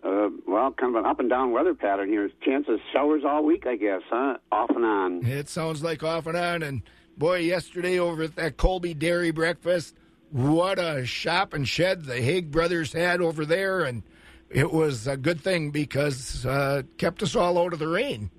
uh, 0.06 0.28
well, 0.46 0.72
kind 0.72 0.94
of 0.94 1.02
an 1.02 1.08
up 1.08 1.20
and 1.20 1.30
down 1.30 1.52
weather 1.52 1.74
pattern 1.74 2.10
here. 2.10 2.30
Chances 2.44 2.80
showers 2.92 3.22
all 3.24 3.42
week, 3.42 3.66
I 3.66 3.76
guess, 3.76 4.02
huh? 4.10 4.36
Off 4.50 4.70
and 4.70 4.84
on. 4.84 5.24
It 5.24 5.48
sounds 5.48 5.82
like 5.82 6.02
off 6.02 6.26
and 6.26 6.36
on. 6.36 6.62
And 6.62 6.82
boy, 7.16 7.38
yesterday 7.38 7.98
over 7.98 8.24
at 8.24 8.36
that 8.36 8.58
Colby 8.58 8.92
Dairy 8.92 9.30
breakfast, 9.30 9.94
what 10.32 10.78
a 10.78 11.04
shop 11.04 11.52
and 11.52 11.68
shed 11.68 12.04
the 12.04 12.20
Haig 12.20 12.50
brothers 12.50 12.92
had 12.92 13.20
over 13.20 13.44
there, 13.44 13.82
and 13.82 14.02
it 14.50 14.72
was 14.72 15.06
a 15.06 15.16
good 15.16 15.40
thing 15.40 15.70
because 15.70 16.44
uh, 16.46 16.82
kept 16.96 17.22
us 17.22 17.36
all 17.36 17.58
out 17.58 17.72
of 17.72 17.78
the 17.78 17.88
rain. 17.88 18.30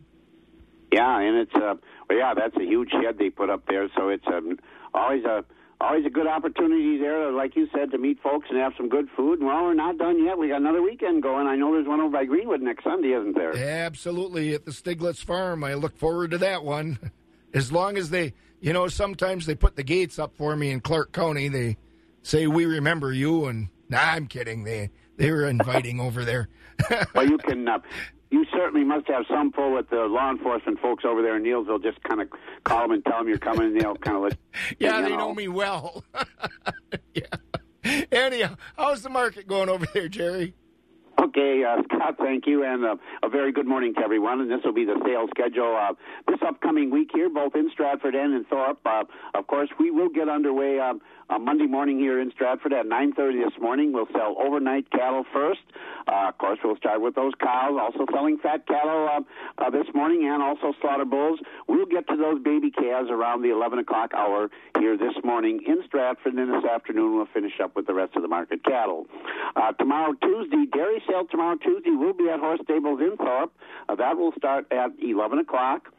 Yeah, 0.92 1.20
and 1.20 1.38
it's 1.38 1.56
uh, 1.56 1.76
well, 2.10 2.18
yeah, 2.18 2.34
that's 2.34 2.56
a 2.58 2.64
huge 2.64 2.90
shed 2.92 3.18
they 3.18 3.30
put 3.30 3.50
up 3.50 3.66
there. 3.68 3.90
So 3.96 4.10
it's 4.10 4.26
um, 4.28 4.60
always 4.94 5.24
a 5.24 5.44
always 5.82 6.06
a 6.06 6.10
good 6.10 6.28
opportunity 6.28 6.98
there, 6.98 7.32
like 7.32 7.56
you 7.56 7.68
said, 7.76 7.92
to 7.92 7.98
meet 7.98 8.22
folks 8.22 8.48
and 8.50 8.58
have 8.60 8.74
some 8.78 8.90
good 8.90 9.10
food. 9.16 9.40
And 9.40 9.48
well, 9.48 9.64
we're 9.64 9.74
not 9.74 9.98
done 9.98 10.24
yet. 10.24 10.38
We 10.38 10.50
got 10.50 10.62
another 10.62 10.82
weekend 10.82 11.22
going. 11.22 11.48
I 11.48 11.56
know 11.56 11.74
there's 11.74 11.88
one 11.88 12.00
over 12.00 12.12
by 12.12 12.26
Greenwood 12.26 12.62
next 12.62 12.84
Sunday, 12.84 13.10
isn't 13.10 13.36
there? 13.36 13.56
Absolutely, 13.56 14.54
at 14.54 14.66
the 14.66 14.72
Stiglitz 14.72 15.24
Farm. 15.24 15.64
I 15.64 15.74
look 15.76 15.98
forward 15.98 16.32
to 16.32 16.38
that 16.40 16.64
one. 16.64 17.00
As 17.54 17.72
long 17.72 17.98
as 17.98 18.10
they, 18.10 18.34
you 18.62 18.74
know, 18.74 18.88
sometimes 18.88 19.46
they 19.46 19.54
put 19.54 19.76
the 19.76 19.84
gates 19.84 20.18
up 20.18 20.36
for 20.38 20.56
me 20.56 20.72
in 20.72 20.80
Clark 20.80 21.12
County. 21.12 21.50
They 21.50 21.78
say 22.24 22.48
we 22.48 22.66
remember 22.66 23.14
you, 23.14 23.46
and 23.46 23.70
nah, 23.90 24.00
I'm 24.00 24.28
kidding. 24.28 24.64
They 24.64 24.90
they 25.18 25.32
were 25.32 25.46
inviting 25.46 26.00
over 26.00 26.26
there. 26.26 26.50
well, 27.14 27.28
you 27.28 27.38
can. 27.38 27.68
Uh, 27.68 27.80
you 28.32 28.46
certainly 28.52 28.84
must 28.84 29.08
have 29.10 29.26
some 29.30 29.52
pull 29.52 29.76
with 29.76 29.92
the 29.92 30.06
law 30.06 30.32
enforcement 30.32 30.80
folks 30.80 31.04
over 31.06 31.22
there 31.22 31.38
in 31.38 31.44
Neillsville. 31.44 31.84
Just 31.84 32.02
kind 32.02 32.20
of 32.20 32.30
call 32.64 32.82
them 32.82 32.92
and 32.92 33.06
tell 33.06 33.20
them 33.20 33.28
you're 33.28 33.38
coming, 33.38 33.68
and 33.68 33.80
they'll 33.80 33.96
kind 33.96 34.18
of 34.18 34.24
let. 34.24 34.38
yeah, 34.80 35.02
they 35.02 35.16
know 35.16 35.36
me 35.36 35.48
well. 35.48 36.04
yeah. 37.14 37.26
Anyhow, 38.12 38.56
how's 38.76 39.04
the 39.04 39.10
market 39.10 39.48
going 39.48 39.70
over 39.70 39.86
there, 39.94 40.08
Jerry? 40.08 40.56
Okay, 41.22 41.64
uh, 41.64 41.84
Scott, 41.84 42.16
thank 42.18 42.48
you, 42.48 42.64
and 42.64 42.84
uh, 42.84 42.96
a 43.22 43.30
very 43.30 43.52
good 43.52 43.68
morning 43.68 43.94
to 43.94 44.02
everyone. 44.02 44.42
And 44.42 44.50
this 44.50 44.62
will 44.66 44.74
be 44.74 44.84
the 44.84 45.00
sales 45.06 45.30
schedule 45.30 45.78
uh, 45.80 45.94
this 46.28 46.40
upcoming 46.46 46.90
week 46.90 47.12
here, 47.14 47.30
both 47.30 47.56
in 47.56 47.70
Stratford 47.72 48.16
and 48.16 48.34
in 48.34 48.46
Thorp. 48.46 48.80
Uh, 48.86 49.04
of 49.36 49.48
course, 49.48 49.70
we 49.80 49.92
will 49.92 50.10
get 50.10 50.28
underway 50.28 50.80
uh, 50.80 50.94
on 51.34 51.44
Monday 51.44 51.66
morning 51.66 51.98
here 51.98 52.22
in 52.22 52.32
Stratford 52.32 52.74
at 52.74 52.86
9:30 52.86 53.44
this 53.44 53.60
morning. 53.60 53.92
We'll 53.92 54.08
sell 54.14 54.36
overnight 54.38 54.90
cattle 54.92 55.26
first. 55.34 55.62
Uh, 56.08 56.30
of 56.30 56.38
course, 56.38 56.60
we'll 56.64 56.78
start 56.78 57.02
with 57.02 57.16
those 57.16 57.34
cows. 57.42 57.76
Also 57.82 58.06
selling 58.14 58.38
fat 58.38 58.68
cattle 58.68 59.10
uh, 59.10 59.22
uh, 59.58 59.70
this 59.72 59.88
morning, 59.96 60.30
and 60.30 60.44
also 60.44 60.74
slaughter 60.80 61.06
bulls. 61.06 61.40
We'll 61.68 61.88
get 61.88 62.08
to 62.10 62.18
those 62.18 62.40
baby 62.44 62.70
calves 62.70 63.10
around 63.10 63.42
the 63.42 63.50
11 63.50 63.80
o'clock 63.80 64.14
hour 64.14 64.52
here 64.78 64.96
this 64.96 65.16
morning 65.24 65.62
in 65.66 65.82
Stratford. 65.88 66.36
And 66.36 66.54
this 66.54 66.70
afternoon, 66.70 67.16
we'll 67.16 67.34
finish 67.34 67.60
up 67.64 67.76
with 67.76 67.88
the 67.88 67.96
rest 67.96 68.16
of 68.16 68.22
the 68.22 68.28
market 68.28 68.64
cattle. 68.64 69.08
Uh, 69.56 69.72
tomorrow, 69.74 70.14
Tuesday, 70.22 70.66
dairy 70.72 71.02
sale 71.10 71.26
tomorrow 71.26 71.58
Tuesday 71.58 71.92
will 71.92 72.14
be 72.14 72.30
at 72.30 72.40
Horse 72.40 72.60
Stables 72.64 73.00
in 73.02 73.18
Thorp. 73.18 73.52
Uh, 73.90 73.96
that 73.96 74.18
will 74.18 74.34
start 74.38 74.72
at 74.72 74.92
11 75.02 75.40
o'clock. 75.40 75.90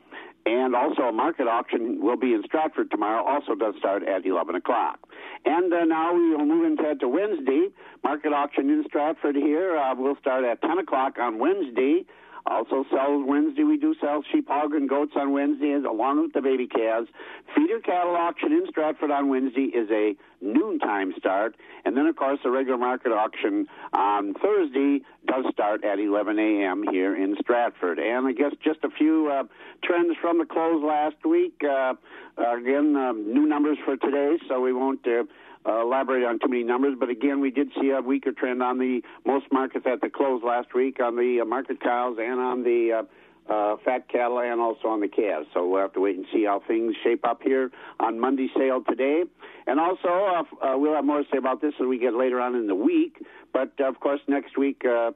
And 0.46 0.76
also 0.76 1.02
a 1.02 1.12
market 1.12 1.48
auction 1.48 2.02
will 2.02 2.18
be 2.18 2.34
in 2.34 2.42
Stratford 2.44 2.90
tomorrow. 2.90 3.24
Also 3.24 3.54
does 3.54 3.74
start 3.78 4.02
at 4.06 4.26
11 4.26 4.54
o'clock. 4.54 4.98
And 5.46 5.72
uh, 5.72 5.84
now 5.84 6.14
we 6.14 6.30
will 6.30 6.44
move 6.44 6.66
into 6.66 6.94
to 6.96 7.08
Wednesday. 7.08 7.68
Market 8.02 8.32
auction 8.32 8.68
in 8.68 8.84
Stratford 8.86 9.36
here 9.36 9.76
uh, 9.76 9.94
will 9.94 10.16
start 10.20 10.44
at 10.44 10.60
10 10.60 10.78
o'clock 10.78 11.18
on 11.18 11.38
Wednesday. 11.38 12.04
Also 12.46 12.84
sells 12.90 13.24
Wednesday. 13.26 13.64
We 13.64 13.78
do 13.78 13.94
sell 14.00 14.22
sheep, 14.30 14.48
hog, 14.48 14.74
and 14.74 14.88
goats 14.88 15.12
on 15.16 15.32
Wednesdays, 15.32 15.84
along 15.88 16.22
with 16.22 16.32
the 16.34 16.42
baby 16.42 16.66
calves. 16.66 17.08
Feeder 17.54 17.80
cattle 17.80 18.16
auction 18.16 18.52
in 18.52 18.66
Stratford 18.68 19.10
on 19.10 19.28
Wednesday 19.28 19.64
is 19.72 19.88
a 19.90 20.14
noontime 20.42 21.14
start, 21.16 21.56
and 21.86 21.96
then 21.96 22.06
of 22.06 22.16
course 22.16 22.38
the 22.44 22.50
regular 22.50 22.76
market 22.76 23.12
auction 23.12 23.66
on 23.94 24.34
Thursday 24.34 25.00
does 25.26 25.46
start 25.52 25.84
at 25.84 25.98
11 25.98 26.38
a.m. 26.38 26.84
here 26.90 27.16
in 27.16 27.34
Stratford. 27.40 27.98
And 27.98 28.26
I 28.26 28.32
guess 28.32 28.52
just 28.62 28.80
a 28.84 28.90
few 28.90 29.30
uh, 29.32 29.44
trends 29.82 30.14
from 30.20 30.38
the 30.38 30.44
close 30.44 30.82
last 30.84 31.16
week. 31.24 31.62
Uh, 31.64 31.94
again, 32.36 32.94
uh, 32.94 33.12
new 33.12 33.46
numbers 33.46 33.78
for 33.86 33.96
today, 33.96 34.36
so 34.48 34.60
we 34.60 34.72
won't. 34.72 35.06
Uh, 35.06 35.24
uh, 35.66 35.80
elaborate 35.80 36.24
on 36.24 36.38
too 36.38 36.48
many 36.48 36.64
numbers, 36.64 36.96
but 36.98 37.08
again, 37.08 37.40
we 37.40 37.50
did 37.50 37.68
see 37.80 37.90
a 37.90 38.00
weaker 38.00 38.32
trend 38.32 38.62
on 38.62 38.78
the 38.78 39.02
most 39.24 39.46
markets 39.50 39.86
at 39.90 40.00
the 40.00 40.10
close 40.10 40.42
last 40.44 40.74
week 40.74 41.00
on 41.00 41.16
the 41.16 41.40
uh, 41.40 41.44
market 41.44 41.80
cows 41.80 42.16
and 42.20 42.38
on 42.40 42.62
the 42.62 43.00
uh, 43.00 43.52
uh, 43.52 43.76
fat 43.84 44.08
cattle 44.08 44.38
and 44.38 44.60
also 44.60 44.88
on 44.88 45.00
the 45.00 45.08
calves. 45.08 45.46
So 45.52 45.68
we'll 45.68 45.80
have 45.80 45.92
to 45.94 46.00
wait 46.00 46.16
and 46.16 46.26
see 46.32 46.44
how 46.44 46.62
things 46.66 46.94
shape 47.02 47.26
up 47.26 47.42
here 47.42 47.70
on 48.00 48.18
Monday 48.18 48.48
sale 48.56 48.82
today. 48.88 49.24
And 49.66 49.78
also, 49.78 50.08
uh, 50.08 50.66
uh, 50.66 50.78
we'll 50.78 50.94
have 50.94 51.04
more 51.04 51.18
to 51.18 51.28
say 51.30 51.38
about 51.38 51.60
this 51.60 51.74
as 51.80 51.86
we 51.86 51.98
get 51.98 52.14
later 52.14 52.40
on 52.40 52.54
in 52.54 52.66
the 52.66 52.74
week. 52.74 53.24
But 53.52 53.72
uh, 53.80 53.88
of 53.88 54.00
course, 54.00 54.20
next 54.28 54.56
week 54.56 54.82
uh, 54.84 55.12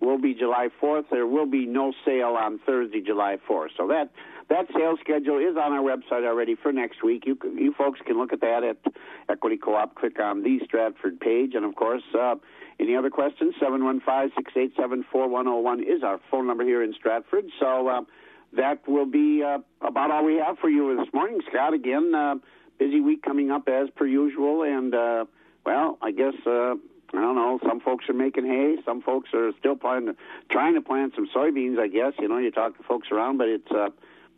will 0.00 0.18
be 0.18 0.34
July 0.34 0.68
4th. 0.80 1.04
There 1.10 1.26
will 1.26 1.46
be 1.46 1.66
no 1.66 1.92
sale 2.04 2.36
on 2.38 2.60
Thursday, 2.64 3.00
July 3.00 3.38
4th. 3.48 3.68
So 3.76 3.88
that 3.88 4.10
that 4.52 4.66
sales 4.76 4.98
schedule 5.00 5.38
is 5.38 5.56
on 5.56 5.72
our 5.72 5.80
website 5.80 6.28
already 6.28 6.54
for 6.54 6.72
next 6.72 7.02
week. 7.02 7.24
You 7.26 7.38
you 7.56 7.72
folks 7.72 8.00
can 8.04 8.18
look 8.18 8.34
at 8.34 8.42
that 8.42 8.62
at 8.62 8.76
Equity 9.30 9.56
Co-op. 9.56 9.94
Click 9.94 10.20
on 10.20 10.42
the 10.42 10.60
Stratford 10.64 11.20
page, 11.20 11.54
and 11.54 11.64
of 11.64 11.74
course, 11.74 12.02
uh, 12.14 12.34
any 12.78 12.94
other 12.94 13.08
questions? 13.08 13.54
Seven 13.58 13.82
one 13.82 14.00
five 14.00 14.30
six 14.36 14.52
eight 14.54 14.72
seven 14.76 15.04
four 15.10 15.26
one 15.26 15.46
zero 15.46 15.58
one 15.60 15.80
is 15.80 16.02
our 16.02 16.20
phone 16.30 16.46
number 16.46 16.64
here 16.64 16.82
in 16.82 16.92
Stratford. 16.92 17.46
So 17.58 17.88
uh, 17.88 18.00
that 18.52 18.86
will 18.86 19.06
be 19.06 19.42
uh, 19.42 19.58
about 19.80 20.10
all 20.10 20.24
we 20.24 20.36
have 20.36 20.58
for 20.58 20.68
you 20.68 20.96
this 20.98 21.12
morning, 21.14 21.40
Scott. 21.48 21.72
Again, 21.72 22.14
uh, 22.14 22.34
busy 22.78 23.00
week 23.00 23.22
coming 23.22 23.50
up 23.50 23.68
as 23.68 23.88
per 23.96 24.06
usual, 24.06 24.64
and 24.64 24.94
uh, 24.94 25.24
well, 25.64 25.96
I 26.02 26.10
guess 26.10 26.34
uh, 26.46 26.74
I 27.14 27.20
don't 27.20 27.36
know. 27.36 27.58
Some 27.66 27.80
folks 27.80 28.06
are 28.10 28.14
making 28.14 28.44
hay. 28.44 28.76
Some 28.84 29.00
folks 29.00 29.30
are 29.32 29.52
still 29.58 29.76
trying 29.76 30.74
to 30.74 30.80
plant 30.82 31.14
some 31.14 31.26
soybeans. 31.34 31.78
I 31.78 31.88
guess 31.88 32.12
you 32.18 32.28
know 32.28 32.36
you 32.36 32.50
talk 32.50 32.76
to 32.76 32.82
folks 32.82 33.08
around, 33.10 33.38
but 33.38 33.48
it's 33.48 33.70
uh, 33.70 33.88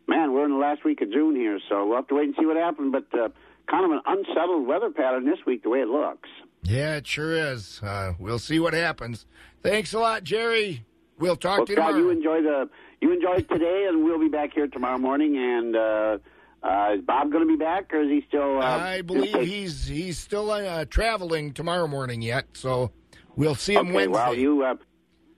man, 0.07 0.33
we're 0.33 0.45
in 0.45 0.51
the 0.51 0.57
last 0.57 0.83
week 0.83 1.01
of 1.01 1.11
June 1.11 1.35
here, 1.35 1.59
so 1.69 1.85
we'll 1.85 1.97
have 1.97 2.07
to 2.07 2.15
wait 2.15 2.27
and 2.27 2.35
see 2.39 2.45
what 2.45 2.57
happens. 2.57 2.91
But 2.91 3.19
uh, 3.19 3.29
kind 3.69 3.85
of 3.85 3.91
an 3.91 4.01
unsettled 4.05 4.67
weather 4.67 4.91
pattern 4.91 5.25
this 5.25 5.39
week, 5.45 5.63
the 5.63 5.69
way 5.69 5.79
it 5.79 5.87
looks. 5.87 6.29
Yeah, 6.63 6.95
it 6.95 7.07
sure 7.07 7.33
is. 7.33 7.81
Uh, 7.83 8.13
we'll 8.19 8.39
see 8.39 8.59
what 8.59 8.73
happens. 8.73 9.25
Thanks 9.61 9.93
a 9.93 9.99
lot, 9.99 10.23
Jerry. 10.23 10.83
We'll 11.19 11.35
talk 11.35 11.59
well, 11.59 11.65
to 11.67 11.71
you 11.71 11.75
tomorrow. 11.75 11.97
you 11.97 12.09
enjoy 12.09 12.41
the 12.41 12.69
you 13.01 13.13
enjoy 13.13 13.41
today, 13.41 13.85
and 13.87 14.03
we'll 14.03 14.19
be 14.19 14.27
back 14.27 14.53
here 14.53 14.67
tomorrow 14.67 14.97
morning. 14.97 15.37
And 15.37 15.75
uh, 15.75 16.17
uh, 16.63 16.95
is 16.95 17.01
Bob 17.01 17.31
going 17.31 17.47
to 17.47 17.47
be 17.47 17.57
back, 17.57 17.93
or 17.93 18.01
is 18.01 18.09
he 18.09 18.25
still? 18.27 18.59
Uh, 18.59 18.65
I 18.65 19.01
believe 19.01 19.35
he's 19.35 19.87
he's 19.87 20.17
still 20.17 20.49
uh, 20.51 20.85
traveling 20.85 21.53
tomorrow 21.53 21.87
morning 21.87 22.21
yet, 22.21 22.45
so 22.53 22.91
we'll 23.35 23.55
see 23.55 23.73
him 23.75 23.87
okay, 23.87 23.95
Wednesday. 23.95 24.13
Well, 24.13 24.33
you 24.33 24.63
uh, 24.63 24.75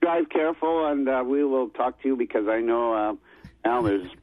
drive 0.01 0.30
careful, 0.30 0.88
and 0.88 1.07
uh, 1.07 1.24
we 1.28 1.43
will 1.43 1.70
talk 1.70 2.01
to 2.01 2.07
you 2.07 2.15
because 2.15 2.47
I 2.47 2.61
know, 2.61 2.93
uh, 2.93 3.70
Al, 3.70 3.84
there's 3.84 4.05
a 4.05 4.15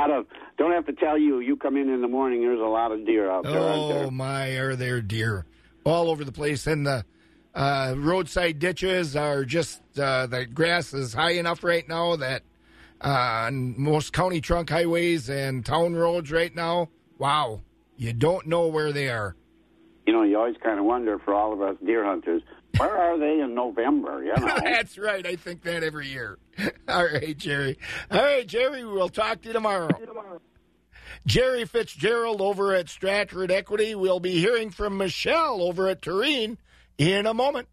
lot 0.00 0.10
of. 0.10 0.26
Don't 0.58 0.72
have 0.72 0.86
to 0.86 0.92
tell 0.92 1.18
you. 1.18 1.40
You 1.40 1.56
come 1.56 1.76
in 1.76 1.88
in 1.88 2.00
the 2.00 2.08
morning. 2.08 2.42
There's 2.42 2.60
a 2.60 2.64
lot 2.64 2.92
of 2.92 3.04
deer 3.06 3.30
out 3.30 3.44
there. 3.44 3.58
aren't 3.58 3.88
there? 3.88 4.04
Oh 4.04 4.10
my, 4.10 4.50
are 4.56 4.76
there 4.76 5.00
deer 5.00 5.46
all 5.84 6.10
over 6.10 6.24
the 6.24 6.32
place? 6.32 6.66
And 6.66 6.86
the 6.86 7.04
uh, 7.54 7.94
roadside 7.96 8.58
ditches 8.58 9.16
are 9.16 9.44
just 9.44 9.80
uh, 9.98 10.26
the 10.26 10.46
grass 10.46 10.94
is 10.94 11.14
high 11.14 11.32
enough 11.32 11.62
right 11.62 11.86
now 11.88 12.16
that 12.16 12.42
uh, 13.04 13.46
on 13.46 13.74
most 13.80 14.12
county 14.12 14.40
trunk 14.40 14.70
highways 14.70 15.28
and 15.28 15.64
town 15.64 15.94
roads 15.94 16.30
right 16.30 16.54
now, 16.54 16.88
wow, 17.18 17.60
you 17.96 18.12
don't 18.12 18.46
know 18.46 18.68
where 18.68 18.92
they 18.92 19.08
are. 19.08 19.36
You 20.06 20.12
know, 20.12 20.22
you 20.22 20.36
always 20.36 20.56
kind 20.62 20.78
of 20.78 20.84
wonder 20.84 21.18
for 21.18 21.34
all 21.34 21.52
of 21.52 21.62
us 21.62 21.76
deer 21.84 22.04
hunters, 22.04 22.42
where 22.78 22.96
are 22.96 23.18
they 23.18 23.40
in 23.40 23.54
November? 23.54 24.22
You 24.24 24.34
know. 24.34 24.58
That's 24.62 24.98
right. 24.98 25.26
I 25.26 25.36
think 25.36 25.62
that 25.62 25.82
every 25.82 26.08
year. 26.08 26.38
All 26.88 27.04
right, 27.04 27.36
Jerry. 27.36 27.78
All 28.10 28.22
right, 28.22 28.46
Jerry. 28.46 28.84
We'll 28.84 29.08
talk 29.08 29.42
to 29.42 29.48
you 29.48 29.52
tomorrow. 29.52 29.88
Jerry 31.26 31.64
Fitzgerald 31.64 32.40
over 32.40 32.74
at 32.74 32.88
Stratford 32.88 33.50
Equity. 33.50 33.94
We'll 33.94 34.20
be 34.20 34.38
hearing 34.38 34.70
from 34.70 34.96
Michelle 34.96 35.62
over 35.62 35.88
at 35.88 36.02
Tureen 36.02 36.58
in 36.98 37.26
a 37.26 37.34
moment. 37.34 37.68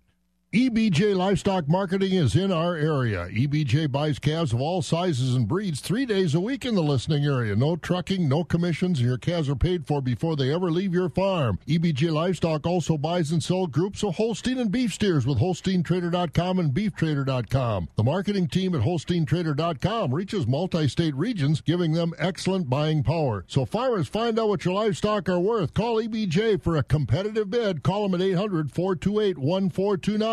EBJ 0.51 1.15
Livestock 1.15 1.67
Marketing 1.67 2.13
is 2.13 2.35
in 2.35 2.51
our 2.51 2.75
area. 2.75 3.27
EBJ 3.29 3.91
buys 3.91 4.17
calves 4.17 4.51
of 4.51 4.59
all 4.59 4.81
sizes 4.81 5.35
and 5.35 5.47
breeds 5.47 5.79
three 5.79 6.07
days 6.07 6.33
a 6.33 6.39
week 6.39 6.65
in 6.65 6.73
the 6.73 6.81
listening 6.81 7.23
area. 7.23 7.55
No 7.55 7.75
trucking, 7.75 8.27
no 8.27 8.43
commissions, 8.43 8.97
and 8.97 9.07
your 9.07 9.19
calves 9.19 9.47
are 9.47 9.55
paid 9.55 9.85
for 9.85 10.01
before 10.01 10.35
they 10.35 10.51
ever 10.51 10.71
leave 10.71 10.91
your 10.91 11.07
farm. 11.07 11.59
EBJ 11.67 12.11
Livestock 12.11 12.65
also 12.65 12.97
buys 12.97 13.31
and 13.31 13.43
sells 13.43 13.67
groups 13.67 14.03
of 14.03 14.15
Holstein 14.15 14.57
and 14.57 14.71
beef 14.71 14.91
steers 14.91 15.27
with 15.27 15.37
HolsteinTrader.com 15.37 16.57
and 16.57 16.73
BeefTrader.com. 16.73 17.89
The 17.95 18.03
marketing 18.03 18.47
team 18.47 18.73
at 18.73 18.81
HolsteinTrader.com 18.81 20.11
reaches 20.11 20.47
multi-state 20.47 21.13
regions, 21.13 21.61
giving 21.61 21.91
them 21.91 22.15
excellent 22.17 22.71
buying 22.71 23.03
power. 23.03 23.45
So 23.47 23.65
farmers, 23.65 24.07
find 24.07 24.39
out 24.39 24.49
what 24.49 24.65
your 24.65 24.73
livestock 24.73 25.29
are 25.29 25.39
worth. 25.39 25.75
Call 25.75 25.97
EBJ 25.97 26.63
for 26.63 26.75
a 26.75 26.81
competitive 26.81 27.51
bid. 27.51 27.83
Call 27.83 28.09
them 28.09 28.19
at 28.19 28.27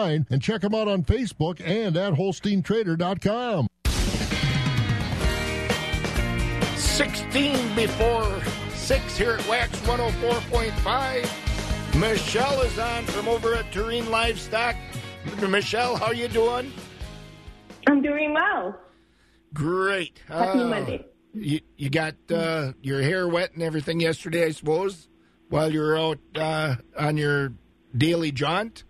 800-428-1429 0.06 0.26
and 0.30 0.42
check 0.42 0.60
them 0.62 0.74
out 0.74 0.88
on 0.88 1.04
Facebook 1.04 1.60
and 1.64 1.96
at 1.96 2.14
HolsteinTrader.com. 2.14 3.68
16 6.76 7.74
before 7.74 8.40
6 8.74 9.16
here 9.18 9.32
at 9.32 9.40
WAXX 9.40 9.68
104.5. 9.86 12.00
Michelle 12.00 12.60
is 12.62 12.78
on 12.78 13.04
from 13.04 13.28
over 13.28 13.54
at 13.54 13.70
Tureen 13.72 14.08
Livestock. 14.10 14.76
Michelle, 15.48 15.96
how 15.96 16.12
you 16.12 16.28
doing? 16.28 16.72
I'm 17.88 18.00
doing 18.02 18.32
well. 18.34 18.78
Great. 19.52 20.20
Happy 20.28 20.60
Uh, 20.60 20.66
Monday. 20.66 21.04
You, 21.34 21.60
you 21.76 21.90
got 21.90 22.14
uh, 22.30 22.72
your 22.80 23.02
hair 23.02 23.26
wet 23.28 23.52
and 23.54 23.62
everything 23.62 24.00
yesterday, 24.00 24.46
I 24.46 24.52
suppose, 24.52 25.08
while 25.50 25.70
you 25.72 25.80
were 25.80 25.98
out 25.98 26.18
uh, 26.34 26.76
on 26.98 27.16
your 27.18 27.52
daily 27.96 28.32
jaunt? 28.32 28.84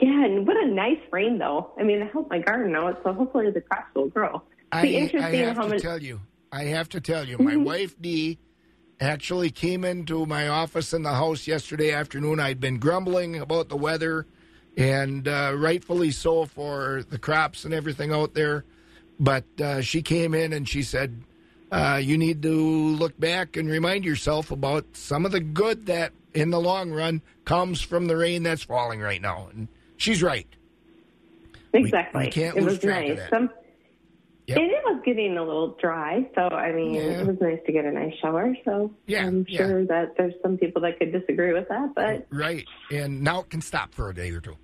Yeah, 0.00 0.24
and 0.24 0.46
what 0.46 0.56
a 0.56 0.66
nice 0.66 0.98
rain, 1.12 1.38
though. 1.38 1.70
I 1.78 1.84
mean, 1.84 2.02
it 2.02 2.10
helped 2.10 2.30
my 2.30 2.40
garden 2.40 2.74
out, 2.74 3.00
so 3.04 3.12
hopefully 3.12 3.50
the 3.50 3.60
crops 3.60 3.94
will 3.94 4.08
grow. 4.08 4.42
I, 4.72 4.80
I 4.80 5.36
have 5.36 5.60
to 5.60 5.68
much. 5.68 5.82
tell 5.82 6.02
you, 6.02 6.20
I 6.50 6.64
have 6.64 6.88
to 6.90 7.00
tell 7.00 7.28
you, 7.28 7.38
my 7.38 7.56
wife 7.56 7.94
Dee 8.00 8.38
actually 9.00 9.50
came 9.50 9.84
into 9.84 10.26
my 10.26 10.48
office 10.48 10.92
in 10.92 11.02
the 11.02 11.12
house 11.12 11.46
yesterday 11.46 11.92
afternoon. 11.92 12.40
I'd 12.40 12.58
been 12.58 12.78
grumbling 12.78 13.38
about 13.38 13.68
the 13.68 13.76
weather, 13.76 14.26
and 14.76 15.28
uh, 15.28 15.52
rightfully 15.56 16.10
so 16.10 16.44
for 16.46 17.04
the 17.08 17.18
crops 17.18 17.64
and 17.64 17.72
everything 17.72 18.12
out 18.12 18.34
there. 18.34 18.64
But 19.20 19.44
uh, 19.60 19.80
she 19.80 20.02
came 20.02 20.34
in 20.34 20.52
and 20.52 20.68
she 20.68 20.82
said, 20.82 21.22
uh, 21.70 22.00
"You 22.02 22.18
need 22.18 22.42
to 22.42 22.50
look 22.50 23.18
back 23.20 23.56
and 23.56 23.70
remind 23.70 24.04
yourself 24.04 24.50
about 24.50 24.86
some 24.94 25.24
of 25.24 25.30
the 25.30 25.40
good 25.40 25.86
that, 25.86 26.12
in 26.32 26.50
the 26.50 26.60
long 26.60 26.90
run, 26.90 27.22
comes 27.44 27.80
from 27.80 28.08
the 28.08 28.16
rain 28.16 28.42
that's 28.42 28.64
falling 28.64 29.00
right 29.00 29.22
now." 29.22 29.48
And 29.52 29.68
she's 29.96 30.22
right. 30.22 30.46
Exactly. 31.72 32.26
we 32.26 32.30
can't 32.30 32.56
it 32.56 32.62
lose 32.62 32.72
was 32.74 32.78
track 32.80 33.02
of 33.04 33.08
nice. 33.10 33.18
that. 33.18 33.30
Some, 33.30 33.50
Yep. 34.46 34.58
And 34.58 34.70
it 34.72 34.82
was 34.84 35.00
getting 35.06 35.38
a 35.38 35.42
little 35.42 35.74
dry, 35.80 36.28
so 36.34 36.42
I 36.42 36.70
mean, 36.72 36.92
Yeah. 36.96 37.20
it 37.22 37.26
was 37.26 37.40
nice 37.40 37.60
to 37.64 37.72
get 37.72 37.86
a 37.86 37.90
nice 37.90 38.12
shower. 38.20 38.54
So 38.66 38.94
I'm 39.08 39.46
yeah. 39.48 39.56
sure 39.56 39.86
that 39.86 40.16
there's 40.18 40.34
some 40.42 40.58
people 40.58 40.82
that 40.82 40.98
could 40.98 41.12
disagree 41.12 41.54
with 41.54 41.66
that, 41.70 41.94
but 41.94 42.26
Right. 42.28 42.66
And 42.90 43.22
now 43.22 43.40
it 43.40 43.48
can 43.48 43.62
stop 43.62 43.94
for 43.94 44.10
a 44.10 44.14
day 44.14 44.30
or 44.32 44.42
two. 44.42 44.54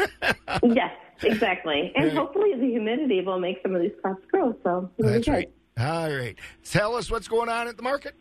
yes, 0.64 0.90
exactly. 1.22 1.92
And 1.94 2.06
Right. 2.06 2.14
hopefully 2.14 2.54
the 2.58 2.66
humidity 2.66 3.20
will 3.20 3.38
make 3.38 3.58
some 3.62 3.76
of 3.76 3.80
these 3.80 3.92
crops 4.02 4.24
grow. 4.28 4.56
So 4.64 4.90
That's 4.98 5.28
right. 5.28 5.52
All 5.78 6.10
right. 6.12 6.36
Tell 6.64 6.96
us 6.96 7.08
what's 7.08 7.28
going 7.28 7.48
on 7.48 7.68
at 7.68 7.76
the 7.76 7.82
market. 7.84 8.16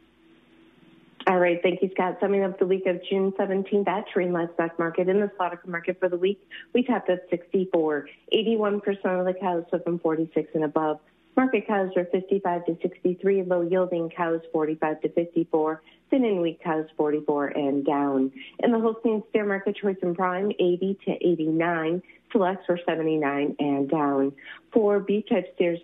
All 1.29 1.39
right, 1.39 1.59
thank 1.61 1.81
you, 1.81 1.89
Scott. 1.93 2.17
Summing 2.21 2.43
up 2.43 2.57
the 2.57 2.65
week 2.65 2.85
of 2.85 3.01
June 3.09 3.33
17th 3.33 3.85
at 3.85 4.05
Terrain 4.13 4.31
Livestock 4.31 4.79
Market 4.79 5.09
in 5.09 5.19
the 5.19 5.29
slaughter 5.35 5.59
market 5.67 5.99
for 5.99 6.07
the 6.07 6.15
week, 6.15 6.41
we 6.73 6.83
tapped 6.83 7.09
at 7.09 7.29
64. 7.29 8.07
81% 8.33 8.79
of 9.19 9.25
the 9.25 9.33
cows 9.37 9.65
sold 9.69 9.83
from 9.83 9.99
46 9.99 10.49
and 10.53 10.63
above. 10.63 11.01
Market 11.35 11.67
cows 11.67 11.91
were 11.97 12.05
55 12.05 12.65
to 12.67 12.77
63, 12.81 13.43
low 13.43 13.61
yielding 13.61 14.09
cows 14.09 14.39
45 14.53 15.01
to 15.01 15.09
54, 15.09 15.81
thin 16.09 16.23
and 16.23 16.41
weak 16.41 16.63
cows 16.63 16.85
44 16.95 17.47
and 17.47 17.85
down. 17.85 18.31
In 18.59 18.71
the 18.71 18.79
Holstein 18.79 19.21
steer 19.29 19.45
market, 19.45 19.75
choice 19.75 19.97
and 20.01 20.15
prime 20.15 20.53
80 20.57 20.97
to 21.05 21.11
89, 21.11 22.03
selects 22.31 22.69
were 22.69 22.79
79 22.87 23.53
and 23.59 23.89
down. 23.89 24.31
For 24.71 25.01
beef 25.01 25.25
type 25.27 25.53
steers 25.55 25.79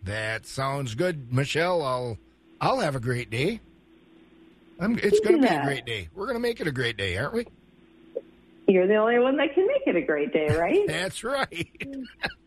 That 0.02 0.46
sounds 0.46 0.94
good, 0.94 1.32
Michelle. 1.32 1.82
I'll 1.82 2.18
I'll 2.60 2.80
have 2.80 2.96
a 2.96 3.00
great 3.00 3.30
day. 3.30 3.60
I'm, 4.80 4.98
it's 4.98 5.20
going 5.20 5.40
to 5.40 5.48
be 5.48 5.54
a 5.54 5.62
great 5.62 5.86
day. 5.86 6.08
We're 6.14 6.26
going 6.26 6.36
to 6.36 6.40
make 6.40 6.60
it 6.60 6.66
a 6.66 6.72
great 6.72 6.96
day, 6.96 7.16
aren't 7.16 7.34
we? 7.34 7.46
You're 8.66 8.86
the 8.86 8.96
only 8.96 9.18
one 9.18 9.36
that 9.36 9.54
can 9.54 9.66
make 9.66 9.82
it 9.86 9.96
a 9.96 10.00
great 10.00 10.32
day, 10.32 10.48
right? 10.56 10.80
That's 10.86 11.24
right. 11.24 11.68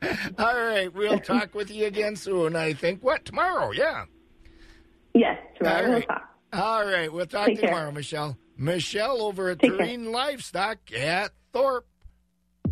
All 0.37 0.55
right, 0.55 0.93
we'll 0.93 1.19
talk 1.19 1.53
with 1.53 1.71
you 1.71 1.85
again 1.85 2.15
soon. 2.15 2.55
I 2.55 2.73
think 2.73 3.03
what 3.03 3.25
tomorrow? 3.25 3.71
Yeah. 3.71 4.05
Yes, 5.15 5.37
tomorrow 5.57 5.77
All 5.77 5.83
we'll 5.83 5.93
right. 5.99 6.07
talk. 6.07 6.29
All 6.53 6.85
right, 6.85 7.11
we'll 7.11 7.25
talk 7.25 7.47
Take 7.47 7.55
to 7.55 7.61
you 7.61 7.67
care. 7.67 7.69
tomorrow, 7.75 7.91
Michelle. 7.91 8.37
Michelle 8.57 9.21
over 9.21 9.49
at 9.49 9.59
Take 9.59 9.77
care. 9.77 9.97
Livestock 9.97 10.77
at 10.93 11.31
Thorp. 11.53 11.85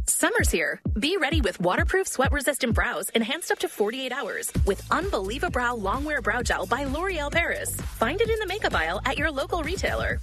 Summer's 0.08 0.52
here. 0.52 0.82
Be 1.00 1.16
ready 1.18 1.40
with 1.40 1.60
waterproof, 1.62 2.08
sweat 2.08 2.32
resistant 2.34 2.74
brows 2.74 3.10
enhanced 3.10 3.52
up 3.52 3.60
to 3.60 3.70
48 3.70 4.12
hours 4.12 4.52
with 4.66 4.82
Unbelieva 4.90 5.50
Brow 5.52 5.76
Longwear 5.78 6.22
Brow 6.22 6.42
Gel 6.42 6.66
by 6.66 6.84
L'Oreal 6.84 7.32
Paris. 7.32 7.76
Find 7.76 8.20
it 8.20 8.30
in 8.30 8.38
the 8.40 8.48
makeup 8.48 8.76
aisle 8.76 9.02
at 9.06 9.18
your 9.18 9.32
local 9.32 9.64
retailer. 9.64 10.20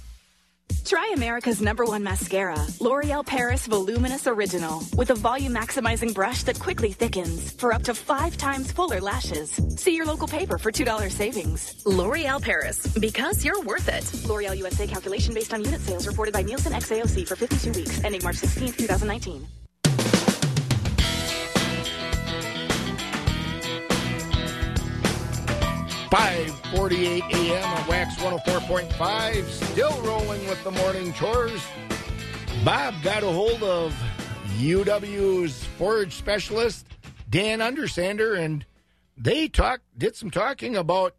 Try 0.85 1.11
America's 1.15 1.61
number 1.61 1.85
one 1.85 2.03
mascara, 2.03 2.57
L'Oreal 2.79 3.25
Paris 3.25 3.65
Voluminous 3.67 4.27
Original, 4.27 4.83
with 4.97 5.11
a 5.11 5.15
volume 5.15 5.53
maximizing 5.53 6.13
brush 6.13 6.43
that 6.43 6.59
quickly 6.59 6.91
thickens 6.91 7.51
for 7.51 7.73
up 7.73 7.83
to 7.83 7.93
five 7.93 8.35
times 8.37 8.71
fuller 8.71 8.99
lashes. 8.99 9.51
See 9.77 9.95
your 9.95 10.05
local 10.05 10.27
paper 10.27 10.57
for 10.57 10.71
$2 10.71 11.11
savings. 11.11 11.75
L'Oreal 11.85 12.41
Paris, 12.41 12.87
because 12.99 13.45
you're 13.45 13.61
worth 13.61 13.87
it. 13.87 14.27
L'Oreal 14.27 14.57
USA 14.57 14.87
calculation 14.87 15.33
based 15.33 15.53
on 15.53 15.63
unit 15.63 15.81
sales 15.81 16.07
reported 16.07 16.33
by 16.33 16.41
Nielsen 16.41 16.73
XAOC 16.73 17.27
for 17.27 17.35
52 17.35 17.71
weeks, 17.71 18.03
ending 18.03 18.21
March 18.23 18.37
16, 18.37 18.73
2019. 18.73 19.60
Five 26.11 26.51
forty-eight 26.75 27.23
a.m. 27.23 27.63
on 27.63 27.77
WAXX 27.83 28.15
104.5. 28.17 29.47
Still 29.47 30.01
rolling 30.01 30.45
with 30.45 30.61
the 30.65 30.71
morning 30.71 31.13
chores. 31.13 31.65
Bob 32.65 32.93
got 33.01 33.23
a 33.23 33.31
hold 33.31 33.63
of 33.63 33.95
UW's 34.57 35.63
forage 35.77 36.13
specialist, 36.13 36.85
Dan 37.29 37.59
Undersander, 37.59 38.37
and 38.37 38.65
they 39.15 39.47
talked, 39.47 39.83
did 39.97 40.17
some 40.17 40.29
talking 40.29 40.75
about 40.75 41.15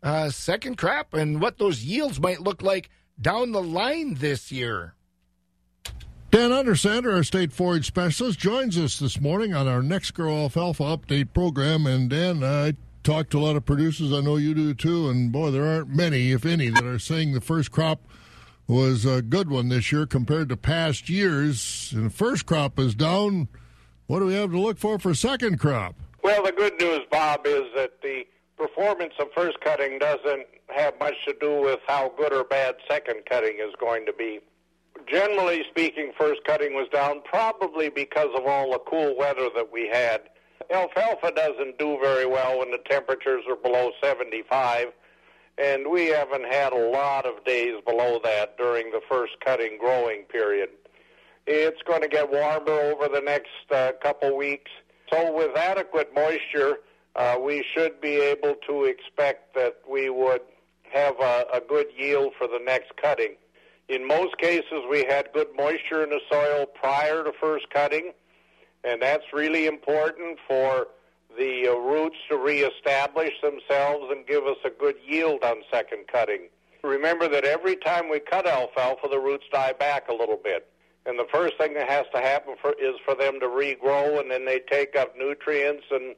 uh, 0.00 0.30
second 0.30 0.78
crop 0.78 1.12
and 1.12 1.40
what 1.40 1.58
those 1.58 1.82
yields 1.82 2.20
might 2.20 2.40
look 2.40 2.62
like 2.62 2.88
down 3.20 3.50
the 3.50 3.60
line 3.62 4.14
this 4.14 4.52
year. 4.52 4.94
Dan 6.30 6.50
Undersander, 6.50 7.12
our 7.12 7.24
state 7.24 7.52
forage 7.52 7.88
specialist, 7.88 8.38
joins 8.38 8.78
us 8.78 9.00
this 9.00 9.20
morning 9.20 9.54
on 9.54 9.66
our 9.66 9.80
NexGrow 9.82 10.42
Alfalfa 10.42 10.84
Update 10.84 11.34
program. 11.34 11.84
And 11.84 12.08
Dan, 12.08 12.44
I 12.44 12.76
talked 13.02 13.30
to 13.30 13.38
a 13.38 13.40
lot 13.40 13.56
of 13.56 13.64
producers. 13.64 14.12
I 14.12 14.20
know 14.20 14.36
you 14.36 14.54
do 14.54 14.74
too. 14.74 15.08
And 15.08 15.32
boy, 15.32 15.50
there 15.50 15.66
aren't 15.66 15.88
many, 15.88 16.32
if 16.32 16.44
any, 16.44 16.68
that 16.68 16.84
are 16.84 16.98
saying 16.98 17.32
the 17.32 17.40
first 17.40 17.70
crop 17.70 18.06
was 18.66 19.04
a 19.04 19.22
good 19.22 19.50
one 19.50 19.68
this 19.68 19.90
year 19.90 20.06
compared 20.06 20.48
to 20.48 20.56
past 20.56 21.08
years. 21.08 21.92
And 21.94 22.06
the 22.06 22.10
first 22.10 22.46
crop 22.46 22.78
is 22.78 22.94
down. 22.94 23.48
What 24.06 24.20
do 24.20 24.26
we 24.26 24.34
have 24.34 24.50
to 24.50 24.58
look 24.58 24.78
for 24.78 24.98
for 24.98 25.14
second 25.14 25.58
crop? 25.58 25.96
Well, 26.22 26.42
the 26.42 26.52
good 26.52 26.78
news, 26.80 27.00
Bob, 27.10 27.46
is 27.46 27.64
that 27.74 28.02
the 28.02 28.24
performance 28.56 29.14
of 29.18 29.28
first 29.34 29.60
cutting 29.60 29.98
doesn't 29.98 30.46
have 30.68 30.98
much 31.00 31.14
to 31.26 31.34
do 31.40 31.60
with 31.60 31.80
how 31.86 32.12
good 32.16 32.32
or 32.32 32.44
bad 32.44 32.76
second 32.88 33.22
cutting 33.28 33.58
is 33.58 33.74
going 33.80 34.06
to 34.06 34.12
be. 34.12 34.40
Generally 35.10 35.64
speaking, 35.70 36.12
first 36.18 36.40
cutting 36.44 36.74
was 36.74 36.86
down 36.92 37.22
probably 37.24 37.88
because 37.88 38.28
of 38.36 38.46
all 38.46 38.72
the 38.72 38.78
cool 38.80 39.16
weather 39.16 39.48
that 39.54 39.72
we 39.72 39.88
had. 39.88 40.22
Alfalfa 40.72 41.32
doesn't 41.34 41.78
do 41.78 41.98
very 42.00 42.26
well 42.26 42.58
when 42.58 42.70
the 42.70 42.80
temperatures 42.88 43.44
are 43.48 43.56
below 43.56 43.90
75, 44.02 44.88
and 45.58 45.90
we 45.90 46.06
haven't 46.06 46.44
had 46.44 46.72
a 46.72 46.90
lot 46.90 47.26
of 47.26 47.44
days 47.44 47.74
below 47.86 48.20
that 48.22 48.56
during 48.56 48.90
the 48.90 49.00
first 49.08 49.32
cutting 49.44 49.78
growing 49.78 50.22
period. 50.24 50.68
It's 51.46 51.80
going 51.82 52.02
to 52.02 52.08
get 52.08 52.30
warmer 52.30 52.72
over 52.72 53.08
the 53.08 53.20
next 53.20 53.48
uh, 53.70 53.92
couple 54.02 54.36
weeks. 54.36 54.70
So, 55.12 55.34
with 55.34 55.56
adequate 55.56 56.14
moisture, 56.14 56.78
uh, 57.16 57.36
we 57.42 57.64
should 57.74 58.00
be 58.00 58.16
able 58.16 58.54
to 58.68 58.84
expect 58.84 59.54
that 59.54 59.78
we 59.88 60.10
would 60.10 60.42
have 60.92 61.18
a, 61.20 61.46
a 61.54 61.60
good 61.60 61.86
yield 61.96 62.34
for 62.38 62.46
the 62.46 62.60
next 62.64 62.92
cutting. 62.96 63.34
In 63.88 64.06
most 64.06 64.38
cases, 64.38 64.84
we 64.88 65.04
had 65.08 65.32
good 65.34 65.48
moisture 65.56 66.04
in 66.04 66.10
the 66.10 66.20
soil 66.30 66.66
prior 66.66 67.24
to 67.24 67.32
first 67.40 67.68
cutting, 67.70 68.12
and 68.84 69.00
that's 69.00 69.24
really 69.32 69.66
important 69.66 70.38
for 70.46 70.88
the 71.36 71.68
uh, 71.68 71.74
roots 71.74 72.16
to 72.28 72.36
reestablish 72.36 73.32
themselves 73.42 74.06
and 74.10 74.26
give 74.26 74.44
us 74.46 74.56
a 74.64 74.70
good 74.70 74.96
yield 75.06 75.42
on 75.44 75.62
second 75.70 76.06
cutting. 76.08 76.48
Remember 76.82 77.28
that 77.28 77.44
every 77.44 77.76
time 77.76 78.08
we 78.10 78.20
cut 78.20 78.46
alfalfa, 78.46 79.08
the 79.08 79.18
roots 79.18 79.44
die 79.52 79.74
back 79.74 80.08
a 80.08 80.14
little 80.14 80.38
bit. 80.42 80.70
And 81.06 81.18
the 81.18 81.26
first 81.32 81.56
thing 81.58 81.74
that 81.74 81.88
has 81.88 82.06
to 82.14 82.20
happen 82.20 82.56
for, 82.60 82.72
is 82.72 82.94
for 83.04 83.14
them 83.14 83.40
to 83.40 83.46
regrow, 83.46 84.20
and 84.20 84.30
then 84.30 84.44
they 84.44 84.60
take 84.70 84.96
up 84.96 85.14
nutrients, 85.16 85.84
and 85.90 86.14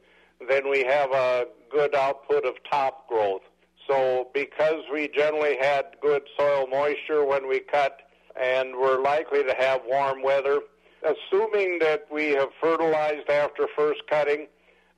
then 0.47 0.69
we 0.69 0.83
have 0.83 1.11
a 1.11 1.47
good 1.71 1.95
output 1.95 2.45
of 2.45 2.55
top 2.69 3.07
growth. 3.07 3.41
So, 3.87 4.29
because 4.33 4.83
we 4.91 5.09
generally 5.09 5.57
had 5.59 5.85
good 6.01 6.23
soil 6.37 6.67
moisture 6.67 7.25
when 7.25 7.47
we 7.47 7.59
cut, 7.59 7.99
and 8.39 8.75
we're 8.75 9.01
likely 9.01 9.43
to 9.43 9.53
have 9.57 9.81
warm 9.85 10.21
weather, 10.21 10.61
assuming 11.03 11.79
that 11.79 12.07
we 12.11 12.29
have 12.31 12.49
fertilized 12.61 13.29
after 13.29 13.67
first 13.75 14.01
cutting, 14.09 14.47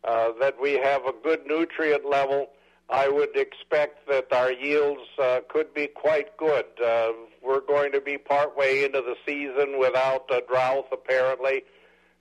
uh, 0.03 0.32
that 0.39 0.56
we 0.62 0.74
have 0.74 1.06
a 1.06 1.14
good 1.24 1.45
nutrient 1.47 2.06
level, 2.06 2.49
I 2.89 3.10
would 3.10 3.36
expect 3.36 4.08
that 4.10 4.32
our 4.32 4.51
yields 4.51 5.01
uh, 5.20 5.39
could 5.49 5.74
be 5.74 5.88
quite 5.88 6.38
good. 6.38 6.66
Uh, 6.84 7.14
we're 7.43 7.62
going 7.62 7.91
to 7.93 8.01
be 8.01 8.18
partway 8.18 8.84
into 8.84 9.01
the 9.01 9.16
season 9.26 9.80
without 9.80 10.26
a 10.32 10.43
drought, 10.47 10.86
apparently, 10.91 11.64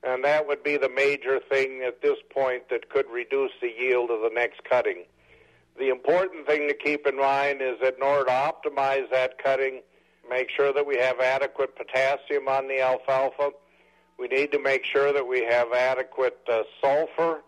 and 0.03 0.25
that 0.25 0.47
would 0.47 0.63
be 0.63 0.77
the 0.79 0.89
major 0.89 1.41
thing 1.51 1.83
at 1.87 2.01
this 2.01 2.17
point 2.31 2.71
that 2.71 2.89
could 2.89 3.07
reduce 3.11 3.53
the 3.61 3.71
yield 3.79 4.11
of 4.11 4.21
the 4.21 4.31
next 4.33 4.65
cutting. 4.65 5.05
The 5.79 5.89
important 5.89 6.47
thing 6.47 6.69
to 6.69 6.75
keep 6.75 7.07
in 7.07 7.17
mind 7.17 7.61
is 7.61 7.75
that 7.83 7.97
in 7.97 8.03
order 8.03 8.27
to 8.27 8.31
optimize 8.31 9.11
that 9.11 9.43
cutting, 9.43 9.83
make 10.29 10.49
sure 10.57 10.73
that 10.73 10.87
we 10.87 10.97
have 10.99 11.21
adequate 11.21 11.77
potassium 11.77 12.49
on 12.49 12.69
the 12.69 12.81
alfalfa. 12.81 13.51
We 14.19 14.29
need 14.29 14.53
to 14.53 14.59
make 14.59 14.85
sure 14.85 15.13
that 15.13 15.27
we 15.27 15.45
have 15.45 15.73
adequate 15.73 16.39
uh, 16.49 16.63
sulfur 16.81 17.43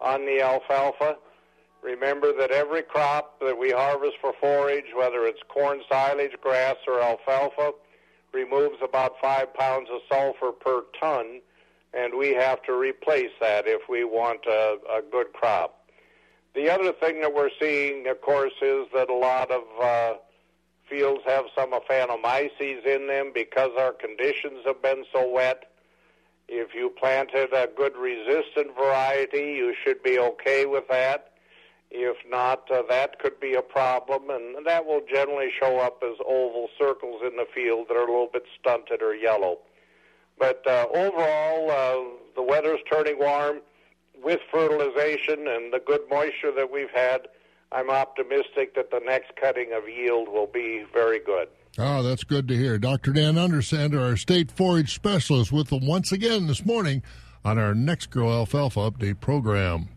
on 0.00 0.26
the 0.26 0.40
alfalfa. 0.40 1.16
Remember 1.82 2.32
that 2.38 2.50
every 2.50 2.82
crop 2.82 3.40
that 3.40 3.58
we 3.58 3.70
harvest 3.70 4.16
for 4.20 4.34
forage, 4.40 4.92
whether 4.94 5.24
it's 5.24 5.40
corn 5.48 5.80
silage, 5.90 6.32
grass, 6.42 6.76
or 6.86 7.00
alfalfa, 7.00 7.72
removes 8.32 8.76
about 8.82 9.14
five 9.20 9.52
pounds 9.54 9.88
of 9.90 10.00
sulfur 10.08 10.52
per 10.52 10.82
ton, 11.00 11.40
and 11.94 12.14
we 12.14 12.34
have 12.34 12.62
to 12.62 12.74
replace 12.74 13.32
that 13.40 13.66
if 13.66 13.88
we 13.88 14.04
want 14.04 14.40
a, 14.46 14.76
a 14.90 15.02
good 15.10 15.32
crop. 15.32 15.88
The 16.54 16.68
other 16.68 16.92
thing 16.92 17.20
that 17.22 17.32
we're 17.32 17.50
seeing, 17.60 18.08
of 18.08 18.20
course, 18.20 18.52
is 18.60 18.86
that 18.92 19.08
a 19.08 19.14
lot 19.14 19.50
of 19.50 19.62
uh, 19.80 20.14
fields 20.88 21.22
have 21.26 21.44
some 21.56 21.72
aphanomyces 21.72 22.84
in 22.84 23.06
them 23.06 23.30
because 23.32 23.70
our 23.78 23.92
conditions 23.92 24.60
have 24.66 24.82
been 24.82 25.04
so 25.12 25.28
wet. 25.28 25.69
If 26.52 26.74
you 26.74 26.90
planted 26.90 27.52
a 27.52 27.68
good 27.76 27.96
resistant 27.96 28.74
variety, 28.76 29.54
you 29.54 29.72
should 29.84 30.02
be 30.02 30.18
okay 30.18 30.66
with 30.66 30.88
that. 30.88 31.30
If 31.92 32.16
not, 32.28 32.68
uh, 32.68 32.82
that 32.88 33.20
could 33.20 33.38
be 33.38 33.54
a 33.54 33.62
problem, 33.62 34.30
and 34.30 34.66
that 34.66 34.84
will 34.84 35.00
generally 35.08 35.50
show 35.60 35.78
up 35.78 36.02
as 36.02 36.16
oval 36.26 36.68
circles 36.76 37.22
in 37.22 37.36
the 37.36 37.46
field 37.54 37.86
that 37.88 37.96
are 37.96 38.02
a 38.02 38.10
little 38.10 38.30
bit 38.32 38.46
stunted 38.58 39.00
or 39.00 39.14
yellow. 39.14 39.58
But 40.40 40.66
uh, 40.66 40.86
overall, 40.92 41.70
uh, 41.70 42.16
the 42.34 42.42
weather's 42.42 42.80
turning 42.90 43.18
warm. 43.18 43.60
With 44.22 44.40
fertilization 44.50 45.46
and 45.46 45.72
the 45.72 45.80
good 45.86 46.02
moisture 46.10 46.52
that 46.52 46.70
we've 46.70 46.90
had, 46.92 47.28
I'm 47.72 47.90
optimistic 47.90 48.74
that 48.74 48.90
the 48.90 49.00
next 49.04 49.36
cutting 49.40 49.72
of 49.72 49.88
yield 49.88 50.28
will 50.28 50.48
be 50.48 50.84
very 50.92 51.20
good. 51.20 51.48
Oh, 51.78 52.02
that's 52.02 52.24
good 52.24 52.48
to 52.48 52.56
hear. 52.56 52.78
Dr. 52.78 53.12
Dan 53.12 53.34
Undersander, 53.34 54.00
our 54.00 54.16
state 54.16 54.50
forage 54.50 54.94
specialist, 54.94 55.52
with 55.52 55.68
them 55.68 55.86
once 55.86 56.10
again 56.12 56.46
this 56.46 56.66
morning 56.66 57.02
on 57.44 57.58
our 57.58 57.74
NexGrow 57.74 58.30
Alfalfa 58.30 58.90
Update 58.90 59.20
program. 59.20 59.88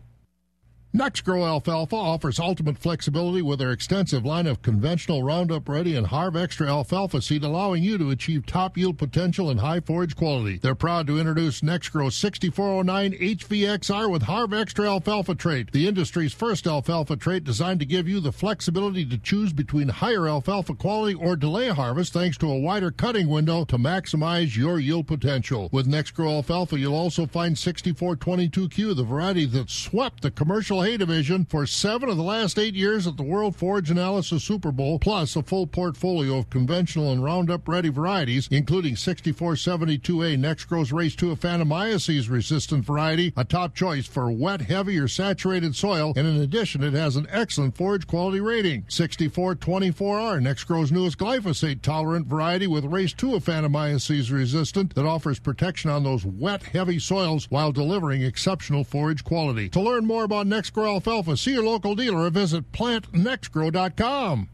NexGrow 0.94 1.44
Alfalfa 1.44 1.96
offers 1.96 2.38
ultimate 2.38 2.78
flexibility 2.78 3.42
with 3.42 3.58
their 3.58 3.72
extensive 3.72 4.24
line 4.24 4.46
of 4.46 4.62
conventional 4.62 5.24
Roundup 5.24 5.68
Ready 5.68 5.96
and 5.96 6.06
HarvXtra 6.06 6.68
alfalfa 6.68 7.20
seed, 7.20 7.42
allowing 7.42 7.82
you 7.82 7.98
to 7.98 8.10
achieve 8.10 8.46
top 8.46 8.78
yield 8.78 8.96
potential 8.96 9.50
and 9.50 9.58
high 9.58 9.80
forage 9.80 10.14
quality. 10.14 10.56
They're 10.56 10.76
proud 10.76 11.08
to 11.08 11.18
introduce 11.18 11.62
NexGrow 11.62 12.12
6409 12.12 13.10
HVXR 13.14 14.08
with 14.08 14.22
HarvXtra 14.22 14.86
alfalfa 14.86 15.34
trait, 15.34 15.72
the 15.72 15.88
industry's 15.88 16.32
first 16.32 16.64
alfalfa 16.64 17.16
trait 17.16 17.42
designed 17.42 17.80
to 17.80 17.86
give 17.86 18.06
you 18.06 18.20
the 18.20 18.30
flexibility 18.30 19.04
to 19.04 19.18
choose 19.18 19.52
between 19.52 19.88
higher 19.88 20.28
alfalfa 20.28 20.76
quality 20.76 21.14
or 21.14 21.34
delay 21.34 21.70
harvest 21.70 22.12
thanks 22.12 22.38
to 22.38 22.48
a 22.48 22.60
wider 22.60 22.92
cutting 22.92 23.26
window 23.26 23.64
to 23.64 23.76
maximize 23.76 24.56
your 24.56 24.78
yield 24.78 25.08
potential. 25.08 25.68
With 25.72 25.88
NexGrow 25.88 26.36
alfalfa, 26.36 26.78
you'll 26.78 26.94
also 26.94 27.26
find 27.26 27.56
6422Q, 27.56 28.94
the 28.94 29.02
variety 29.02 29.44
that 29.46 29.70
swept 29.70 30.22
the 30.22 30.30
commercial 30.30 30.83
hay 30.84 30.98
division 30.98 31.46
for 31.46 31.64
seven 31.64 32.10
of 32.10 32.18
the 32.18 32.22
last 32.22 32.58
eight 32.58 32.74
years 32.74 33.06
at 33.06 33.16
the 33.16 33.22
World 33.22 33.56
Forage 33.56 33.90
Analysis 33.90 34.44
Super 34.44 34.70
Bowl, 34.70 34.98
plus 34.98 35.34
a 35.34 35.42
full 35.42 35.66
portfolio 35.66 36.36
of 36.36 36.50
conventional 36.50 37.10
and 37.10 37.24
Roundup 37.24 37.66
ready 37.66 37.88
varieties, 37.88 38.48
including 38.50 38.94
6472A 38.94 40.36
Nexgrows 40.36 40.92
Race 40.92 41.16
2 41.16 41.34
Aphanomyces 41.34 42.28
resistant 42.28 42.84
variety, 42.84 43.32
a 43.34 43.44
top 43.44 43.74
choice 43.74 44.06
for 44.06 44.30
wet, 44.30 44.60
heavy, 44.60 44.98
or 44.98 45.08
saturated 45.08 45.74
soil, 45.74 46.12
and 46.16 46.26
in 46.26 46.36
addition, 46.42 46.84
it 46.84 46.92
has 46.92 47.16
an 47.16 47.26
excellent 47.30 47.74
forage 47.74 48.06
quality 48.06 48.40
rating. 48.40 48.82
6424R 48.82 50.42
Nexgrow's 50.42 50.92
newest 50.92 51.16
glyphosate 51.16 51.80
tolerant 51.80 52.26
variety 52.26 52.66
with 52.66 52.84
Race 52.84 53.14
2 53.14 53.28
Aphanomyces 53.28 54.30
resistant 54.30 54.94
that 54.94 55.06
offers 55.06 55.38
protection 55.38 55.90
on 55.90 56.04
those 56.04 56.26
wet, 56.26 56.62
heavy 56.62 56.98
soils 56.98 57.50
while 57.50 57.72
delivering 57.72 58.20
exceptional 58.20 58.84
forage 58.84 59.24
quality. 59.24 59.70
To 59.70 59.80
learn 59.80 60.04
more 60.04 60.24
about 60.24 60.46
Nexgrow 60.74 60.94
alfalfa, 60.94 61.36
see 61.36 61.52
your 61.52 61.62
local 61.64 61.94
dealer 61.94 62.24
or 62.24 62.30
visit 62.30 62.72
plantnexgrow.com. 62.72 64.48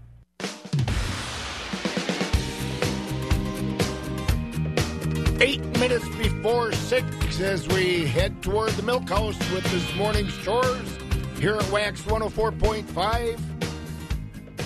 Eight 5.40 5.64
minutes 5.78 6.06
before 6.16 6.72
six 6.72 7.40
as 7.40 7.66
we 7.68 8.04
head 8.04 8.42
toward 8.42 8.72
the 8.72 8.82
milk 8.82 9.08
house 9.08 9.38
with 9.50 9.64
this 9.70 9.94
morning's 9.96 10.36
chores 10.38 10.98
here 11.38 11.54
at 11.54 11.62
WAXX 11.64 12.02
104.5. 12.02 13.40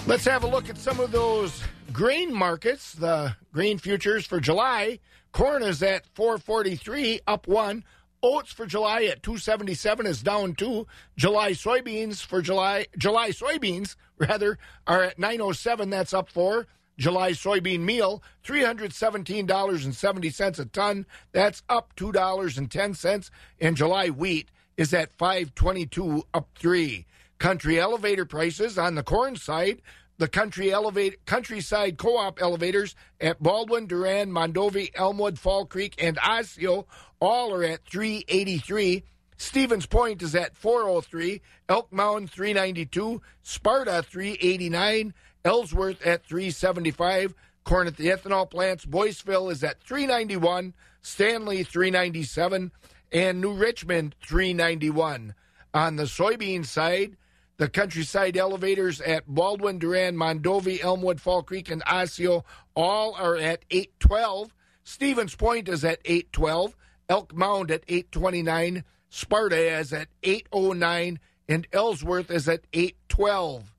Let's 0.08 0.24
have 0.24 0.42
a 0.42 0.48
look 0.48 0.68
at 0.68 0.76
some 0.76 0.98
of 0.98 1.12
those 1.12 1.62
grain 1.92 2.34
markets. 2.34 2.94
The 2.94 3.36
grain 3.52 3.78
futures 3.78 4.26
for 4.26 4.40
July. 4.40 4.98
Corn 5.30 5.62
is 5.62 5.80
at 5.84 6.04
443, 6.14 7.20
up 7.28 7.46
one. 7.46 7.84
Oats 8.24 8.50
for 8.50 8.64
July 8.64 9.04
at 9.04 9.22
277 9.22 10.06
is 10.06 10.22
down 10.22 10.54
two. 10.54 10.86
July 11.14 11.50
soybeans 11.50 12.24
for 12.24 12.40
July 12.40 12.86
July 12.96 13.28
soybeans 13.28 13.96
rather 14.16 14.58
are 14.86 15.02
at 15.02 15.18
907. 15.18 15.90
That's 15.90 16.14
up 16.14 16.30
four. 16.30 16.66
July 16.96 17.32
soybean 17.32 17.80
meal, 17.80 18.22
$317.70 18.44 20.58
a 20.58 20.64
ton. 20.64 21.04
That's 21.32 21.62
up 21.68 21.94
$2.10. 21.96 23.30
And 23.60 23.76
July 23.76 24.08
wheat 24.08 24.50
is 24.78 24.94
at 24.94 25.12
522 25.18 26.22
up 26.32 26.48
3. 26.58 27.04
Country 27.38 27.78
elevator 27.78 28.24
prices 28.24 28.78
on 28.78 28.94
the 28.94 29.02
corn 29.02 29.36
side, 29.36 29.82
the 30.18 30.28
country 30.28 30.72
elevate 30.72 31.24
countryside 31.26 31.98
co-op 31.98 32.40
elevators 32.40 32.94
at 33.20 33.42
Baldwin, 33.42 33.86
Durand, 33.86 34.32
Mondovi, 34.32 34.90
Elmwood, 34.94 35.38
Fall 35.38 35.66
Creek, 35.66 35.94
and 35.98 36.18
Osseo 36.18 36.86
all 37.24 37.54
are 37.54 37.64
at 37.64 37.84
383. 37.86 39.04
Stevens 39.36 39.86
Point 39.86 40.22
is 40.22 40.34
at 40.34 40.56
403, 40.56 41.42
Elk 41.68 41.92
Mound 41.92 42.30
392, 42.30 43.20
Sparta 43.42 44.02
389, 44.02 45.12
Ellsworth 45.44 46.00
at 46.06 46.24
375, 46.24 47.34
corn 47.64 47.86
at 47.86 47.96
the 47.96 48.08
ethanol 48.08 48.48
plants, 48.48 48.86
Boyceville 48.86 49.50
is 49.50 49.64
at 49.64 49.80
391, 49.82 50.72
Stanley 51.02 51.64
397, 51.64 52.70
and 53.12 53.40
New 53.40 53.52
Richmond 53.52 54.14
391. 54.26 55.34
On 55.74 55.96
the 55.96 56.04
soybean 56.04 56.64
side, 56.64 57.16
the 57.56 57.68
countryside 57.68 58.36
elevators 58.36 59.00
at 59.00 59.26
Baldwin, 59.26 59.78
Durand, 59.78 60.16
Mondovi, 60.16 60.82
Elmwood, 60.82 61.20
Fall 61.20 61.42
Creek, 61.42 61.70
and 61.70 61.82
Osseo 61.86 62.44
all 62.74 63.14
are 63.14 63.36
at 63.36 63.64
812. 63.70 64.54
Stevens 64.84 65.34
Point 65.34 65.68
is 65.68 65.84
at 65.84 66.00
812. 66.04 66.76
Elk 67.08 67.34
Mound 67.34 67.70
at 67.70 67.84
829. 67.88 68.84
Sparta 69.08 69.56
is 69.56 69.92
at 69.92 70.08
809. 70.22 71.18
And 71.48 71.66
Ellsworth 71.72 72.30
is 72.30 72.48
at 72.48 72.66
812. 72.72 73.74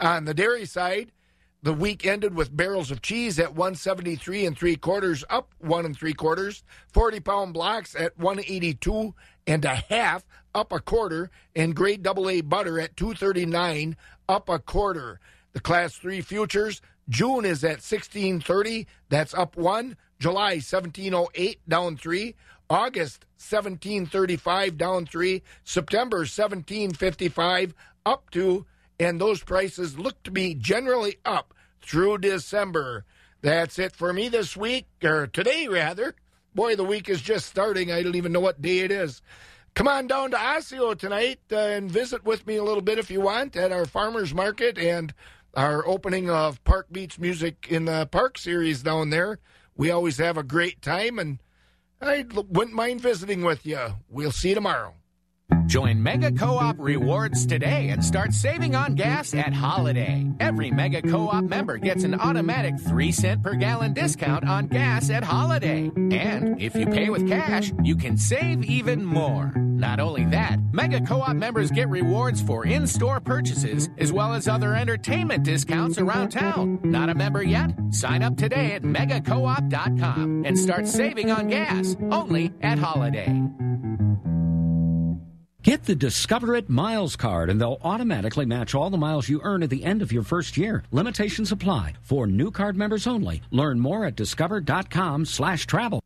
On 0.00 0.24
the 0.24 0.34
dairy 0.34 0.66
side, 0.66 1.12
the 1.64 1.72
week 1.72 2.04
ended 2.04 2.34
with 2.34 2.54
barrels 2.54 2.90
of 2.90 3.00
cheese 3.00 3.38
at 3.38 3.54
173 3.54 4.44
and 4.44 4.58
three 4.58 4.76
quarters, 4.76 5.24
up 5.30 5.54
one 5.60 5.86
and 5.86 5.96
three 5.96 6.12
quarters. 6.12 6.62
40 6.92 7.20
pound 7.20 7.54
blocks 7.54 7.96
at 7.96 8.18
182 8.18 9.14
and 9.46 9.64
a 9.64 9.76
half, 9.76 10.26
up 10.54 10.72
a 10.72 10.80
quarter. 10.80 11.30
And 11.56 11.74
grade 11.74 12.02
double 12.02 12.28
A 12.28 12.42
butter 12.42 12.78
at 12.78 12.98
239, 12.98 13.96
up 14.28 14.50
a 14.50 14.58
quarter. 14.58 15.20
The 15.54 15.60
class 15.60 15.94
three 15.96 16.20
futures, 16.20 16.82
June 17.08 17.46
is 17.46 17.64
at 17.64 17.80
1630, 17.80 18.86
that's 19.08 19.32
up 19.32 19.56
one. 19.56 19.96
July 20.18 20.54
1708, 20.56 21.60
down 21.68 21.96
three. 21.96 22.34
August 22.70 23.26
1735, 23.38 24.78
down 24.78 25.06
three. 25.06 25.42
September 25.64 26.18
1755, 26.18 27.74
up 28.06 28.30
two 28.30 28.66
and 28.98 29.20
those 29.20 29.42
prices 29.42 29.98
look 29.98 30.22
to 30.22 30.30
be 30.30 30.54
generally 30.54 31.16
up 31.24 31.54
through 31.82 32.18
December. 32.18 33.04
That's 33.42 33.78
it 33.78 33.94
for 33.94 34.12
me 34.12 34.28
this 34.28 34.56
week, 34.56 34.86
or 35.02 35.26
today 35.26 35.68
rather. 35.68 36.14
Boy, 36.54 36.76
the 36.76 36.84
week 36.84 37.08
is 37.08 37.20
just 37.20 37.46
starting. 37.46 37.90
I 37.90 38.02
don't 38.02 38.14
even 38.14 38.32
know 38.32 38.40
what 38.40 38.62
day 38.62 38.80
it 38.80 38.90
is. 38.92 39.20
Come 39.74 39.88
on 39.88 40.06
down 40.06 40.30
to 40.30 40.36
Osseo 40.36 40.94
tonight 40.94 41.40
uh, 41.50 41.56
and 41.56 41.90
visit 41.90 42.24
with 42.24 42.46
me 42.46 42.56
a 42.56 42.62
little 42.62 42.80
bit 42.80 42.98
if 42.98 43.10
you 43.10 43.20
want 43.20 43.56
at 43.56 43.72
our 43.72 43.86
farmers 43.86 44.32
market 44.32 44.78
and 44.78 45.12
our 45.54 45.86
opening 45.86 46.30
of 46.30 46.62
Park 46.62 46.86
Beats 46.92 47.18
Music 47.18 47.66
in 47.68 47.84
the 47.84 48.06
Park 48.06 48.38
series 48.38 48.82
down 48.82 49.10
there. 49.10 49.40
We 49.76 49.90
always 49.90 50.18
have 50.18 50.38
a 50.38 50.44
great 50.44 50.80
time, 50.80 51.18
and 51.18 51.40
I 52.00 52.24
wouldn't 52.34 52.76
mind 52.76 53.00
visiting 53.00 53.42
with 53.42 53.64
you. 53.64 53.78
We'll 54.08 54.32
see 54.32 54.50
you 54.50 54.54
tomorrow. 54.54 54.94
Join 55.66 56.02
Mega 56.02 56.30
Co-op 56.32 56.76
Rewards 56.78 57.46
today 57.46 57.88
and 57.90 58.04
start 58.04 58.32
saving 58.32 58.74
on 58.74 58.94
gas 58.94 59.34
at 59.34 59.52
Holiday. 59.52 60.26
Every 60.40 60.70
Mega 60.70 61.02
Co-op 61.02 61.44
member 61.44 61.78
gets 61.78 62.04
an 62.04 62.14
automatic 62.14 62.78
3 62.78 63.12
cent 63.12 63.42
per 63.42 63.54
gallon 63.54 63.92
discount 63.94 64.48
on 64.48 64.68
gas 64.68 65.10
at 65.10 65.24
Holiday. 65.24 65.90
And 65.96 66.60
if 66.60 66.74
you 66.74 66.86
pay 66.86 67.08
with 67.10 67.28
cash, 67.28 67.72
you 67.82 67.96
can 67.96 68.16
save 68.16 68.64
even 68.64 69.04
more. 69.04 69.52
Not 69.76 70.00
only 70.00 70.24
that, 70.26 70.58
Mega 70.72 71.00
Co-op 71.00 71.34
members 71.36 71.70
get 71.70 71.88
rewards 71.88 72.40
for 72.40 72.64
in-store 72.64 73.20
purchases 73.20 73.88
as 73.98 74.12
well 74.12 74.32
as 74.34 74.48
other 74.48 74.74
entertainment 74.74 75.44
discounts 75.44 75.98
around 75.98 76.30
town. 76.30 76.78
Not 76.82 77.08
a 77.10 77.14
member 77.14 77.42
yet? 77.42 77.70
Sign 77.90 78.22
up 78.22 78.36
today 78.36 78.72
at 78.72 78.82
megacoop.com 78.82 80.44
and 80.44 80.58
start 80.58 80.86
saving 80.86 81.30
on 81.30 81.48
gas 81.48 81.96
only 82.10 82.52
at 82.62 82.78
Holiday. 82.78 83.42
Get 85.64 85.84
the 85.84 85.94
Discover 85.94 86.56
It 86.56 86.68
Miles 86.68 87.16
card 87.16 87.48
and 87.48 87.58
they'll 87.58 87.80
automatically 87.82 88.44
match 88.44 88.74
all 88.74 88.90
the 88.90 88.98
miles 88.98 89.30
you 89.30 89.40
earn 89.42 89.62
at 89.62 89.70
the 89.70 89.82
end 89.82 90.02
of 90.02 90.12
your 90.12 90.22
first 90.22 90.58
year. 90.58 90.84
Limitations 90.92 91.52
apply. 91.52 91.94
For 92.02 92.26
new 92.26 92.50
card 92.50 92.76
members 92.76 93.06
only. 93.06 93.40
Learn 93.50 93.80
more 93.80 94.04
at 94.04 94.14
discover.com 94.14 95.24
slash 95.24 95.66
travel. 95.66 96.00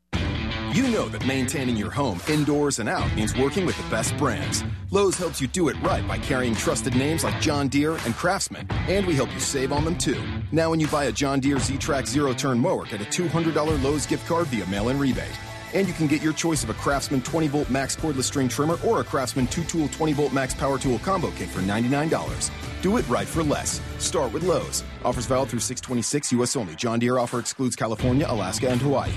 You 0.75 0.87
know 0.89 1.09
that 1.09 1.27
maintaining 1.27 1.79
your 1.79 1.91
home 1.91 2.21
indoors 2.29 2.79
and 2.79 2.91
out 2.91 3.15
means 3.17 3.35
working 3.35 3.65
with 3.65 3.77
the 3.79 3.91
best 3.91 4.15
brands. 4.19 4.63
Lowe's 4.91 5.17
helps 5.17 5.41
you 5.41 5.47
do 5.49 5.71
it 5.71 5.81
right 5.81 6.07
by 6.07 6.19
carrying 6.19 6.55
trusted 6.55 6.95
names 6.95 7.25
like 7.25 7.41
John 7.41 7.69
Deere 7.69 7.97
and 8.05 8.15
Craftsman, 8.15 8.67
and 8.71 9.07
we 9.07 9.15
help 9.15 9.33
you 9.33 9.41
save 9.41 9.73
on 9.73 9.83
them 9.87 9.97
too. 9.97 10.23
Now, 10.53 10.69
when 10.69 10.79
you 10.79 10.87
buy 10.89 11.05
a 11.05 11.13
John 11.13 11.41
Deere 11.41 11.59
Z-Trak 11.59 12.07
zero 12.07 12.35
turn 12.35 12.59
mower, 12.59 12.85
get 12.85 13.01
a 13.01 13.05
$200 13.05 13.83
Lowe's 13.83 14.05
gift 14.05 14.27
card 14.29 14.47
via 14.49 14.67
mail-in 14.67 14.99
rebate. 14.99 15.33
And 15.73 15.89
you 15.89 15.95
can 15.95 16.07
get 16.07 16.21
your 16.21 16.35
choice 16.35 16.63
of 16.65 16.69
a 16.69 16.75
Craftsman 16.75 17.23
20 17.23 17.49
volt 17.49 17.71
max 17.71 17.97
cordless 17.97 18.25
string 18.25 18.49
trimmer 18.49 18.77
or 18.87 19.01
a 19.01 19.05
Craftsman 19.05 19.47
2 19.47 19.65
tool 19.65 19.89
20 19.89 20.13
volt 20.13 20.35
max 20.35 20.53
power 20.55 20.79
tool 20.79 20.99
combo 20.99 21.31
kit 21.31 21.49
for 21.49 21.61
$99. 21.61 22.51
Do 22.83 22.99
it 22.99 23.09
right 23.09 23.27
for 23.27 23.43
less. 23.43 23.81
Start 23.97 24.35
with 24.35 24.43
Lowe's. 24.43 24.85
Offers 25.03 25.25
valid 25.25 25.49
through 25.49 25.61
626 25.61 26.33
US 26.33 26.57
only. 26.57 26.75
John 26.77 26.99
Deere 26.99 27.19
offer 27.19 27.39
excludes 27.39 27.75
California, 27.75 28.27
Alaska, 28.29 28.69
and 28.69 28.83
Hawaii. 28.83 29.13